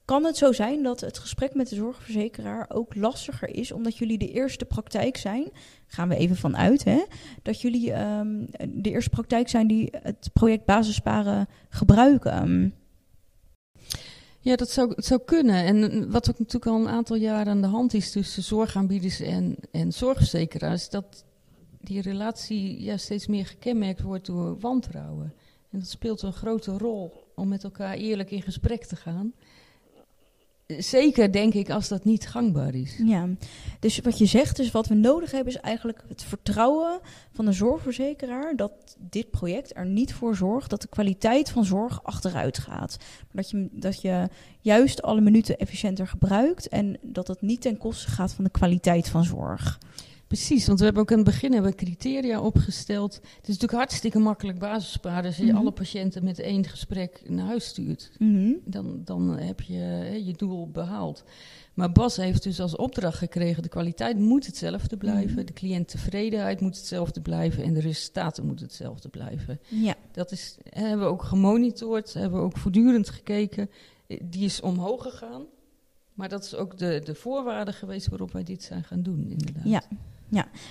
Kan 0.04 0.24
het 0.24 0.36
zo 0.36 0.52
zijn 0.52 0.82
dat 0.82 1.00
het 1.00 1.18
gesprek 1.18 1.54
met 1.54 1.68
de 1.68 1.74
zorgverzekeraar 1.74 2.66
ook 2.68 2.94
lastiger 2.94 3.48
is, 3.48 3.72
omdat 3.72 3.96
jullie 3.96 4.18
de 4.18 4.32
eerste 4.32 4.64
praktijk 4.64 5.16
zijn? 5.16 5.50
Gaan 5.86 6.08
we 6.08 6.16
even 6.16 6.36
vanuit, 6.36 6.84
hè? 6.84 7.04
Dat 7.42 7.60
jullie 7.60 7.92
um, 8.00 8.46
de 8.68 8.90
eerste 8.90 9.10
praktijk 9.10 9.48
zijn 9.48 9.66
die 9.66 9.88
het 10.02 10.30
project 10.32 10.64
Basisparen 10.64 11.48
gebruiken. 11.68 12.74
Ja, 14.46 14.56
dat 14.56 14.70
zou, 14.70 14.92
zou 14.96 15.20
kunnen. 15.24 15.64
En 15.64 16.10
wat 16.10 16.30
ook 16.30 16.38
natuurlijk 16.38 16.66
al 16.66 16.80
een 16.80 16.88
aantal 16.88 17.16
jaren 17.16 17.52
aan 17.52 17.60
de 17.60 17.66
hand 17.66 17.94
is 17.94 18.10
tussen 18.10 18.42
zorgaanbieders 18.42 19.20
en, 19.20 19.56
en 19.70 19.92
zorgverzekeraars, 19.92 20.90
dat 20.90 21.24
die 21.80 22.00
relatie 22.00 22.82
ja, 22.82 22.96
steeds 22.96 23.26
meer 23.26 23.46
gekenmerkt 23.46 24.00
wordt 24.00 24.26
door 24.26 24.58
wantrouwen. 24.58 25.34
En 25.70 25.78
dat 25.78 25.88
speelt 25.88 26.22
een 26.22 26.32
grote 26.32 26.78
rol 26.78 27.12
om 27.34 27.48
met 27.48 27.64
elkaar 27.64 27.94
eerlijk 27.94 28.30
in 28.30 28.42
gesprek 28.42 28.84
te 28.84 28.96
gaan. 28.96 29.32
Zeker 30.66 31.32
denk 31.32 31.54
ik 31.54 31.70
als 31.70 31.88
dat 31.88 32.04
niet 32.04 32.28
gangbaar 32.28 32.74
is. 32.74 33.00
Ja, 33.04 33.28
dus 33.80 33.98
wat 33.98 34.18
je 34.18 34.26
zegt, 34.26 34.56
dus 34.56 34.70
wat 34.70 34.86
we 34.86 34.94
nodig 34.94 35.30
hebben, 35.30 35.52
is 35.52 35.60
eigenlijk 35.60 36.02
het 36.08 36.24
vertrouwen 36.24 37.00
van 37.32 37.44
de 37.44 37.52
zorgverzekeraar 37.52 38.56
dat 38.56 38.96
dit 38.98 39.30
project 39.30 39.76
er 39.76 39.86
niet 39.86 40.14
voor 40.14 40.36
zorgt 40.36 40.70
dat 40.70 40.82
de 40.82 40.88
kwaliteit 40.88 41.50
van 41.50 41.64
zorg 41.64 42.04
achteruit 42.04 42.58
gaat. 42.58 42.96
Maar 42.98 43.42
dat 43.42 43.50
je, 43.50 43.68
dat 43.72 44.00
je 44.00 44.28
juist 44.60 45.02
alle 45.02 45.20
minuten 45.20 45.58
efficiënter 45.58 46.06
gebruikt 46.06 46.68
en 46.68 46.98
dat 47.02 47.28
het 47.28 47.42
niet 47.42 47.60
ten 47.60 47.76
koste 47.76 48.10
gaat 48.10 48.32
van 48.32 48.44
de 48.44 48.50
kwaliteit 48.50 49.08
van 49.08 49.24
zorg. 49.24 49.78
Precies, 50.26 50.66
want 50.66 50.78
we 50.78 50.84
hebben 50.84 51.02
ook 51.02 51.10
in 51.10 51.16
het 51.16 51.26
begin 51.26 51.52
hebben 51.52 51.74
criteria 51.74 52.40
opgesteld. 52.40 53.14
Het 53.14 53.22
is 53.24 53.46
natuurlijk 53.46 53.72
hartstikke 53.72 54.18
makkelijk 54.18 54.58
basissparen 54.58 55.24
als 55.24 55.36
je 55.36 55.44
Mhm. 55.44 55.56
alle 55.56 55.70
patiënten 55.72 56.24
met 56.24 56.38
één 56.38 56.64
gesprek 56.64 57.22
naar 57.28 57.46
huis 57.46 57.64
stuurt. 57.66 58.10
Mhm. 58.18 58.52
Dan, 58.64 59.00
dan 59.04 59.38
heb 59.38 59.60
je 59.60 59.74
hè, 59.76 60.14
je 60.14 60.32
doel 60.32 60.70
behaald. 60.70 61.24
Maar 61.74 61.92
Bas 61.92 62.16
heeft 62.16 62.42
dus 62.42 62.60
als 62.60 62.76
opdracht 62.76 63.18
gekregen: 63.18 63.62
de 63.62 63.68
kwaliteit 63.68 64.18
moet 64.18 64.46
hetzelfde 64.46 64.96
blijven, 64.96 65.36
Mhm. 65.36 65.44
de 65.44 65.52
cliënttevredenheid 65.52 66.60
moet 66.60 66.76
hetzelfde 66.76 67.20
blijven 67.20 67.64
en 67.64 67.72
de 67.74 67.80
resultaten 67.80 68.46
moeten 68.46 68.64
hetzelfde 68.66 69.08
blijven. 69.08 69.60
Ja, 69.68 69.94
Dat 70.12 70.32
is, 70.32 70.56
hebben 70.70 70.98
we 71.00 71.04
ook 71.06 71.22
gemonitord, 71.22 72.14
hebben 72.14 72.38
we 72.38 72.44
ook 72.44 72.56
voortdurend 72.58 73.08
gekeken. 73.08 73.70
Eh, 74.06 74.20
Die 74.24 74.44
is 74.44 74.60
omhoog 74.60 75.02
gegaan. 75.02 75.42
Maar 76.14 76.28
dat 76.28 76.44
is 76.44 76.54
ook 76.54 76.78
de, 76.78 77.00
de 77.04 77.14
voorwaarde 77.14 77.72
geweest 77.72 78.08
waarop 78.08 78.32
wij 78.32 78.42
dit 78.44 78.62
zijn 78.62 78.84
gaan 78.84 79.02
doen, 79.02 79.26
inderdaad. 79.30 79.64
Ja. 79.64 79.82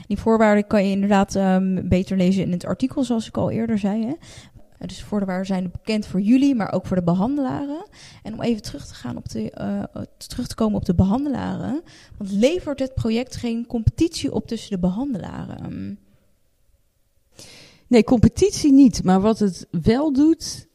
Die 0.08 0.18
voorwaarden 0.18 0.68
kan 0.68 0.86
je 0.86 0.92
inderdaad 0.92 1.36
ehm, 1.36 1.88
beter 1.88 2.18
lezen 2.18 2.44
in 2.44 2.52
het 2.52 2.66
artikel, 2.66 3.04
zoals 3.04 3.28
ik 3.28 3.38
al 3.38 3.52
eerder 3.52 3.78
zei. 3.78 4.06
Hè. 4.06 4.12
Eh, 4.12 4.88
Dus 4.88 4.98
de 4.98 5.06
voorwaarden 5.06 5.46
zijn 5.46 5.72
bekend 5.72 6.08
voor 6.08 6.22
jullie, 6.22 6.56
maar 6.56 6.74
ook 6.74 6.86
voor 6.86 6.98
de 6.98 7.04
behandelaren. 7.04 7.86
En 8.24 8.34
om 8.34 8.42
even 8.42 8.62
terug 8.62 8.86
te 8.88 8.94
gaan 8.94 9.18
op 9.18 9.30
de, 9.30 9.52
eh, 9.52 9.84
terug 10.18 10.48
te 10.48 10.56
komen 10.56 10.78
op 10.78 10.86
de 10.86 10.96
behandelaren. 10.96 11.82
Want 12.18 12.32
levert 12.32 12.80
het 12.80 12.94
project 12.94 13.36
geen 13.36 13.66
competitie 13.66 14.32
op 14.34 14.48
tussen 14.48 14.70
de 14.70 14.80
behandelaren? 14.80 16.00
Nee, 17.88 18.04
competitie 18.04 18.74
niet. 18.74 19.04
Maar 19.04 19.22
wat 19.22 19.40
het 19.40 19.68
wel 19.72 20.14
doet, 20.14 20.68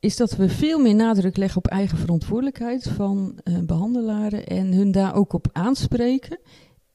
is 0.00 0.16
dat 0.16 0.36
we 0.36 0.48
veel 0.48 0.78
meer 0.78 0.94
nadruk 0.94 1.36
leggen 1.36 1.58
op 1.58 1.66
eigen 1.66 1.98
verantwoordelijkheid 1.98 2.88
van 2.88 3.38
eh, 3.44 3.58
behandelaren 3.58 4.46
en 4.46 4.72
hun 4.72 4.92
daar 4.92 5.14
ook 5.14 5.32
op 5.32 5.48
aanspreken. 5.52 6.38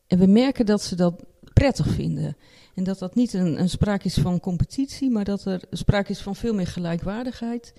En 0.10 0.20
we 0.20 0.28
merken 0.28 0.66
dat 0.66 0.84
ze 0.84 0.96
dat 0.96 1.24
prettig 1.54 1.88
vinden. 1.88 2.38
En 2.76 2.84
dat 2.84 3.00
dat 3.00 3.16
niet 3.16 3.34
een, 3.34 3.60
een 3.60 3.70
sprake 3.70 4.06
is 4.06 4.14
van 4.14 4.40
competitie, 4.40 5.10
maar 5.10 5.24
dat 5.24 5.46
er 5.46 5.62
sprake 5.72 6.12
is 6.12 6.22
van 6.22 6.36
veel 6.36 6.54
meer 6.54 6.68
gelijkwaardigheid. 6.68 7.74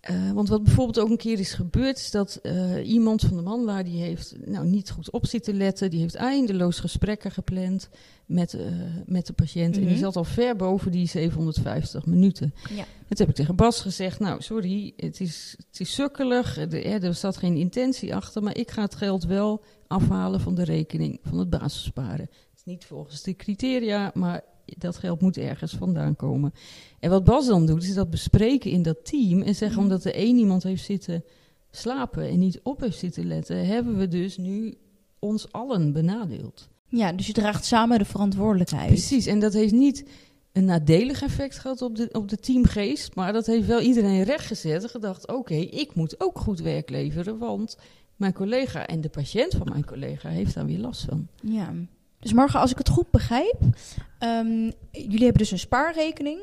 Eh, 0.00 0.30
want 0.32 0.48
wat 0.48 0.64
bijvoorbeeld 0.64 0.98
ook 0.98 1.10
een 1.10 1.16
keer 1.16 1.38
is 1.38 1.52
gebeurd, 1.52 1.96
is 1.98 2.10
dat 2.10 2.38
eh, 2.42 2.88
iemand 2.88 3.20
van 3.20 3.36
de 3.36 3.42
behandelaar 3.42 3.84
die 3.84 4.02
heeft 4.02 4.34
nou, 4.44 4.66
niet 4.66 4.90
goed 4.90 5.10
op 5.10 5.26
zitten 5.26 5.56
letten. 5.56 5.90
Die 5.90 6.00
heeft 6.00 6.14
eindeloos 6.14 6.80
gesprekken 6.80 7.30
gepland 7.30 7.88
met, 8.26 8.54
eh, 8.54 8.66
met 9.06 9.26
de 9.26 9.32
patiënt. 9.32 9.74
En 9.74 9.80
Mhm. 9.80 9.90
die 9.90 9.98
zat 9.98 10.16
al 10.16 10.24
ver 10.24 10.56
boven 10.56 10.90
die 10.90 11.08
750 11.08 12.06
minuten. 12.06 12.54
Ja. 12.74 12.84
Dat 13.08 13.18
heb 13.18 13.28
ik 13.28 13.34
tegen 13.34 13.56
Bas 13.56 13.80
gezegd. 13.80 14.18
Nou, 14.18 14.42
sorry, 14.42 14.92
het 14.96 15.20
is, 15.20 15.54
het 15.70 15.80
is 15.80 15.94
sukkelig. 15.94 16.56
Er, 16.56 16.84
er 16.84 17.04
er 17.04 17.14
zat 17.14 17.36
geen 17.36 17.56
intentie 17.56 18.14
achter. 18.14 18.42
Maar 18.42 18.56
ik 18.56 18.70
ga 18.70 18.82
het 18.82 18.94
geld 18.94 19.24
wel 19.24 19.62
afhalen 19.90 20.40
van 20.40 20.54
de 20.54 20.64
rekening 20.64 21.18
van 21.22 21.38
het 21.38 21.50
basissparen. 21.50 22.20
Het 22.30 22.56
is 22.56 22.64
niet 22.64 22.84
volgens 22.84 23.22
de 23.22 23.36
criteria, 23.36 24.10
maar 24.14 24.40
dat 24.64 24.96
geld 24.96 25.20
moet 25.20 25.36
ergens 25.36 25.72
vandaan 25.72 26.16
komen. 26.16 26.52
En 27.00 27.10
wat 27.10 27.24
Bas 27.24 27.46
dan 27.46 27.66
doet, 27.66 27.82
is 27.82 27.94
dat 27.94 28.10
bespreken 28.10 28.70
in 28.70 28.82
dat 28.82 29.04
team. 29.04 29.42
En 29.42 29.54
zeggen, 29.54 29.76
Mhm. 29.76 29.80
omdat 29.86 30.04
er 30.04 30.14
één 30.14 30.36
iemand 30.36 30.62
heeft 30.62 30.84
zitten 30.84 31.24
slapen 31.70 32.28
en 32.28 32.38
niet 32.38 32.60
op 32.62 32.80
heeft 32.80 32.98
zitten 32.98 33.26
letten, 33.26 33.66
hebben 33.66 33.96
we 33.96 34.08
dus 34.08 34.36
nu 34.36 34.74
ons 35.18 35.52
allen 35.52 35.92
benadeeld. 35.92 36.68
ja, 36.88 37.12
dus 37.12 37.26
je 37.26 37.32
draagt 37.32 37.64
samen 37.64 37.98
de 37.98 38.04
verantwoordelijkheid. 38.04 38.86
Precies, 38.88 39.26
en 39.26 39.38
dat 39.40 39.52
heeft 39.52 39.72
niet 39.72 40.04
een 40.52 40.64
nadelig 40.64 41.22
effect 41.22 41.58
gehad 41.58 41.82
op 41.82 41.96
de, 41.96 42.08
op 42.12 42.28
de 42.28 42.36
teamgeest, 42.36 43.14
maar 43.14 43.32
dat 43.32 43.46
heeft 43.46 43.66
wel 43.66 43.80
iedereen 43.80 44.22
rechtgezet 44.22 44.82
en 44.82 44.88
gedacht, 44.88 45.28
oké, 45.32 45.54
ik 45.54 45.94
moet 45.94 46.20
ook 46.20 46.38
goed 46.38 46.60
werk 46.60 46.90
leveren, 46.90 47.38
want 47.38 47.76
mijn 48.20 48.32
collega 48.32 48.86
en 48.86 49.00
de 49.00 49.08
patiënt 49.08 49.54
van 49.54 49.68
mijn 49.70 49.84
collega 49.84 50.28
heeft 50.28 50.54
daar 50.54 50.66
weer 50.66 50.78
last 50.78 51.04
van. 51.04 51.28
Ja. 51.42 51.72
Dus 52.18 52.32
Marga, 52.32 52.58
als 52.60 52.70
ik 52.70 52.78
het 52.78 52.88
goed 52.88 53.10
begrijp, 53.10 53.60
ehm, 54.18 54.70
jullie 54.90 55.24
hebben 55.24 55.38
dus 55.38 55.50
een 55.50 55.58
spaarrekening. 55.58 56.40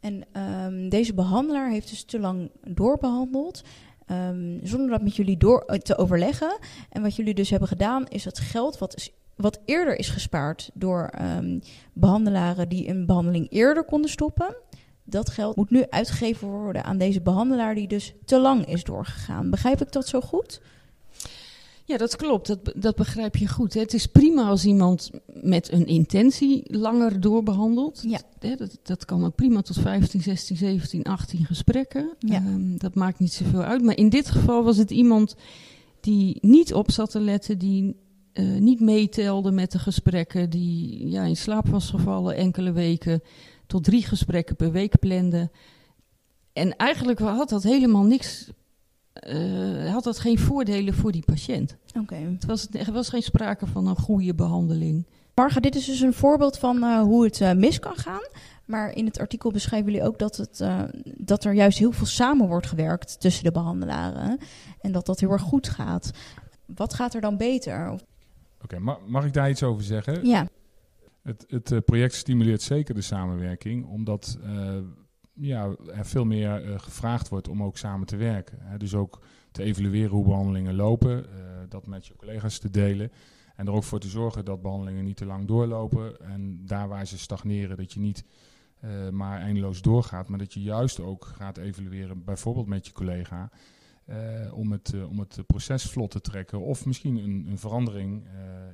En 0.00 0.24
ehm, 0.32 0.88
deze 0.88 1.14
behandelaar 1.14 1.70
heeft 1.70 1.88
dus 1.88 2.04
te 2.04 2.18
lang 2.18 2.50
doorbehandeld. 2.66 3.62
ehm, 4.06 4.58
zonder 4.62 4.88
dat 4.88 5.02
met 5.02 5.16
jullie 5.16 5.36
door, 5.36 5.60
eh, 5.60 5.78
te 5.78 5.96
overleggen. 5.96 6.58
En 6.90 7.02
wat 7.02 7.16
jullie 7.16 7.34
dus 7.34 7.50
hebben 7.50 7.68
gedaan, 7.68 8.06
is 8.08 8.24
het 8.24 8.38
geld 8.38 8.78
wat, 8.78 8.96
is, 8.96 9.10
wat 9.36 9.60
eerder 9.64 9.98
is 9.98 10.08
gespaard 10.08 10.70
door 10.74 11.10
behandelaren 11.92 12.68
die 12.68 12.88
een 12.88 13.06
behandeling 13.06 13.46
eerder 13.50 13.84
konden 13.84 14.10
stoppen. 14.10 14.56
Dat 15.04 15.30
geld 15.30 15.56
moet 15.56 15.70
nu 15.70 15.84
uitgegeven 15.88 16.48
worden 16.48 16.84
aan 16.84 16.98
deze 16.98 17.20
behandelaar 17.20 17.74
die 17.74 17.88
dus 17.88 18.14
te 18.24 18.38
lang 18.38 18.66
is 18.66 18.84
doorgegaan. 18.84 19.50
Begrijp 19.50 19.80
ik 19.80 19.92
dat 19.92 20.08
zo 20.08 20.20
goed? 20.20 20.60
Ja, 21.86 21.96
dat 21.96 22.16
klopt. 22.16 22.46
Dat, 22.46 22.72
dat 22.76 22.96
begrijp 22.96 23.36
je 23.36 23.48
goed. 23.48 23.74
Hè. 23.74 23.80
Het 23.80 23.94
is 23.94 24.06
prima 24.06 24.42
als 24.42 24.64
iemand 24.64 25.10
met 25.26 25.72
een 25.72 25.86
intentie 25.86 26.76
langer 26.78 27.20
doorbehandelt. 27.20 28.02
Ja. 28.06 28.20
Dat, 28.56 28.78
dat 28.82 29.04
kan 29.04 29.24
ook 29.24 29.34
prima 29.34 29.60
tot 29.62 29.78
15, 29.78 30.22
16, 30.22 30.56
17, 30.56 31.02
18 31.02 31.44
gesprekken. 31.44 32.14
Ja. 32.18 32.34
Ehm, 32.34 32.76
dat 32.76 32.94
maakt 32.94 33.18
niet 33.18 33.32
zoveel 33.32 33.62
uit. 33.62 33.82
Maar 33.82 33.96
in 33.96 34.08
dit 34.08 34.30
geval 34.30 34.64
was 34.64 34.76
het 34.76 34.90
iemand 34.90 35.36
die 36.00 36.38
niet 36.40 36.74
op 36.74 36.90
zat 36.90 37.10
te 37.10 37.20
letten, 37.20 37.58
die 37.58 37.96
eh, 38.32 38.44
niet 38.44 38.80
meetelde 38.80 39.50
met 39.50 39.72
de 39.72 39.78
gesprekken, 39.78 40.50
die 40.50 41.08
ja, 41.08 41.22
in 41.22 41.36
slaap 41.36 41.68
was 41.68 41.90
gevallen 41.90 42.36
enkele 42.36 42.72
weken, 42.72 43.22
tot 43.66 43.84
drie 43.84 44.02
gesprekken 44.02 44.56
per 44.56 44.72
week 44.72 44.98
plande. 44.98 45.50
En 46.52 46.76
eigenlijk 46.76 47.18
had 47.18 47.48
dat 47.48 47.62
helemaal 47.62 48.02
niks, 48.04 48.50
eh, 49.14 49.92
had 49.92 50.04
dat 50.04 50.18
geen 50.18 50.38
voordelen 50.38 50.94
voor 50.94 51.12
die 51.12 51.22
patiënt. 51.24 51.76
Oké. 52.00 52.14
Het 52.14 52.44
was, 52.44 52.66
er 52.72 52.92
was 52.92 53.08
geen 53.08 53.22
sprake 53.22 53.66
van 53.66 53.86
een 53.86 53.96
goede 53.96 54.34
behandeling. 54.34 55.06
Marga, 55.34 55.60
dit 55.60 55.74
is 55.74 55.84
dus 55.86 56.00
een 56.00 56.12
voorbeeld 56.12 56.58
van 56.58 56.82
eh, 56.82 57.00
hoe 57.00 57.24
het 57.24 57.40
eh, 57.40 57.52
mis 57.52 57.78
kan 57.78 57.96
gaan. 57.96 58.26
Maar 58.64 58.96
in 58.96 59.04
het 59.06 59.18
artikel 59.18 59.50
beschrijven 59.50 59.92
jullie 59.92 60.06
ook 60.06 60.18
dat, 60.18 60.36
het, 60.36 60.60
eh, 60.60 60.82
dat 61.16 61.44
er 61.44 61.52
juist 61.52 61.78
heel 61.78 61.92
veel 61.92 62.06
samen 62.06 62.48
wordt 62.48 62.66
gewerkt 62.66 63.20
tussen 63.20 63.44
de 63.44 63.52
behandelaren. 63.52 64.38
En 64.80 64.92
dat 64.92 65.06
dat 65.06 65.20
heel 65.20 65.30
erg 65.30 65.42
goed 65.42 65.68
gaat. 65.68 66.10
Wat 66.66 66.94
gaat 66.94 67.14
er 67.14 67.20
dan 67.20 67.36
beter? 67.36 67.98
Oké, 68.62 68.78
ma- 68.78 68.98
mag 69.06 69.24
ik 69.24 69.32
daar 69.32 69.50
iets 69.50 69.62
over 69.62 69.82
zeggen? 69.84 70.26
ja, 70.26 70.48
Het, 71.22 71.44
het 71.48 71.84
project 71.84 72.14
stimuleert 72.14 72.62
zeker 72.62 72.94
de 72.94 73.00
samenwerking, 73.00 73.86
omdat 73.86 74.38
eh, 74.44 74.76
ja, 75.34 75.74
er 75.94 76.06
veel 76.06 76.24
meer 76.24 76.64
eh, 76.64 76.78
gevraagd 76.78 77.28
wordt 77.28 77.48
om 77.48 77.62
ook 77.62 77.76
samen 77.76 78.06
te 78.06 78.16
werken. 78.16 78.58
Hè. 78.60 78.76
Dus 78.76 78.94
ook 78.94 79.20
te 79.50 79.62
evalueren 79.62 80.10
hoe 80.10 80.24
behandelingen 80.24 80.74
lopen, 80.74 81.24
eh, 81.24 81.40
dat 81.68 81.86
met 81.86 82.06
je 82.06 82.16
collega's 82.16 82.58
te 82.58 82.70
delen. 82.70 83.12
En 83.56 83.66
er 83.66 83.72
ook 83.72 83.84
voor 83.84 84.00
te 84.00 84.08
zorgen 84.08 84.44
dat 84.44 84.62
behandelingen 84.62 85.04
niet 85.04 85.16
te 85.16 85.26
lang 85.26 85.46
doorlopen. 85.46 86.20
En 86.20 86.66
daar 86.66 86.88
waar 86.88 87.06
ze 87.06 87.18
stagneren, 87.18 87.76
dat 87.76 87.92
je 87.92 88.00
niet 88.00 88.24
eh, 88.80 89.08
maar 89.08 89.40
eindeloos 89.40 89.82
doorgaat, 89.82 90.28
maar 90.28 90.38
dat 90.38 90.52
je 90.52 90.62
juist 90.62 91.00
ook 91.00 91.24
gaat 91.24 91.56
evalueren, 91.56 92.24
bijvoorbeeld 92.24 92.66
met 92.66 92.86
je 92.86 92.92
collega. 92.92 93.50
om, 94.52 94.72
het, 94.72 94.94
om 95.08 95.18
het 95.18 95.38
proces 95.46 95.90
vlot 95.90 96.10
te 96.10 96.20
trekken 96.20 96.60
of 96.60 96.86
misschien 96.86 97.16
een, 97.16 97.46
een 97.48 97.58
verandering 97.58 98.26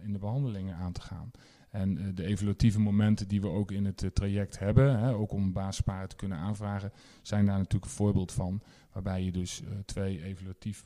in 0.02 0.12
de 0.12 0.18
behandelingen 0.18 0.76
aan 0.76 0.92
te 0.92 1.00
gaan. 1.00 1.30
En 1.70 1.98
eh, 1.98 2.04
de 2.14 2.24
evaluatieve 2.24 2.80
momenten 2.80 3.28
die 3.28 3.40
we 3.40 3.48
ook 3.48 3.70
in 3.70 3.84
het 3.84 4.02
eh, 4.02 4.10
traject 4.10 4.58
hebben, 4.58 4.98
hè, 4.98 5.14
ook 5.14 5.32
om 5.32 5.52
basisparen 5.52 6.08
te 6.08 6.16
kunnen 6.16 6.38
aanvragen, 6.38 6.92
zijn 7.22 7.46
daar 7.46 7.56
natuurlijk 7.56 7.84
een 7.84 7.96
voorbeeld 7.96 8.32
van. 8.32 8.62
Waarbij 8.92 9.22
je 9.22 9.32
dus 9.32 9.62
eh, 9.62 9.68
twee 9.84 10.22
evaluatief 10.22 10.84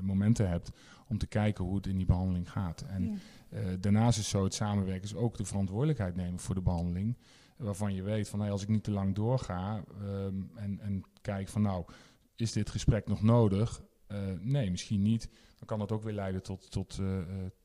momenten 0.00 0.48
hebt 0.48 0.70
om 1.08 1.18
te 1.18 1.26
kijken 1.26 1.64
hoe 1.64 1.76
het 1.76 1.86
in 1.86 1.96
die 1.96 2.06
behandeling 2.06 2.50
gaat. 2.50 2.84
En 2.88 3.20
daarnaast 3.80 4.18
is 4.18 4.28
zo 4.28 4.44
het 4.44 4.54
samenwerken 4.54 5.02
is 5.02 5.14
ook 5.14 5.36
de 5.36 5.44
verantwoordelijkheid 5.44 6.16
nemen 6.16 6.40
voor 6.40 6.54
de 6.54 6.60
behandeling. 6.60 7.16
Waarvan 7.56 7.94
je 7.94 8.02
weet 8.02 8.28
van 8.28 8.40
hey, 8.40 8.50
als 8.50 8.62
ik 8.62 8.68
niet 8.68 8.84
te 8.84 8.90
lang 8.90 9.14
doorga 9.14 9.84
ehm, 10.00 10.42
en, 10.54 10.80
en 10.80 11.02
kijk 11.20 11.48
van 11.48 11.62
nou, 11.62 11.84
is 12.36 12.52
dit 12.52 12.70
gesprek 12.70 13.06
nog 13.06 13.22
nodig? 13.22 13.82
Nee, 14.40 14.70
misschien 14.70 15.02
niet. 15.02 15.28
Dan 15.60 15.68
kan 15.68 15.78
dat 15.78 15.92
ook 15.92 16.02
weer 16.02 16.14
leiden 16.14 16.42
tot, 16.42 16.70
tot 16.70 16.98
eh, 16.98 17.18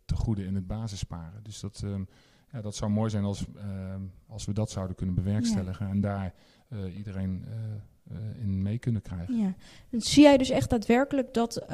te 0.06 0.16
goede 0.16 0.46
in 0.46 0.56
het 0.56 0.68
basisparen. 0.68 1.44
Dus 1.44 1.60
dat, 1.60 1.82
ehm, 1.84 2.04
ja, 2.52 2.62
dat 2.62 2.76
zou 2.76 2.92
mooi 2.92 3.10
zijn 3.10 3.24
als, 3.24 3.46
ehm, 3.58 4.02
als 4.28 4.46
we 4.46 4.54
dat 4.54 4.72
zouden 4.72 4.96
kunnen 4.96 5.16
bewerkstelligen. 5.16 5.90
En 5.90 6.02
daar 6.02 6.34
eh, 6.68 6.98
iedereen 6.98 7.46
eh, 7.48 7.54
eh, 8.18 8.42
in 8.42 8.62
mee 8.62 8.78
kunnen 8.78 9.02
krijgen. 9.02 9.38
Ja. 9.38 9.54
Zie 9.92 10.24
jij 10.24 10.38
dus 10.38 10.50
echt 10.50 10.70
daadwerkelijk 10.70 11.34
dat 11.34 11.66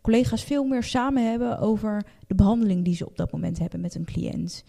collega's 0.00 0.42
veel 0.44 0.64
meer 0.64 0.82
samen 0.82 1.30
hebben 1.30 1.58
over 1.58 2.06
de 2.26 2.34
behandeling 2.34 2.84
die 2.84 2.94
ze 2.94 3.06
op 3.06 3.16
dat 3.16 3.32
moment 3.32 3.58
hebben 3.58 3.80
met 3.80 3.94
een 3.94 4.04
cliënt. 4.04 4.64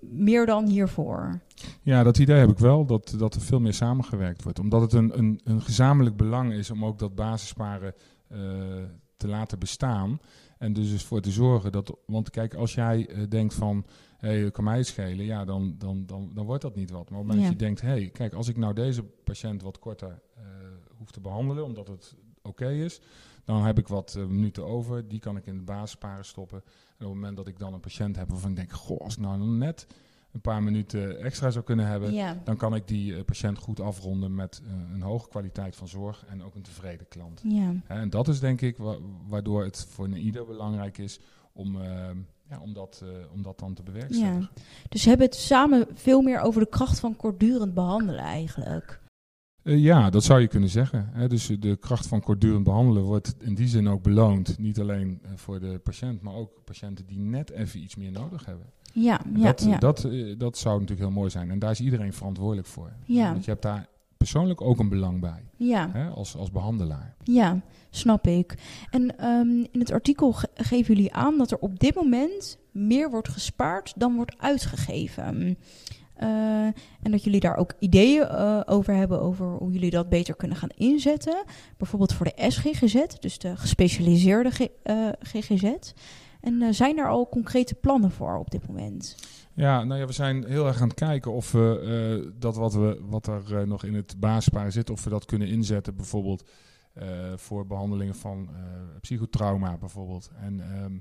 Meer 0.00 0.46
dan 0.46 0.66
hiervoor. 0.66 1.40
Ja, 1.82 2.02
dat 2.02 2.18
idee 2.18 2.36
heb 2.36 2.50
ik 2.50 2.58
wel, 2.58 2.86
dat, 2.86 3.14
dat 3.18 3.34
er 3.34 3.40
veel 3.40 3.60
meer 3.60 3.74
samengewerkt 3.74 4.42
wordt. 4.42 4.58
Omdat 4.58 4.80
het 4.80 4.92
een, 4.92 5.18
een, 5.18 5.40
een 5.44 5.60
gezamenlijk 5.60 6.16
belang 6.16 6.52
is 6.52 6.70
om 6.70 6.84
ook 6.84 6.98
dat 6.98 7.14
basissparen 7.14 7.94
eh, 8.28 8.38
te 9.16 9.28
laten 9.28 9.58
bestaan. 9.58 10.20
En 10.60 10.72
dus 10.72 10.92
ervoor 10.92 11.20
te 11.20 11.30
zorgen 11.30 11.72
dat. 11.72 11.96
Want 12.06 12.30
kijk, 12.30 12.54
als 12.54 12.74
jij 12.74 13.08
eh, 13.08 13.22
denkt 13.28 13.54
van. 13.54 13.84
Hé, 14.18 14.40
hey, 14.40 14.50
kan 14.50 14.64
mij 14.64 14.76
het 14.76 14.86
schelen, 14.86 15.24
ja, 15.24 15.44
dan, 15.44 15.74
dan, 15.78 16.06
dan, 16.06 16.30
dan 16.34 16.46
wordt 16.46 16.62
dat 16.62 16.76
niet 16.76 16.90
wat. 16.90 17.10
Maar 17.10 17.20
op 17.20 17.26
het 17.26 17.36
moment 17.36 17.50
dat 17.50 17.60
je 17.60 17.64
denkt, 17.64 17.80
hé, 17.80 17.88
hey, 17.88 18.10
kijk, 18.10 18.34
als 18.34 18.48
ik 18.48 18.56
nou 18.56 18.74
deze 18.74 19.02
patiënt 19.02 19.62
wat 19.62 19.78
korter 19.78 20.20
eh, 20.36 20.42
hoef 20.98 21.10
te 21.10 21.20
behandelen, 21.20 21.64
omdat 21.64 21.88
het 21.88 22.14
oké 22.42 22.70
is, 22.70 23.00
dan 23.44 23.64
heb 23.64 23.78
ik 23.78 23.88
wat 23.88 24.14
eh, 24.14 24.24
minuten 24.24 24.66
over, 24.66 25.08
die 25.08 25.18
kan 25.18 25.36
ik 25.36 25.46
in 25.46 25.56
de 25.56 25.62
basisparen 25.62 26.24
stoppen. 26.24 26.62
En 26.64 27.06
op 27.06 27.12
het 27.12 27.14
moment 27.14 27.36
dat 27.36 27.48
ik 27.48 27.58
dan 27.58 27.74
een 27.74 27.80
patiënt 27.80 28.16
heb 28.16 28.28
waarvan 28.28 28.50
ik 28.50 28.56
denk, 28.56 28.72
goh, 28.72 29.00
als 29.00 29.14
ik 29.14 29.20
nou 29.20 29.38
net 29.38 29.86
een 30.32 30.40
paar 30.40 30.62
minuten 30.62 31.20
extra 31.20 31.50
zou 31.50 31.64
kunnen 31.64 31.86
hebben, 31.86 32.12
Ja. 32.12 32.40
dan 32.44 32.56
kan 32.56 32.74
ik 32.74 32.88
die 32.88 33.16
eh, 33.16 33.24
patiënt 33.24 33.58
goed 33.58 33.80
afronden 33.80 34.34
met 34.34 34.62
eh, 34.66 34.72
een 34.94 35.02
hoge 35.02 35.28
kwaliteit 35.28 35.76
van 35.76 35.88
zorg 35.88 36.24
en 36.28 36.42
ook 36.42 36.54
een 36.54 36.62
tevreden 36.62 37.08
klant. 37.08 37.40
Ja. 37.44 37.72
En 37.86 38.10
dat 38.10 38.28
is 38.28 38.40
denk 38.40 38.60
ik 38.60 38.76
wa- 38.76 38.98
waardoor 39.28 39.64
het 39.64 39.86
voor 39.90 40.04
een 40.04 40.16
ieder 40.16 40.46
belangrijk 40.46 40.98
is 40.98 41.20
om, 41.52 41.80
eh, 41.80 42.08
ja, 42.50 42.60
om, 42.60 42.72
dat, 42.72 43.00
eh, 43.04 43.32
om 43.32 43.42
dat 43.42 43.58
dan 43.58 43.74
te 43.74 43.82
bewerkstelligen. 43.82 44.48
Dus 44.88 45.02
ze 45.02 45.08
hebben 45.08 45.26
het 45.26 45.36
samen 45.36 45.86
veel 45.94 46.22
meer 46.22 46.40
over 46.40 46.60
de 46.60 46.68
kracht 46.68 47.00
van 47.00 47.16
kortdurend 47.16 47.74
behandelen 47.74 48.20
eigenlijk. 48.24 49.00
Eh, 49.62 49.78
ja, 49.78 50.10
dat 50.10 50.24
zou 50.24 50.40
je 50.40 50.46
kunnen 50.48 50.68
zeggen. 50.68 51.08
Hè. 51.12 51.28
Dus 51.28 51.46
de 51.58 51.76
kracht 51.76 52.06
van 52.06 52.20
kortdurend 52.20 52.64
behandelen 52.64 53.02
wordt 53.02 53.34
in 53.38 53.54
die 53.54 53.68
zin 53.68 53.88
ook 53.88 54.02
beloond. 54.02 54.58
Niet 54.58 54.80
alleen 54.80 55.18
eh, 55.22 55.30
voor 55.34 55.60
de 55.60 55.78
patiënt, 55.82 56.22
maar 56.22 56.34
ook 56.34 56.50
patiënten 56.64 57.06
die 57.06 57.18
net 57.18 57.50
even 57.50 57.82
iets 57.82 57.96
meer 57.96 58.12
nodig 58.12 58.44
hebben. 58.46 58.66
Ja, 58.92 59.20
dat, 59.26 59.62
ja. 59.68 59.78
Dat, 59.78 60.04
eh, 60.04 60.38
dat 60.38 60.58
zou 60.58 60.74
natuurlijk 60.80 61.08
heel 61.08 61.18
mooi 61.18 61.30
zijn. 61.30 61.50
En 61.50 61.58
daar 61.58 61.70
is 61.70 61.80
iedereen 61.80 62.12
verantwoordelijk 62.12 62.66
voor. 62.68 62.92
Ja. 63.04 63.32
Want 63.32 63.44
je 63.44 63.50
hebt 63.50 63.62
daar 63.62 63.88
persoonlijk 64.16 64.60
ook 64.60 64.78
een 64.78 64.88
belang 64.88 65.20
bij, 65.20 65.42
ja. 65.56 65.90
hè, 65.92 66.08
als, 66.08 66.36
als 66.36 66.50
behandelaar. 66.50 67.14
Ja, 67.22 67.60
snap 67.90 68.26
ik. 68.26 68.54
En 68.90 69.18
ehm, 69.18 69.48
in 69.50 69.80
het 69.80 69.92
artikel 69.92 70.32
ge- 70.32 70.48
geven 70.54 70.94
jullie 70.94 71.12
aan 71.12 71.38
dat 71.38 71.50
er 71.50 71.58
op 71.58 71.78
dit 71.78 71.94
moment 71.94 72.58
meer 72.72 73.10
wordt 73.10 73.28
gespaard 73.28 73.92
dan 73.96 74.14
wordt 74.16 74.38
uitgegeven. 74.38 75.58
Eh, 76.20 76.64
en 77.02 77.10
dat 77.10 77.24
jullie 77.24 77.40
daar 77.40 77.56
ook 77.56 77.72
ideeën 77.78 78.22
eh, 78.22 78.60
over 78.66 78.94
hebben 78.94 79.20
over 79.20 79.46
hoe 79.46 79.72
jullie 79.72 79.90
dat 79.90 80.08
beter 80.08 80.36
kunnen 80.36 80.56
gaan 80.56 80.68
inzetten. 80.74 81.44
Bijvoorbeeld 81.76 82.12
voor 82.12 82.26
de 82.26 82.44
SGGZ, 82.48 83.04
dus 83.20 83.38
de 83.38 83.56
gespecialiseerde 83.56 84.50
G- 84.50 84.66
eh, 84.82 85.08
GGZ. 85.20 85.72
En 86.40 86.74
zijn 86.74 86.98
er 86.98 87.08
al 87.08 87.28
concrete 87.28 87.74
plannen 87.74 88.10
voor 88.10 88.38
op 88.38 88.50
dit 88.50 88.66
moment? 88.66 89.16
Ja, 89.54 89.84
nou 89.84 90.00
ja, 90.00 90.06
we 90.06 90.12
zijn 90.12 90.44
heel 90.46 90.66
erg 90.66 90.80
aan 90.80 90.88
het 90.88 90.98
kijken 90.98 91.32
of 91.32 91.52
we 91.52 92.32
dat 92.38 92.56
wat, 92.56 92.74
we, 92.74 93.00
wat 93.08 93.26
er 93.26 93.66
nog 93.66 93.84
in 93.84 93.94
het 93.94 94.14
basissparen 94.18 94.72
zit, 94.72 94.90
of 94.90 95.04
we 95.04 95.10
dat 95.10 95.24
kunnen 95.24 95.48
inzetten 95.48 95.96
bijvoorbeeld 95.96 96.48
voor 97.36 97.66
behandelingen 97.66 98.14
van 98.14 98.48
psychotrauma 99.00 99.76
bijvoorbeeld. 99.76 100.30
En 100.40 100.60
ehm, 100.60 100.98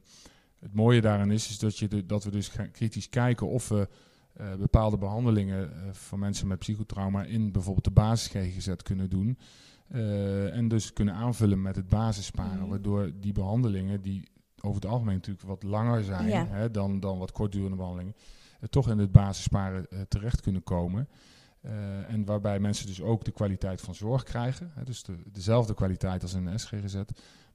het 0.60 0.74
mooie 0.74 1.02
daaraan 1.02 1.32
is, 1.32 1.50
is 1.50 1.60
dat, 1.60 1.78
je 1.78 2.06
dat 2.06 2.24
we 2.24 2.32
dus 2.32 2.48
gaan 2.48 2.72
kritisch 2.72 3.10
kijken 3.10 3.48
of 3.48 3.70
we 3.70 3.88
eh, 4.40 4.56
bepaalde 4.56 4.98
behandelingen 4.98 5.72
eh, 5.74 5.94
van 5.94 6.20
mensen 6.20 6.48
met 6.48 6.60
psychotrauma 6.60 7.24
in 7.24 7.52
bijvoorbeeld 7.52 7.86
de 7.86 7.92
basis 7.92 8.28
GGZ 8.28 8.74
kunnen 8.84 9.10
doen. 9.10 9.38
Eh, 9.88 10.56
en 10.56 10.68
dus 10.68 10.94
kunnen 10.94 11.14
aanvullen 11.14 11.62
met 11.62 11.76
het 11.76 11.88
basissparen, 11.90 12.60
Mhm. 12.60 12.70
waardoor 12.70 13.12
die 13.20 13.32
behandelingen 13.32 14.02
die 14.02 14.28
over 14.62 14.82
het 14.82 14.92
algemeen 14.92 15.16
natuurlijk 15.16 15.48
wat 15.48 15.64
langer 15.64 16.04
zijn 16.04 16.28
Ja. 16.28 16.46
hè, 16.48 16.72
dan, 16.72 17.00
dan 17.00 17.18
wat 17.18 17.32
kortdurende 17.32 17.76
behandelingen, 17.78 18.16
eh, 18.60 18.68
toch 18.70 18.90
in 18.90 18.98
het 18.98 19.12
basissparen 19.12 19.88
terecht 20.08 20.42
kunnen 20.42 20.64
komen. 20.64 21.08
En 22.08 22.26
waarbij 22.26 22.60
mensen 22.60 22.86
dus 22.88 23.02
ook 23.02 23.24
de 23.24 23.32
kwaliteit 23.32 23.82
van 23.82 23.96
zorg 23.96 24.24
krijgen. 24.24 24.72
Hè, 24.76 24.84
dus 24.84 25.04
de, 25.04 25.16
dezelfde 25.32 25.74
kwaliteit 25.74 26.22
als 26.22 26.34
in 26.34 26.46
de 26.46 26.58
SGGZ. 26.58 27.02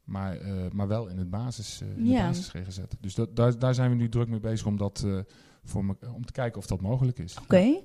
Maar, 0.04 0.38
maar 0.72 0.88
wel 0.88 1.06
in 1.08 1.18
het 1.18 1.30
basis, 1.30 1.80
eh, 1.80 1.88
in 1.96 2.04
de 2.04 2.10
basis 2.12 2.48
GGZ. 2.48 2.78
Dus 3.00 3.14
dat, 3.14 3.36
daar, 3.36 3.58
daar 3.58 3.74
zijn 3.74 3.90
we 3.90 3.96
nu 3.96 4.08
druk 4.08 4.28
mee 4.28 4.40
bezig 4.40 4.66
om, 4.66 4.76
dat, 4.76 5.06
voor 5.64 5.84
me, 5.84 5.96
om 6.14 6.24
te 6.24 6.32
kijken 6.32 6.58
of 6.58 6.66
dat 6.66 6.80
mogelijk 6.80 7.18
is. 7.18 7.38
Oké. 7.38 7.80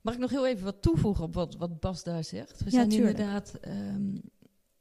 Mag 0.00 0.14
ik 0.14 0.20
nog 0.20 0.30
heel 0.30 0.46
even 0.46 0.64
wat 0.64 0.82
toevoegen 0.82 1.24
op 1.24 1.34
wat, 1.34 1.56
wat 1.56 1.80
Bas 1.80 2.02
daar 2.02 2.24
zegt? 2.24 2.58
We 2.58 2.64
Ja, 2.64 2.70
zijn 2.70 2.88
tuurlijk. 2.88 3.18
inderdaad 3.18 3.54
ehm, 3.54 4.16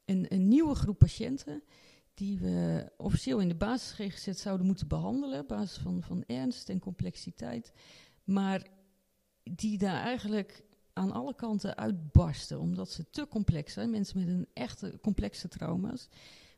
een, 0.06 0.26
een 0.30 0.48
nieuwe 0.48 0.76
groep 0.76 0.98
patiënten 0.98 1.64
die 2.14 2.40
we 2.40 2.90
officieel 2.98 3.40
in 3.40 3.48
de 3.48 3.56
basis 3.56 3.92
GGZ 3.92 4.28
zouden 4.42 4.66
moeten 4.66 4.88
behandelen, 4.88 5.40
op 5.40 5.48
basis 5.48 5.78
van, 5.78 6.04
van 6.04 6.24
ernst 6.28 6.70
en 6.70 6.80
complexiteit. 6.80 7.72
Maar 8.24 8.68
die 9.44 9.78
daar 9.78 10.04
eigenlijk 10.04 10.64
aan 10.94 11.12
alle 11.12 11.36
kanten 11.36 11.78
uitbarsten, 11.78 12.60
omdat 12.60 12.92
ze 12.92 13.10
te 13.10 13.28
complex 13.28 13.74
zijn. 13.74 13.90
Mensen 13.90 14.20
met 14.20 14.28
een 14.28 14.48
echte 14.54 15.00
complexe 15.02 15.48
trauma's. 15.48 16.10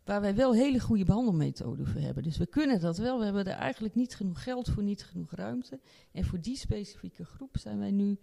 Waar 0.10 0.22
wij 0.22 0.36
wel 0.36 0.54
hele 0.54 0.80
goede 0.80 1.04
behandelmethoden 1.04 1.88
voor 1.88 2.02
hebben. 2.02 2.24
Dus 2.24 2.38
we 2.38 2.46
kunnen 2.46 2.80
dat 2.80 2.98
wel. 2.98 3.18
We 3.18 3.24
hebben 3.24 3.46
er 3.46 3.54
eigenlijk 3.54 3.96
niet 3.96 4.16
genoeg 4.16 4.44
geld 4.44 4.70
voor, 4.70 4.84
niet 4.84 5.04
genoeg 5.04 5.32
ruimte. 5.32 5.80
En 6.12 6.26
voor 6.26 6.42
die 6.42 6.58
specifieke 6.58 7.26
groep 7.26 7.58
zijn 7.58 7.80
wij 7.80 7.92
nu 7.92 8.18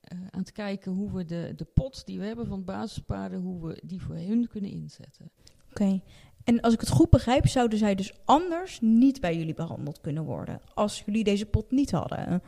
eh, 0.00 0.18
aan 0.30 0.40
het 0.40 0.52
kijken 0.52 0.92
hoe 0.92 1.12
we 1.12 1.24
de, 1.24 1.52
de 1.56 1.64
pot 1.64 2.06
die 2.06 2.18
we 2.18 2.24
hebben 2.24 2.46
van 2.46 2.64
basispaarden, 2.64 3.40
hoe 3.40 3.66
we 3.66 3.80
die 3.84 4.02
voor 4.02 4.14
hun 4.14 4.48
kunnen 4.48 4.70
inzetten. 4.70 5.30
Oké. 5.70 6.00
En 6.44 6.60
als 6.60 6.74
ik 6.74 6.80
het 6.80 6.88
goed 6.88 7.10
begrijp, 7.10 7.46
zouden 7.46 7.78
zij 7.78 7.94
dus 7.94 8.12
anders 8.24 8.80
niet 8.80 9.20
bij 9.20 9.36
jullie 9.36 9.54
behandeld 9.54 10.00
kunnen 10.00 10.24
worden. 10.24 10.60
Als 10.74 11.02
jullie 11.06 11.24
deze 11.24 11.46
pot 11.46 11.70
niet 11.70 11.90
hadden. 11.90 12.42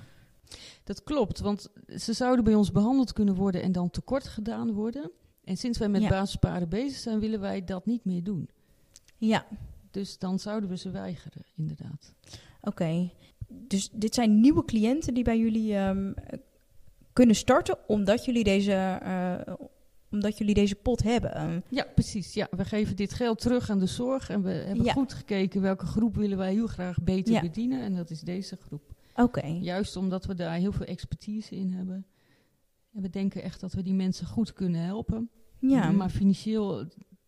Dat 0.85 1.03
klopt, 1.03 1.41
want 1.41 1.69
ze 1.97 2.13
zouden 2.13 2.45
bij 2.45 2.55
ons 2.55 2.73
behandeld 2.73 3.13
kunnen 3.13 3.35
worden 3.35 3.63
en 3.63 3.73
dan 3.73 3.91
tekort 3.91 4.25
gedaan 4.29 4.73
worden. 4.73 5.11
En 5.45 5.57
sinds 5.57 5.79
wij 5.79 5.89
met 5.89 6.03
Ja. 6.03 6.09
basispaarden 6.09 6.69
bezig 6.69 6.99
zijn, 6.99 7.21
willen 7.21 7.41
wij 7.41 7.65
dat 7.65 7.87
niet 7.87 8.05
meer 8.05 8.23
doen. 8.23 8.49
Ja, 9.27 9.47
Dus 9.91 10.19
dan 10.19 10.39
zouden 10.39 10.69
we 10.69 10.77
ze 10.77 10.91
weigeren, 10.91 11.43
inderdaad. 11.57 12.15
oké. 12.63 13.11
Dus 13.49 13.91
dit 13.93 14.15
zijn 14.15 14.41
nieuwe 14.41 14.65
cliënten 14.65 15.15
die 15.15 15.25
bij 15.25 15.39
jullie 15.39 15.75
ehm, 15.77 16.13
kunnen 17.13 17.37
starten 17.37 17.79
omdat 17.87 18.25
jullie 18.25 18.45
deze, 18.45 18.73
eh, 19.03 19.55
omdat 20.11 20.39
jullie 20.39 20.55
deze 20.55 20.75
pot 20.75 21.03
hebben. 21.03 21.65
Ja, 21.69 21.87
precies. 21.95 22.35
Ja, 22.35 22.49
we 22.51 22.65
geven 22.65 22.97
dit 22.97 23.13
geld 23.13 23.41
terug 23.41 23.71
aan 23.71 23.79
de 23.79 23.87
zorg 23.87 24.29
en 24.31 24.43
we 24.43 24.51
hebben 24.51 24.85
Ja. 24.85 24.93
goed 24.93 25.13
gekeken 25.13 25.61
welke 25.61 25.87
groep 25.87 26.15
willen 26.17 26.39
wij 26.39 26.53
heel 26.53 26.67
graag 26.67 27.03
beter 27.03 27.35
Ja. 27.35 27.41
bedienen. 27.41 27.81
En 27.83 27.95
dat 27.95 28.11
is 28.11 28.21
deze 28.21 28.57
groep. 28.57 28.93
Oké. 29.15 29.47
Juist 29.47 29.97
omdat 29.97 30.25
we 30.25 30.35
daar 30.35 30.55
heel 30.57 30.73
veel 30.73 30.87
expertise 30.87 31.57
in 31.57 31.71
hebben. 31.73 32.07
En 32.95 33.03
we 33.03 33.11
denken 33.11 33.43
echt 33.43 33.61
dat 33.61 33.73
we 33.73 33.83
die 33.83 33.95
mensen 33.95 34.27
goed 34.27 34.53
kunnen 34.53 34.81
helpen. 34.81 35.31
Ja. 35.59 35.91
Maar 35.91 36.11
financieel 36.11 36.85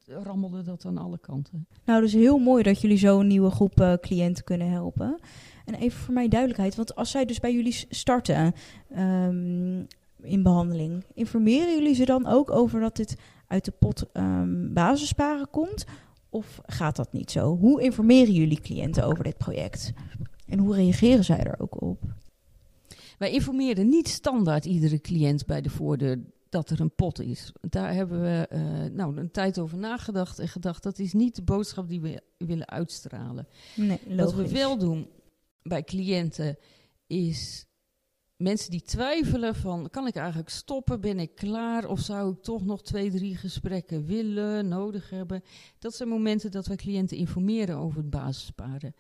rammelde 0.07 0.62
dat 0.62 0.85
aan 0.85 0.99
alle 0.99 1.19
kanten. 1.19 1.66
Nou, 1.85 2.01
dus 2.01 2.12
heel 2.12 2.38
mooi 2.38 2.62
dat 2.62 2.81
jullie 2.81 2.99
zo'n 2.99 3.27
nieuwe 3.27 3.51
groep 3.51 3.81
eh, 3.81 3.92
cliënten 4.01 4.45
kunnen 4.45 4.71
helpen. 4.71 5.19
En 5.64 5.75
even 5.75 5.99
voor 5.99 6.14
mij 6.14 6.29
duidelijkheid, 6.29 6.75
want 6.75 6.95
als 6.95 7.11
zij 7.11 7.25
dus 7.25 7.40
bij 7.40 7.53
jullie 7.53 7.87
starten 7.88 8.55
ehm, 8.90 9.85
in 10.23 10.42
behandeling, 10.42 11.05
informeren 11.14 11.75
jullie 11.75 11.95
ze 11.95 12.05
dan 12.05 12.27
ook 12.27 12.51
over 12.51 12.81
dat 12.81 12.97
dit 12.97 13.16
uit 13.47 13.64
de 13.64 13.71
pot 13.71 14.12
ehm 14.12 14.73
basisparen 14.73 15.51
komt? 15.51 15.85
Of 16.29 16.61
gaat 16.66 16.97
dat 16.97 17.12
niet 17.12 17.31
zo? 17.31 17.57
Hoe 17.57 17.83
informeren 17.83 18.33
jullie 18.33 18.61
cliënten 18.61 19.05
over 19.05 19.25
dit 19.25 19.38
project? 19.38 19.92
En 20.47 20.59
hoe 20.59 20.75
reageren 20.75 21.25
zij 21.25 21.42
er 21.42 21.61
ook 21.61 21.83
op? 21.83 22.03
Wij 23.19 23.31
informeren 23.31 23.88
niet 23.88 24.09
standaard 24.09 24.64
iedere 24.64 25.01
cliënt 25.01 25.47
bij 25.47 25.61
de 25.61 25.71
voordeur 25.71 26.21
dat 26.57 26.71
er 26.71 26.81
een 26.81 26.95
pot 26.95 27.21
is. 27.21 27.53
Daar 27.61 27.95
hebben 27.95 28.21
we 28.21 28.47
eh, 28.49 28.61
nou, 28.92 29.16
een 29.16 29.31
tijd 29.31 29.59
over 29.59 29.79
nagedacht 29.79 30.38
en 30.38 30.49
gedacht 30.49 30.83
dat 30.83 30.99
is 30.99 31.12
niet 31.12 31.37
de 31.37 31.42
boodschap 31.42 31.88
die 31.88 32.01
we 32.01 32.23
willen 32.37 32.69
uitstralen. 32.69 33.49
Nee, 33.75 34.01
Wat 34.16 34.35
we 34.35 34.49
wel 34.49 34.79
doen 34.79 35.09
bij 35.62 35.85
cliënten 35.85 36.59
is 37.07 37.66
mensen 38.37 38.71
die 38.71 38.83
twijfelen 38.83 39.55
van 39.55 39.90
kan 39.90 40.07
ik 40.07 40.16
eigenlijk 40.16 40.49
stoppen, 40.49 41.01
ben 41.01 41.19
ik 41.19 41.35
klaar 41.35 41.88
of 41.88 42.01
zou 42.01 42.33
ik 42.33 42.42
toch 42.42 42.64
nog 42.64 42.83
twee, 42.83 43.11
drie 43.11 43.37
gesprekken 43.37 44.05
willen, 44.05 44.69
nodig 44.69 45.11
hebben. 45.11 45.42
Dat 45.79 45.95
zijn 45.95 46.09
momenten 46.09 46.51
dat 46.51 46.66
wij 46.66 46.77
cliënten 46.77 47.16
informeren 47.16 47.77
over 47.77 47.99
het 47.99 48.11
basisparen. 48.11 48.95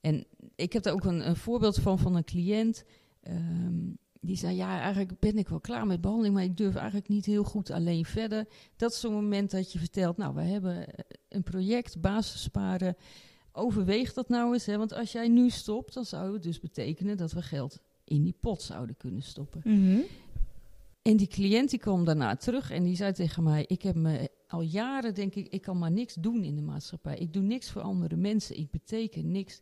En 0.00 0.26
ik 0.54 0.72
heb 0.72 0.82
daar 0.82 0.92
ook 0.92 1.04
een, 1.04 1.28
een 1.28 1.36
voorbeeld 1.36 1.78
van 1.78 1.98
van 1.98 2.14
een 2.16 2.24
cliënt. 2.24 2.84
ehm, 3.20 3.88
die 4.20 4.36
zei, 4.36 4.56
ja, 4.56 4.80
eigenlijk 4.80 5.18
ben 5.18 5.38
ik 5.38 5.48
wel 5.48 5.60
klaar 5.60 5.86
met 5.86 6.00
behandeling, 6.00 6.34
maar 6.34 6.44
ik 6.44 6.56
durf 6.56 6.74
eigenlijk 6.74 7.08
niet 7.08 7.24
heel 7.24 7.44
goed 7.44 7.70
alleen 7.70 8.04
verder. 8.04 8.46
Dat 8.76 8.92
is 8.92 9.00
zo'n 9.00 9.12
moment 9.12 9.50
dat 9.50 9.72
je 9.72 9.78
vertelt, 9.78 10.16
nou, 10.16 10.34
we 10.34 10.42
hebben 10.42 10.88
eh, 10.88 11.04
een 11.28 11.42
project, 11.42 12.00
basisparen. 12.00 12.96
Overweeg 13.52 14.12
dat 14.12 14.28
nou 14.28 14.52
eens, 14.52 14.66
hè? 14.66 14.76
want 14.76 14.92
als 14.92 15.12
jij 15.12 15.28
nu 15.28 15.50
stopt, 15.50 15.94
dan 15.94 16.04
zou 16.04 16.32
het 16.32 16.42
dus 16.42 16.60
betekenen 16.60 17.16
dat 17.16 17.32
we 17.32 17.42
geld 17.42 17.80
in 18.04 18.22
die 18.22 18.36
pot 18.40 18.62
zouden 18.62 18.96
kunnen 18.96 19.22
stoppen. 19.22 19.60
Mhm. 19.64 20.00
En 21.02 21.16
die 21.16 21.26
cliënt 21.26 21.70
die 21.70 21.78
kwam 21.78 22.04
daarna 22.04 22.36
terug 22.36 22.70
en 22.70 22.82
die 22.82 22.96
zei 22.96 23.12
tegen 23.12 23.42
mij: 23.42 23.64
Ik 23.66 23.82
heb 23.82 23.94
me 23.94 24.30
al 24.46 24.60
jaren, 24.60 25.14
denk 25.14 25.34
ik, 25.34 25.48
ik 25.48 25.62
kan 25.62 25.78
maar 25.78 25.90
niks 25.90 26.14
doen 26.14 26.44
in 26.44 26.56
de 26.56 26.62
maatschappij. 26.62 27.16
Ik 27.16 27.32
doe 27.32 27.42
niks 27.42 27.70
voor 27.70 27.82
andere 27.82 28.16
mensen. 28.16 28.58
Ik 28.58 28.70
beteken 28.70 29.30
niks. 29.30 29.60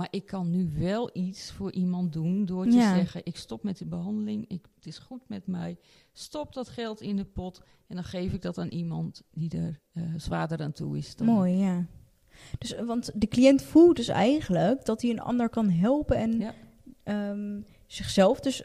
Maar 0.00 0.08
ik 0.10 0.26
kan 0.26 0.50
nu 0.50 0.70
wel 0.78 1.10
iets 1.12 1.52
voor 1.52 1.72
iemand 1.72 2.12
doen 2.12 2.44
door 2.44 2.64
te 2.66 2.76
Ja. 2.76 2.94
zeggen: 2.94 3.20
Ik 3.24 3.36
stop 3.36 3.62
met 3.62 3.78
de 3.78 3.86
behandeling. 3.86 4.44
Ik, 4.48 4.64
het 4.74 4.86
is 4.86 4.98
goed 4.98 5.20
met 5.28 5.46
mij. 5.46 5.76
Stop 6.12 6.52
dat 6.52 6.68
geld 6.68 7.00
in 7.00 7.16
de 7.16 7.24
pot. 7.24 7.62
En 7.86 7.94
dan 7.94 8.04
geef 8.04 8.32
ik 8.32 8.42
dat 8.42 8.58
aan 8.58 8.68
iemand 8.68 9.22
die 9.30 9.50
er 9.58 9.80
eh, 9.92 10.02
zwaarder 10.16 10.60
aan 10.60 10.72
toe 10.72 10.96
is. 10.98 11.16
Dan 11.16 11.26
Mooi, 11.26 11.52
ja. 11.56 11.86
Dus, 12.58 12.74
eh, 12.74 12.84
want 12.84 13.10
de 13.14 13.26
cliënt 13.28 13.62
voelt 13.62 13.96
dus 13.96 14.08
eigenlijk 14.08 14.84
dat 14.84 15.02
hij 15.02 15.10
een 15.10 15.20
ander 15.20 15.48
kan 15.48 15.70
helpen 15.70 16.16
en 16.16 16.38
Ja. 16.38 16.54
ehm, 17.02 17.60
zichzelf 17.86 18.40
dus 18.40 18.62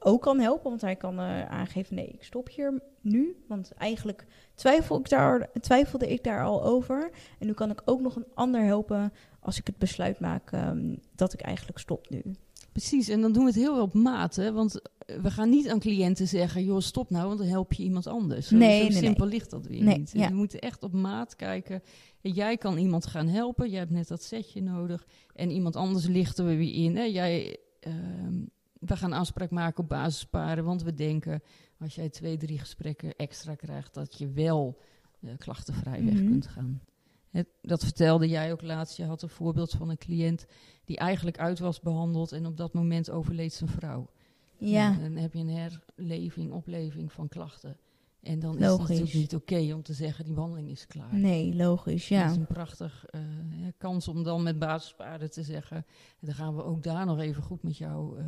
ook 0.00 0.22
kan 0.22 0.38
helpen. 0.40 0.68
Want 0.70 0.80
hij 0.80 0.96
kan 0.96 1.18
eh, 1.18 1.44
aangeven, 1.44 1.94
nee, 1.94 2.06
ik 2.08 2.22
stop 2.24 2.48
hier 2.48 2.80
nu. 3.00 3.36
Want 3.48 3.72
eigenlijk 3.72 4.26
twijfel 4.54 4.98
ik 4.98 5.08
daar, 5.08 5.50
twijfelde 5.60 6.08
ik 6.08 6.24
daar 6.24 6.44
al 6.44 6.64
over. 6.64 7.10
En 7.38 7.46
nu 7.46 7.52
kan 7.52 7.70
ik 7.70 7.82
ook 7.84 8.00
nog 8.00 8.16
een 8.16 8.26
ander 8.34 8.62
helpen 8.64 9.12
als 9.48 9.58
ik 9.58 9.66
het 9.66 9.78
besluit 9.78 10.20
maak 10.20 10.52
ehm, 10.52 10.94
dat 11.14 11.32
ik 11.32 11.40
eigenlijk 11.40 11.78
stop 11.78 12.10
nu. 12.10 12.22
Precies, 12.72 13.08
en 13.08 13.20
dan 13.20 13.32
doen 13.32 13.42
we 13.44 13.50
het 13.50 13.58
heel 13.58 13.82
op 13.82 13.94
maat. 13.94 14.36
Hè? 14.36 14.52
Want 14.52 14.80
eh, 14.82 15.16
we 15.20 15.30
gaan 15.30 15.48
niet 15.48 15.68
aan 15.68 15.78
cliënten 15.78 16.28
zeggen: 16.28 16.64
joh, 16.64 16.80
stop 16.80 17.10
nou, 17.10 17.26
want 17.26 17.38
dan 17.38 17.48
help 17.48 17.72
je 17.72 17.82
iemand 17.82 18.06
anders. 18.06 18.48
Zo, 18.48 18.56
Nee, 18.56 18.82
zo 18.82 18.88
nee, 18.88 18.98
simpel 19.02 19.26
ligt 19.26 19.50
dat 19.50 19.66
weer 19.66 19.82
Nee, 19.82 19.98
niet. 19.98 20.10
ja. 20.12 20.28
We 20.28 20.34
moeten 20.34 20.58
echt 20.60 20.82
op 20.82 20.92
maat 20.92 21.36
kijken. 21.36 21.82
En 22.20 22.30
Jij 22.32 22.56
kan 22.56 22.78
iemand 22.78 23.06
gaan 23.06 23.28
helpen, 23.28 23.70
jij 23.70 23.78
hebt 23.78 23.90
net 23.90 24.08
dat 24.08 24.22
setje 24.22 24.62
nodig. 24.62 25.06
En 25.34 25.50
iemand 25.50 25.76
anders 25.76 26.06
lichten 26.06 26.46
we 26.46 26.56
weer 26.56 26.74
in. 26.84 26.96
Hè? 26.96 27.02
Jij, 27.02 27.56
ehm, 27.80 28.34
we 28.80 28.96
gaan 28.96 29.12
afspraak 29.12 29.50
maken 29.50 29.82
op 29.82 29.88
basisparen, 29.88 30.64
want 30.64 30.82
we 30.82 30.94
denken: 30.94 31.42
als 31.78 31.94
jij 31.94 32.08
twee, 32.08 32.36
drie 32.36 32.58
gesprekken 32.58 33.16
extra 33.16 33.54
krijgt, 33.54 33.94
dat 33.94 34.18
je 34.18 34.28
wel 34.32 34.78
eh, 35.20 35.30
klachtenvrij 35.38 36.04
weg 36.04 36.14
Mhm. 36.14 36.26
kunt 36.30 36.46
gaan. 36.46 36.80
Het, 37.30 37.46
dat 37.62 37.84
vertelde 37.84 38.28
jij 38.28 38.52
ook 38.52 38.62
laatst. 38.62 38.96
Je 38.96 39.04
had 39.04 39.22
een 39.22 39.28
voorbeeld 39.28 39.70
van 39.70 39.88
een 39.88 39.98
cliënt 39.98 40.46
die 40.84 40.96
eigenlijk 40.96 41.38
uit 41.38 41.58
was 41.58 41.80
behandeld 41.80 42.32
en 42.32 42.46
op 42.46 42.56
dat 42.56 42.72
moment 42.72 43.10
overleed 43.10 43.52
zijn 43.52 43.70
vrouw. 43.70 44.08
Ja, 44.58 44.90
Nou, 44.90 45.02
dan 45.02 45.16
heb 45.16 45.32
je 45.32 45.38
een 45.38 45.48
herleving, 45.96 46.52
opleving 46.52 47.12
van 47.12 47.28
klachten. 47.28 47.76
En 48.20 48.38
dan 48.38 48.58
is 48.58 48.66
het 48.66 48.78
natuurlijk 48.78 49.14
niet 49.14 49.34
oké 49.34 49.72
om 49.74 49.82
te 49.82 49.92
zeggen 49.92 50.24
die 50.24 50.34
behandeling 50.34 50.70
is 50.70 50.86
klaar. 50.86 51.14
nee, 51.14 51.54
logisch, 51.54 52.08
Dat 52.08 52.18
ja. 52.18 52.30
is 52.30 52.36
een 52.36 52.46
prachtig 52.46 53.04
eh, 53.06 53.20
kans 53.78 54.08
om 54.08 54.22
dan 54.22 54.42
met 54.42 54.58
basispaarden 54.58 55.30
te 55.30 55.42
zeggen. 55.42 55.86
Dan 56.20 56.34
gaan 56.34 56.56
we 56.56 56.64
ook 56.64 56.82
daar 56.82 57.06
nog 57.06 57.18
even 57.18 57.42
goed 57.42 57.62
met 57.62 57.76
jou 57.76 58.18
eh, 58.18 58.26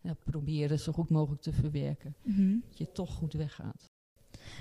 ja, 0.00 0.14
proberen 0.24 0.78
zo 0.78 0.92
goed 0.92 1.10
mogelijk 1.10 1.42
te 1.42 1.52
verwerken. 1.52 2.14
Mhm. 2.22 2.56
Dat 2.68 2.78
je 2.78 2.92
toch 2.92 3.14
goed 3.14 3.32
weggaat. 3.32 3.90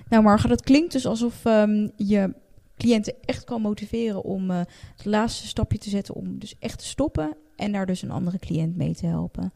Nou, 0.10 0.24
Marga, 0.24 0.48
dat 0.48 0.62
klinkt 0.62 0.92
dus 0.92 1.06
alsof 1.06 1.46
ehm, 1.46 1.90
je 1.96 2.34
cliënten 2.82 3.14
echt 3.26 3.44
kan 3.44 3.62
motiveren 3.62 4.24
om 4.24 4.52
eh, 4.52 4.58
het 4.96 5.06
laatste 5.06 5.48
stapje 5.48 5.78
te 5.78 5.90
zetten 5.90 6.16
om 6.16 6.40
dus 6.40 6.56
echt 6.60 6.80
te 6.80 6.86
stoppen 6.86 7.36
en 7.56 7.72
daar 7.72 7.86
dus 7.86 8.02
een 8.02 8.12
andere 8.12 8.40
cliënt 8.40 8.76
mee 8.76 8.96
te 8.96 9.06
helpen. 9.06 9.54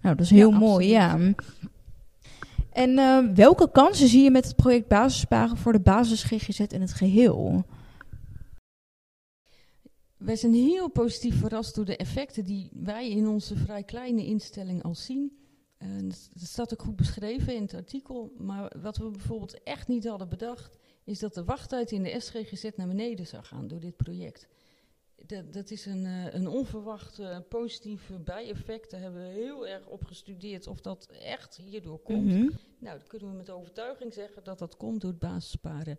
Nou, 0.00 0.16
dat 0.16 0.24
is 0.24 0.30
heel 0.30 0.50
Ja, 0.50 0.58
mooi, 0.58 0.88
ja. 0.88 1.18
En 2.72 2.98
eh, 2.98 3.18
welke 3.34 3.70
kansen 3.70 4.08
zie 4.08 4.22
je 4.22 4.30
met 4.30 4.44
het 4.44 4.56
project 4.56 4.88
Basissparen 4.88 5.56
voor 5.56 5.72
de 5.72 5.80
basis 5.80 6.22
GGZ 6.22 6.60
in 6.60 6.80
het 6.80 6.92
geheel? 6.92 7.64
Wij 10.16 10.36
zijn 10.36 10.54
heel 10.54 10.88
positief 10.88 11.38
verrast 11.38 11.74
door 11.74 11.84
de 11.84 11.96
effecten 11.96 12.44
die 12.44 12.70
wij 12.72 13.10
in 13.10 13.28
onze 13.28 13.56
vrij 13.56 13.82
kleine 13.82 14.26
instelling 14.26 14.82
al 14.82 14.94
zien. 14.94 15.36
En 15.78 16.08
dat 16.08 16.28
dat 16.32 16.48
staat 16.48 16.72
ook 16.72 16.82
goed 16.82 16.96
beschreven 16.96 17.54
in 17.54 17.62
het 17.62 17.74
artikel. 17.74 18.32
Maar 18.38 18.72
wat 18.82 18.96
we 18.96 19.10
bijvoorbeeld 19.10 19.62
echt 19.62 19.88
niet 19.88 20.06
hadden 20.06 20.28
bedacht, 20.28 20.78
is 21.06 21.18
dat 21.18 21.34
de 21.34 21.44
wachttijd 21.44 21.90
in 21.90 22.02
de 22.02 22.20
SGGZ 22.20 22.70
naar 22.76 22.86
beneden 22.86 23.26
zou 23.26 23.44
gaan 23.44 23.68
door 23.68 23.80
dit 23.80 23.96
project. 23.96 24.46
Dat, 25.26 25.52
dat 25.52 25.70
is 25.70 25.86
een, 25.86 26.04
eh, 26.04 26.34
een 26.34 26.48
onverwacht 26.48 27.18
eh, 27.18 27.38
positief 27.48 28.10
bijeffect. 28.24 28.90
Daar 28.90 29.00
hebben 29.00 29.22
we 29.22 29.28
heel 29.32 29.66
erg 29.66 29.86
op 29.86 30.04
gestudeerd 30.04 30.66
of 30.66 30.80
dat 30.80 31.06
echt 31.06 31.56
hierdoor 31.56 31.98
komt. 31.98 32.26
Mhm. 32.26 32.48
Nou, 32.78 32.98
dan 32.98 33.06
kunnen 33.06 33.30
we 33.30 33.36
met 33.36 33.50
overtuiging 33.50 34.14
zeggen 34.14 34.44
dat 34.44 34.58
dat 34.58 34.76
komt 34.76 35.00
door 35.00 35.10
het 35.10 35.18
basissparen. 35.18 35.98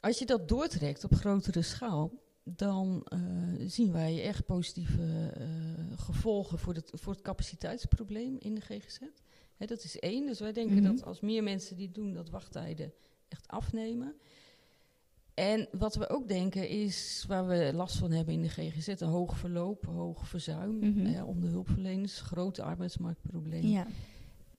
Als 0.00 0.18
je 0.18 0.26
dat 0.26 0.48
doortrekt 0.48 1.04
op 1.04 1.14
grotere 1.14 1.62
schaal, 1.62 2.12
dan 2.44 3.02
eh, 3.04 3.18
zien 3.66 3.92
wij 3.92 4.22
echt 4.22 4.46
positieve 4.46 5.32
gevolgen 5.96 6.58
voor 6.58 6.74
het, 6.74 6.90
voor 6.94 7.12
het 7.12 7.22
capaciteitsprobleem 7.22 8.36
in 8.38 8.54
de 8.54 8.60
GGZ. 8.60 8.98
Hè, 9.56 9.66
dat 9.66 9.84
is 9.84 9.98
één. 9.98 10.26
Dus 10.26 10.40
wij 10.40 10.52
denken 10.52 10.76
Mhm. 10.76 10.84
dat 10.84 11.04
als 11.04 11.20
meer 11.20 11.42
mensen 11.42 11.76
dit 11.76 11.94
doen, 11.94 12.12
dat 12.12 12.30
wachttijden 12.30 12.92
echt 13.28 13.48
afnemen. 13.48 14.14
En 15.34 15.68
wat 15.72 15.94
we 15.94 16.08
ook 16.08 16.28
denken 16.28 16.68
is, 16.68 17.24
waar 17.28 17.46
we 17.46 17.70
last 17.74 17.96
van 17.96 18.10
hebben 18.10 18.34
in 18.34 18.42
de 18.42 18.48
GGZ, 18.48 18.88
een 18.88 19.08
hoog 19.08 19.36
verloop, 19.38 19.84
hoog 19.86 20.28
verzuim 20.28 20.78
Mhm. 20.78 21.06
eh, 21.06 21.26
onder 21.28 21.50
hulpverleners, 21.50 22.20
grote 22.20 22.62
arbeidsmarktprobleem 22.62 23.66
Ja. 23.66 23.86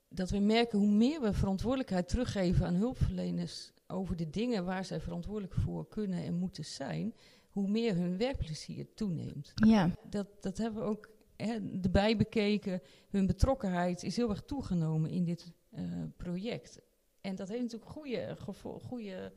dat 0.10 0.30
we 0.30 0.40
merken 0.40 0.80
hoe 0.80 0.92
meer 0.92 1.22
we 1.22 1.34
verantwoordelijkheid 1.34 2.08
teruggeven 2.10 2.66
aan 2.66 2.74
hulpverleners 2.76 3.72
over 3.88 4.16
de 4.16 4.30
dingen 4.30 4.66
waar 4.66 4.86
zij 4.86 5.00
verantwoordelijk 5.00 5.54
voor 5.54 5.88
kunnen 5.88 6.24
en 6.24 6.34
moeten 6.34 6.66
zijn, 6.66 7.14
hoe 7.50 7.68
meer 7.68 7.96
hun 7.96 8.18
werkplezier 8.18 8.94
toeneemt. 8.94 9.52
ja, 9.56 9.90
Dat, 10.10 10.28
dat 10.42 10.58
hebben 10.58 10.82
we 10.84 10.88
ook 10.90 11.10
hè, 11.36 11.54
erbij 11.82 12.18
bekeken. 12.18 12.82
Hun 13.10 13.26
betrokkenheid 13.26 14.04
is 14.04 14.16
heel 14.16 14.30
erg 14.30 14.42
toegenomen 14.46 15.10
in 15.10 15.24
dit 15.24 15.52
eh, 15.72 15.84
project. 16.18 16.80
En 17.26 17.36
dat 17.36 17.48
heeft 17.50 17.62
natuurlijk 17.62 17.92
goede, 17.92 18.38
goede 18.88 19.32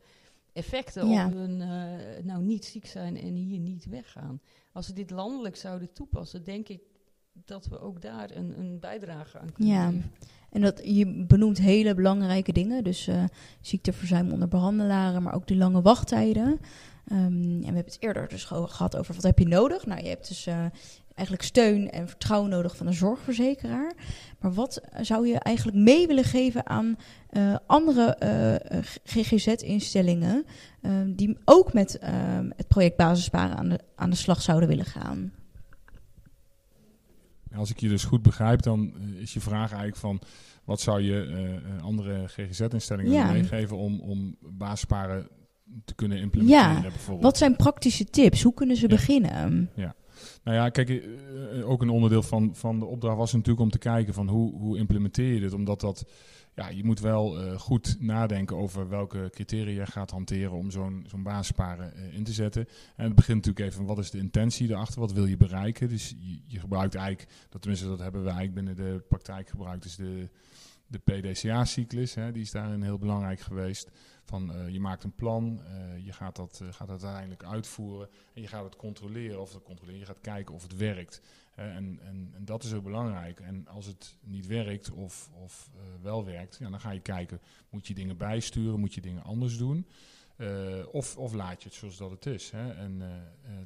effecten 0.53 1.09
Ja. 1.09 1.25
op 1.25 1.33
hun 1.33 1.61
eh, 1.61 2.23
nou 2.23 2.43
niet 2.43 2.65
ziek 2.65 2.85
zijn 2.85 3.17
en 3.17 3.33
hier 3.33 3.59
niet 3.59 3.85
weggaan. 3.85 4.41
Als 4.71 4.87
we 4.87 4.93
dit 4.93 5.09
landelijk 5.09 5.55
zouden 5.55 5.93
toepassen, 5.93 6.43
denk 6.43 6.67
ik 6.67 6.81
dat 7.45 7.67
we 7.67 7.79
ook 7.79 8.01
daar 8.01 8.31
een, 8.35 8.59
een 8.59 8.79
bijdrage 8.79 9.39
aan 9.39 9.51
kunnen 9.51 9.73
Ja. 9.73 9.91
En 10.49 10.61
dat, 10.61 10.81
je 10.83 11.25
benoemt 11.27 11.57
hele 11.57 11.93
belangrijke 11.95 12.51
dingen. 12.51 12.83
Dus 12.83 13.07
eh, 13.07 13.23
ziekteverzuim 13.61 14.31
onder 14.31 14.47
behandelaren, 14.47 15.23
maar 15.23 15.33
ook 15.33 15.47
die 15.47 15.57
lange 15.57 15.81
wachttijden. 15.81 16.59
Ehm, 17.09 17.17
en 17.21 17.59
we 17.59 17.65
hebben 17.65 17.83
het 17.85 17.97
eerder 17.99 18.27
dus 18.27 18.43
ge- 18.43 18.67
gehad 18.67 18.97
over 18.97 19.13
wat 19.13 19.23
heb 19.23 19.39
je 19.39 19.47
nodig. 19.47 19.85
Nou, 19.85 20.01
je 20.01 20.09
hebt 20.09 20.27
dus 20.27 20.45
eh, 20.47 20.65
eigenlijk 21.15 21.47
steun 21.47 21.89
en 21.91 22.07
vertrouwen 22.07 22.49
nodig 22.49 22.75
van 22.77 22.87
een 22.87 22.93
zorgverzekeraar. 22.93 23.93
Maar 24.39 24.53
wat 24.53 24.77
eh, 24.77 25.03
zou 25.03 25.27
je 25.27 25.39
eigenlijk 25.39 25.77
mee 25.77 26.07
willen 26.07 26.23
geven 26.23 26.67
aan 26.67 26.97
eh, 27.29 27.55
andere 27.67 28.17
GGZ-instellingen... 29.03 30.45
ehm, 30.81 31.13
die 31.15 31.37
ook 31.45 31.73
met 31.73 31.97
ehm, 31.97 32.49
het 32.55 32.67
project 32.67 32.95
Basisparen 32.97 33.57
aan 33.57 33.69
de, 33.69 33.79
aan 33.95 34.09
de 34.09 34.15
slag 34.15 34.41
zouden 34.41 34.69
willen 34.69 34.85
gaan? 34.85 35.33
Als 37.55 37.69
ik 37.69 37.79
je 37.79 37.89
dus 37.89 38.03
goed 38.03 38.21
begrijp, 38.21 38.61
dan 38.61 38.93
is 39.17 39.33
je 39.33 39.39
vraag 39.39 39.67
eigenlijk 39.69 39.95
van... 39.97 40.21
wat 40.63 40.81
zou 40.81 41.01
je 41.01 41.59
andere 41.81 42.27
GGZ-instellingen 42.27 43.11
Ja. 43.11 43.31
meegeven 43.31 43.77
om, 43.77 43.99
om 43.99 44.35
basisparen 44.41 45.27
te 45.85 45.95
kunnen 45.95 46.19
implementeren 46.19 46.73
Ja, 46.73 46.81
bijvoorbeeld? 46.81 47.23
Wat 47.23 47.37
zijn 47.37 47.55
praktische 47.55 48.05
tips? 48.05 48.43
Hoe 48.43 48.53
kunnen 48.53 48.75
ze 48.75 48.81
Ja. 48.81 48.95
beginnen? 48.95 49.69
Nou 50.43 50.57
ja, 50.57 50.69
kijk, 50.69 50.89
eh, 50.89 51.59
eh, 51.59 51.69
ook 51.69 51.81
een 51.81 51.89
onderdeel 51.89 52.23
van, 52.23 52.55
van 52.55 52.79
de 52.79 52.85
opdracht 52.85 53.17
was 53.17 53.33
natuurlijk 53.33 53.59
om 53.59 53.69
te 53.69 53.77
kijken 53.77 54.13
van 54.13 54.27
hoe, 54.27 54.55
hoe 54.57 54.77
implementeer 54.77 55.33
je 55.33 55.39
dit. 55.39 55.53
Omdat 55.53 55.79
dat, 55.81 56.05
ja, 56.55 56.69
je 56.69 56.83
moet 56.83 56.99
wel 56.99 57.39
eh, 57.39 57.59
goed 57.59 57.97
nadenken 57.99 58.57
over 58.57 58.89
welke 58.89 59.29
criteria 59.31 59.79
je 59.79 59.91
gaat 59.91 60.11
hanteren 60.11 60.51
om 60.51 60.71
zo'n 60.71 61.05
zo'n 61.07 61.23
basisparen 61.23 61.93
in 62.13 62.23
te 62.23 62.31
zetten. 62.33 62.67
En 62.95 63.05
het 63.05 63.15
begint 63.15 63.45
natuurlijk 63.45 63.73
even 63.73 63.85
wat 63.85 63.97
is 63.97 64.11
de 64.11 64.17
intentie 64.17 64.69
erachter, 64.69 64.99
wat 64.99 65.13
wil 65.13 65.25
je 65.25 65.37
bereiken. 65.37 65.89
Dus 65.89 66.15
je, 66.19 66.39
je 66.45 66.59
gebruikt 66.59 66.95
eigenlijk, 66.95 67.29
dat 67.49 67.61
tenminste 67.61 67.87
dat 67.87 67.99
hebben 67.99 68.23
we 68.23 68.29
eigenlijk 68.29 68.65
binnen 68.65 68.75
de 68.75 69.03
praktijk 69.07 69.49
gebruikt, 69.49 69.85
is 69.85 69.95
de, 69.95 70.29
de 70.87 70.99
PDCA-cyclus. 70.99 72.13
Die 72.13 72.41
is 72.41 72.51
daarin 72.51 72.81
heel 72.81 72.97
belangrijk 72.97 73.39
geweest. 73.39 73.91
Van, 74.29 74.53
eh, 74.53 74.69
je 74.69 74.79
maakt 74.79 75.03
een 75.03 75.15
plan, 75.15 75.61
eh, 75.65 76.05
je 76.05 76.11
gaat 76.13 76.35
dat, 76.35 76.59
eh, 76.61 76.67
gaat 76.73 76.87
dat 76.87 77.03
uiteindelijk 77.03 77.43
uitvoeren 77.43 78.09
en 78.33 78.41
je 78.41 78.47
gaat 78.47 78.63
het 78.63 78.75
controleren 78.75 79.41
of 79.41 79.53
het 79.53 79.63
controleren. 79.63 79.99
Je 79.99 80.05
gaat 80.05 80.21
kijken 80.21 80.55
of 80.55 80.61
het 80.61 80.75
werkt. 80.77 81.21
en, 81.55 81.99
en, 82.01 82.29
en 82.33 82.45
dat 82.45 82.63
is 82.63 82.71
heel 82.71 82.81
belangrijk. 82.81 83.39
En 83.39 83.67
als 83.67 83.85
het 83.85 84.15
niet 84.23 84.47
werkt 84.47 84.91
of, 84.91 85.29
of 85.43 85.69
wel 86.01 86.25
werkt, 86.25 86.57
ja, 86.59 86.69
dan 86.69 86.79
ga 86.79 86.91
je 86.91 86.99
kijken, 86.99 87.39
moet 87.69 87.87
je 87.87 87.93
dingen 87.93 88.17
bijsturen, 88.17 88.79
moet 88.79 88.93
je 88.93 89.01
dingen 89.01 89.23
anders 89.23 89.57
doen? 89.57 89.85
Of, 90.91 91.17
of 91.17 91.33
laat 91.33 91.63
je 91.63 91.69
het 91.69 91.77
zoals 91.77 91.97
dat 91.97 92.11
het 92.11 92.25
is. 92.25 92.51
Hè? 92.51 92.71
En 92.71 93.01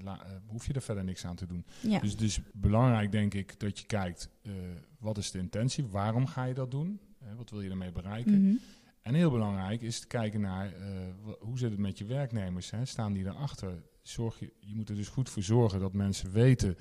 la- 0.02 0.42
hoef 0.48 0.68
je 0.68 0.74
er 0.74 0.82
verder 0.82 1.04
niks 1.04 1.26
aan 1.26 1.36
te 1.36 1.46
doen. 1.48 1.66
Ja. 1.82 2.00
Dus 2.00 2.12
het 2.12 2.22
is 2.22 2.40
belangrijk, 2.54 3.12
denk 3.12 3.34
ik, 3.34 3.60
dat 3.60 3.80
je 3.80 3.86
kijkt, 3.86 4.30
wat 5.00 5.18
is 5.18 5.32
de 5.32 5.40
intentie? 5.40 5.86
Waarom 5.88 6.28
ga 6.28 6.44
je 6.44 6.54
dat 6.54 6.72
doen? 6.72 7.00
Wat 7.38 7.50
wil 7.50 7.62
je 7.62 7.70
ermee 7.70 7.92
bereiken? 7.92 8.42
Mhm. 8.48 8.56
En 9.04 9.14
heel 9.14 9.32
belangrijk 9.32 9.82
is 9.82 10.00
te 10.00 10.08
kijken 10.08 10.42
naar 10.42 10.66
eh, 10.66 10.90
hoe 11.40 11.58
zit 11.58 11.72
het 11.72 11.80
met 11.80 11.98
je 11.98 12.06
werknemers? 12.06 12.72
Hè? 12.72 12.86
Staan 12.86 13.14
die 13.14 13.26
erachter? 13.26 13.84
Zorg 14.02 14.40
je, 14.40 14.54
je 14.60 14.76
moet 14.76 14.90
er 14.90 14.96
dus 14.96 15.08
goed 15.08 15.30
voor 15.30 15.44
zorgen 15.44 15.80
dat 15.80 15.94
mensen 15.94 16.32
weten 16.32 16.76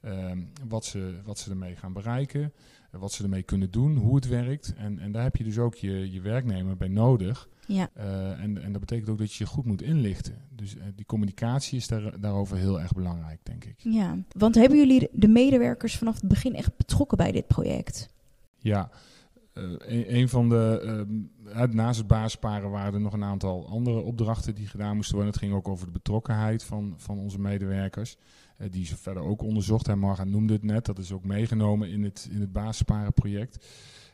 ehm, 0.00 0.42
wat, 0.68 0.84
ze, 0.84 1.20
wat 1.24 1.38
ze 1.38 1.50
ermee 1.50 1.76
gaan 1.76 1.92
bereiken, 1.92 2.52
eh, 2.90 3.00
wat 3.00 3.12
ze 3.12 3.22
ermee 3.22 3.42
kunnen 3.42 3.70
doen, 3.70 3.96
hoe 3.96 4.14
het 4.14 4.28
werkt. 4.28 4.74
En, 4.76 4.98
en 4.98 5.12
daar 5.12 5.22
heb 5.22 5.36
je 5.36 5.44
dus 5.44 5.58
ook 5.58 5.74
je, 5.74 6.12
je 6.12 6.20
werknemer 6.20 6.76
bij 6.76 6.88
nodig. 6.88 7.48
Ja. 7.66 7.90
Eh, 7.94 8.40
en, 8.40 8.62
en 8.62 8.72
dat 8.72 8.80
betekent 8.80 9.08
ook 9.08 9.18
dat 9.18 9.32
je 9.32 9.44
je 9.44 9.50
goed 9.50 9.64
moet 9.64 9.82
inlichten. 9.82 10.34
Dus 10.48 10.76
die 10.94 11.06
communicatie 11.06 11.78
is 11.78 11.88
daar, 11.88 12.20
daarover 12.20 12.56
heel 12.56 12.80
erg 12.80 12.92
belangrijk, 12.92 13.40
denk 13.42 13.64
ik. 13.64 13.74
ja, 13.78 14.18
want 14.36 14.54
hebben 14.54 14.78
jullie 14.78 15.08
de 15.12 15.28
medewerkers 15.28 15.96
vanaf 15.96 16.14
het 16.14 16.28
begin 16.28 16.54
echt 16.54 16.76
betrokken 16.76 17.16
bij 17.16 17.32
dit 17.32 17.46
project? 17.46 18.08
Ja, 18.58 18.90
een, 19.78 20.14
een 20.16 20.28
van 20.28 20.48
de, 20.48 20.80
ehm, 21.54 21.74
naast 21.76 21.98
het 21.98 22.06
basisparen 22.06 22.70
waren 22.70 22.94
er 22.94 23.00
nog 23.00 23.12
een 23.12 23.24
aantal 23.24 23.68
andere 23.68 24.00
opdrachten 24.00 24.54
die 24.54 24.66
gedaan 24.66 24.96
moesten 24.96 25.14
worden. 25.14 25.32
Het 25.32 25.42
ging 25.42 25.54
ook 25.54 25.68
over 25.68 25.86
de 25.86 25.92
betrokkenheid 25.92 26.64
van, 26.64 26.94
van 26.96 27.18
onze 27.18 27.38
medewerkers. 27.40 28.16
eh, 28.56 28.70
die 28.70 28.86
ze 28.86 28.96
verder 28.96 29.22
ook 29.22 29.42
onderzocht. 29.42 29.88
En 29.88 29.98
Marga 29.98 30.24
noemde 30.24 30.52
het 30.52 30.62
net, 30.62 30.86
dat 30.86 30.98
is 30.98 31.12
ook 31.12 31.24
meegenomen 31.24 31.88
in 31.90 32.02
het, 32.04 32.28
in 32.30 32.40
het 32.40 32.52
basissparenproject. 32.52 33.66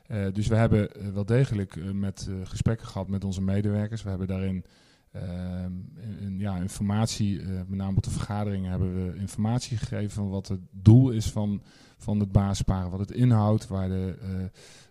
Eh, 0.07 0.27
dus 0.33 0.47
we 0.47 0.55
hebben 0.57 0.91
eh, 0.95 1.09
wel 1.09 1.25
degelijk 1.27 1.77
eh, 1.77 1.91
met 1.91 2.27
eh, 2.31 2.35
gesprekken 2.45 2.87
gehad 2.87 3.09
met 3.09 3.25
onze 3.25 3.43
medewerkers. 3.43 4.03
We 4.03 4.09
hebben 4.09 4.27
daarin 4.29 4.65
ehm, 5.13 5.73
een, 6.21 6.39
ja, 6.39 6.57
informatie, 6.57 7.41
eh, 7.41 7.47
met 7.47 7.79
name 7.79 7.97
op 7.97 8.03
de 8.03 8.11
vergaderingen 8.11 8.71
hebben 8.71 8.95
we 9.13 9.19
informatie 9.19 9.77
gegeven 9.77 10.11
van 10.11 10.29
wat 10.29 10.49
het 10.49 10.61
doel 10.71 11.11
is 11.11 11.31
van, 11.31 11.63
van 11.97 12.21
het 12.21 12.33
basisparen, 12.33 12.91
wat 12.91 13.01
het 13.01 13.11
inhoudt, 13.11 13.67
waar 13.69 13.89
de, 13.89 14.17
eh, 14.23 14.29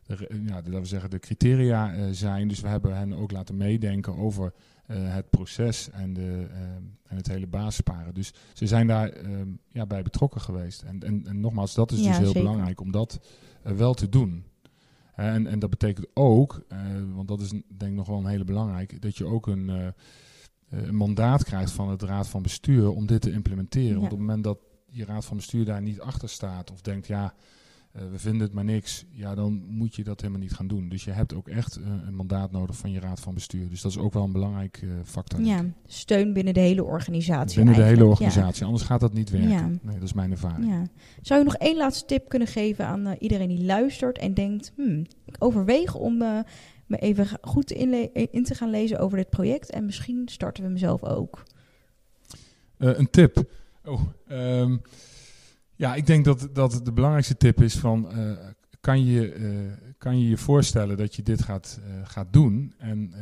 de, 0.06 0.28
ja, 0.46 0.62
de, 0.62 0.70
laten 0.70 0.82
we 0.82 0.86
zeggen, 0.86 1.10
de 1.10 1.20
criteria 1.20 1.94
eh, 1.94 2.04
zijn. 2.12 2.48
Dus 2.48 2.60
we 2.60 2.68
hebben 2.68 2.98
hen 2.98 3.14
ook 3.14 3.32
laten 3.32 3.58
meedenken 3.58 4.18
over 4.18 4.54
eh, 4.86 5.14
het 5.14 5.30
proces 5.30 5.90
en, 5.90 6.14
de, 6.14 6.48
eh, 6.52 6.60
en 7.08 7.16
het 7.18 7.28
hele 7.28 7.48
basisparen. 7.48 8.14
Dus 8.14 8.34
ze 8.54 8.68
zijn 8.68 8.88
daar 8.88 9.10
ehm, 9.10 9.48
ja, 9.72 9.86
bij 9.86 10.02
betrokken 10.02 10.42
geweest. 10.42 10.82
En, 10.82 11.04
en, 11.04 11.28
en 11.28 11.40
nogmaals, 11.40 11.74
dat 11.74 11.92
is 11.92 12.00
Ja, 12.00 12.08
dus 12.08 12.18
heel 12.18 12.26
zeker. 12.26 12.42
belangrijk 12.42 12.82
om 12.82 12.92
dat 12.92 13.20
wel 13.62 13.94
te 13.94 14.10
doen. 14.10 14.44
En, 15.16 15.48
en 15.48 15.60
dat 15.60 15.70
betekent 15.70 16.08
ook, 16.14 16.66
want 17.14 17.28
dat 17.28 17.42
is 17.42 17.50
denk 17.50 17.92
ik 17.92 17.98
nog 17.98 18.08
wel 18.08 18.18
een 18.18 18.26
hele 18.26 18.44
belangrijk, 18.44 19.02
dat 19.02 19.18
je 19.18 19.26
ook 19.26 19.48
een, 19.48 19.94
een 20.70 20.96
mandaat 20.96 21.44
krijgt 21.44 21.72
van 21.72 21.90
het 21.90 22.02
raad 22.02 22.28
van 22.28 22.42
bestuur 22.42 22.90
om 22.90 23.06
dit 23.06 23.22
te 23.22 23.32
implementeren. 23.32 23.88
Ja. 23.88 24.00
Want 24.00 24.12
op 24.12 24.18
het 24.18 24.28
moment 24.28 24.44
dat 24.44 24.58
je 24.90 25.06
raad 25.06 25.26
van 25.26 25.38
bestuur 25.38 25.66
daar 25.66 25.82
niet 25.82 26.00
achter 26.00 26.30
staat 26.30 26.72
of 26.72 26.82
denkt, 26.82 27.08
ja, 27.08 27.34
we 28.12 28.20
vinden 28.20 28.42
het 28.42 28.54
maar 28.54 28.64
niks, 28.64 29.06
ja, 29.12 29.36
dan 29.36 29.64
moet 29.68 29.96
je 29.96 30.04
dat 30.04 30.22
helemaal 30.22 30.42
niet 30.42 30.54
gaan 30.54 30.68
doen. 30.68 30.90
Dus 30.90 31.04
je 31.04 31.12
hebt 31.12 31.34
ook 31.34 31.48
echt 31.48 31.76
eh, 31.76 31.84
een 32.06 32.16
mandaat 32.16 32.52
nodig 32.52 32.78
van 32.78 32.92
je 32.92 33.00
raad 33.00 33.20
van 33.20 33.34
bestuur. 33.34 33.70
Dus 33.70 33.82
dat 33.82 33.92
is 33.92 33.98
ook 33.98 34.14
wel 34.14 34.24
een 34.24 34.32
belangrijk 34.32 34.80
eh, 34.84 34.90
factor. 35.04 35.42
Ja, 35.42 35.66
steun 35.86 36.34
binnen 36.34 36.54
de 36.54 36.60
hele 36.60 36.84
organisatie. 36.84 37.58
Binnen 37.58 37.76
de 37.76 37.82
hele. 37.82 38.04
Ja. 38.04 38.10
organisatie, 38.10 38.66
anders 38.66 38.84
gaat 38.84 39.00
dat 39.00 39.14
niet 39.14 39.30
werken. 39.30 39.50
Ja. 39.50 39.68
Nee, 39.82 39.94
dat 39.94 40.04
is 40.04 40.14
mijn 40.14 40.32
ervaring. 40.32 40.70
Ja. 40.70 40.84
Zou 41.22 41.40
je 41.40 41.46
nog 41.46 41.56
één 41.56 41.78
laatste 41.78 42.06
tip 42.06 42.30
kunnen 42.30 42.48
geven 42.48 42.86
aan 42.86 43.08
eh, 43.08 43.16
iedereen 43.20 43.48
die 43.48 43.66
luistert 43.66 44.18
en 44.18 44.34
denkt: 44.34 44.72
hmm, 44.76 45.06
ik 45.26 45.36
overweeg 45.40 45.96
om 45.96 46.22
eh, 46.22 46.40
me 46.86 46.98
even 46.98 47.28
goed 47.42 47.72
in 47.72 48.44
te 48.44 48.56
gaan 48.56 48.70
lezen 48.70 49.00
over 49.00 49.18
dit 49.18 49.30
project 49.30 49.70
en 49.70 49.86
misschien 49.86 50.22
starten 50.26 50.64
we 50.64 50.70
mezelf 50.70 51.04
ook. 51.04 51.44
Eh, 52.78 52.98
een 52.98 53.10
tip. 53.10 53.44
Oh, 53.86 54.02
ehm, 54.28 54.78
ja, 55.76 55.96
ik 55.96 56.06
denk 56.06 56.26
dat, 56.26 56.50
dat 56.54 56.82
de 56.84 56.92
belangrijkste 56.92 57.38
tip 57.38 57.62
is 57.62 57.78
van... 57.78 58.12
eh, 58.12 58.32
kan, 58.80 59.04
je, 59.04 59.32
eh, 59.32 59.92
kan 59.98 60.20
je 60.20 60.30
je 60.30 60.38
voorstellen 60.38 60.98
dat 60.98 61.16
je 61.16 61.24
dit 61.24 61.42
gaat, 61.42 61.80
eh, 61.84 61.94
gaat 62.04 62.34
doen? 62.34 62.74
En 62.78 63.14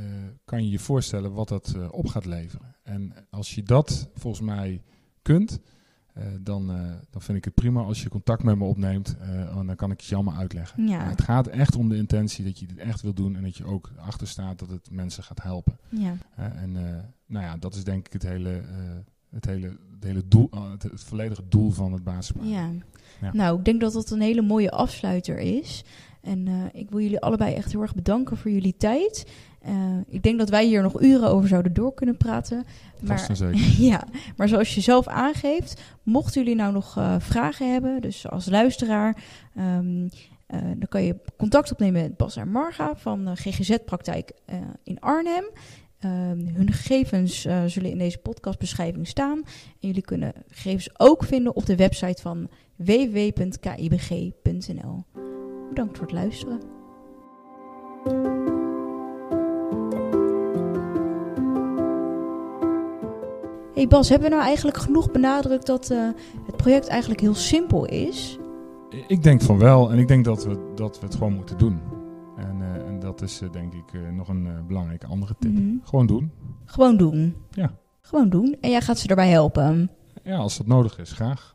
kan 0.45 0.63
je 0.63 0.69
je 0.69 0.79
voorstellen 0.79 1.33
wat 1.33 1.47
dat 1.47 1.75
op 1.91 2.07
gaat 2.07 2.25
leveren? 2.25 2.75
En 2.83 3.13
als 3.29 3.55
je 3.55 3.63
dat 3.63 4.09
volgens 4.15 4.45
mij 4.45 4.81
kunt... 5.21 5.59
dan, 6.39 6.67
dan 7.09 7.21
vind 7.21 7.37
ik 7.37 7.45
het 7.45 7.53
prima 7.53 7.81
als 7.81 8.03
je 8.03 8.09
contact 8.09 8.43
met 8.43 8.57
me 8.57 8.63
opneemt. 8.63 9.15
dan 9.53 9.75
kan 9.75 9.91
ik 9.91 9.99
het 9.99 10.09
je 10.09 10.15
allemaal 10.15 10.35
uitleggen. 10.35 10.87
Ja. 10.87 10.97
Maar 10.97 11.09
het 11.09 11.21
gaat 11.21 11.47
echt 11.47 11.75
om 11.75 11.89
de 11.89 11.95
intentie 11.95 12.45
dat 12.45 12.59
je 12.59 12.67
dit 12.67 12.77
echt 12.77 13.01
wil 13.01 13.13
doen... 13.13 13.35
en 13.35 13.43
dat 13.43 13.57
je 13.57 13.65
ook 13.65 13.91
achter 13.97 14.27
staat 14.27 14.59
dat 14.59 14.69
het 14.69 14.91
mensen 14.91 15.23
gaat 15.23 15.41
helpen. 15.41 15.77
Ja, 15.89 16.15
en 16.35 16.71
nou 17.25 17.45
ja, 17.45 17.57
dat 17.57 17.75
is 17.75 17.83
denk 17.83 18.05
ik 18.05 18.13
het 18.13 18.23
hele, 18.23 18.63
het 19.29 19.45
hele, 19.45 19.77
het 20.03 20.11
hele 20.11 20.27
doel, 20.27 20.49
eh, 20.51 20.71
het, 20.71 20.83
het 20.83 21.03
volledige 21.03 21.41
doel 21.49 21.71
van 21.71 21.93
het 21.93 22.03
basisplan. 22.03 22.47
ja. 22.47 22.69
Ja. 23.21 23.29
Nou, 23.33 23.57
ik 23.57 23.65
denk 23.65 23.81
dat 23.81 23.93
dat 23.93 24.11
een 24.11 24.21
hele 24.21 24.41
mooie 24.41 24.71
afsluiter 24.71 25.39
is. 25.39 25.83
En 26.21 26.47
eh, 26.47 26.53
ik 26.81 26.89
wil 26.89 26.99
jullie 26.99 27.19
allebei 27.19 27.53
echt 27.53 27.71
heel 27.71 27.81
erg 27.81 27.95
bedanken 27.95 28.37
voor 28.37 28.51
jullie 28.51 28.75
tijd. 28.77 29.25
Eh, 29.61 29.73
ik 30.07 30.23
denk 30.23 30.39
dat 30.39 30.49
wij 30.49 30.65
hier 30.65 30.81
nog 30.81 31.01
uren 31.01 31.29
over 31.29 31.47
zouden 31.47 31.73
door 31.73 31.93
kunnen 31.93 32.17
praten. 32.17 32.65
Maar. 32.99 33.29
Ja, 33.77 34.03
maar 34.37 34.47
zoals 34.47 34.75
je 34.75 34.81
zelf 34.81 35.07
aangeeft, 35.07 35.81
mochten 36.03 36.41
jullie 36.41 36.57
nou 36.57 36.73
nog 36.73 36.97
vragen 37.19 37.71
hebben, 37.71 38.01
dus 38.01 38.29
als 38.29 38.49
luisteraar, 38.49 39.23
ehm, 39.55 40.07
eh, 40.53 40.61
dan 40.61 40.87
kan 40.89 41.03
je 41.03 41.15
contact 41.37 41.71
opnemen 41.71 42.01
met 42.01 42.17
Bas 42.17 42.35
en 42.35 42.49
Marga 42.49 42.95
van 42.95 43.37
GGZ-praktijk 43.37 44.31
eh, 44.45 44.57
in 44.83 44.99
Arnhem. 44.99 45.43
Ehm, 46.03 46.45
hun 46.53 46.71
gegevens 46.71 47.45
eh, 47.45 47.63
zullen 47.65 47.91
in 47.91 47.97
deze 47.97 48.17
podcastbeschrijving 48.17 49.07
staan. 49.07 49.41
En 49.79 49.87
jullie 49.87 50.01
kunnen 50.01 50.33
gegevens 50.47 50.89
ook 50.99 51.23
vinden 51.23 51.55
op 51.55 51.65
de 51.65 51.75
website 51.75 52.21
van 52.21 52.49
www.kibg.nl. 52.75 53.53
Bedankt 55.69 55.97
voor 55.97 56.05
het 56.05 56.15
luisteren. 56.15 56.59
Hey 63.73 63.87
Bas, 63.87 64.09
hebben 64.09 64.29
we 64.29 64.35
nou 64.35 64.47
eigenlijk 64.47 64.77
genoeg 64.77 65.11
benadrukt 65.11 65.65
dat 65.65 65.89
eh, 65.89 66.09
het 66.45 66.57
project 66.57 66.87
eigenlijk 66.87 67.21
heel 67.21 67.35
simpel 67.35 67.85
is? 67.85 68.37
Ik 69.07 69.23
denk 69.23 69.41
van 69.41 69.57
wel 69.57 69.91
en 69.91 69.97
ik 69.97 70.07
denk 70.07 70.25
dat 70.25 70.45
we, 70.45 70.71
dat 70.75 70.99
we 70.99 71.05
het 71.05 71.15
gewoon 71.15 71.33
moeten 71.33 71.57
doen. 71.57 71.92
Dat 73.19 73.29
is 73.29 73.41
eh, 73.41 73.51
denk 73.51 73.73
ik 73.73 73.93
eh, 73.93 74.09
nog 74.09 74.27
een 74.27 74.47
eh, 74.47 74.53
belangrijke 74.67 75.07
andere 75.07 75.35
tip. 75.39 75.51
Mhm. 75.51 75.75
Gewoon 75.83 76.07
doen. 76.07 76.31
Gewoon 76.65 76.97
doen. 76.97 77.35
Ja. 77.51 77.71
Gewoon 78.01 78.29
doen. 78.29 78.57
En 78.61 78.69
jij 78.69 78.81
gaat 78.81 78.99
ze 78.99 79.07
erbij 79.07 79.29
helpen. 79.29 79.91
Ja, 80.23 80.37
als 80.37 80.57
dat 80.57 80.67
nodig 80.67 80.99
is, 80.99 81.11
graag. 81.11 81.51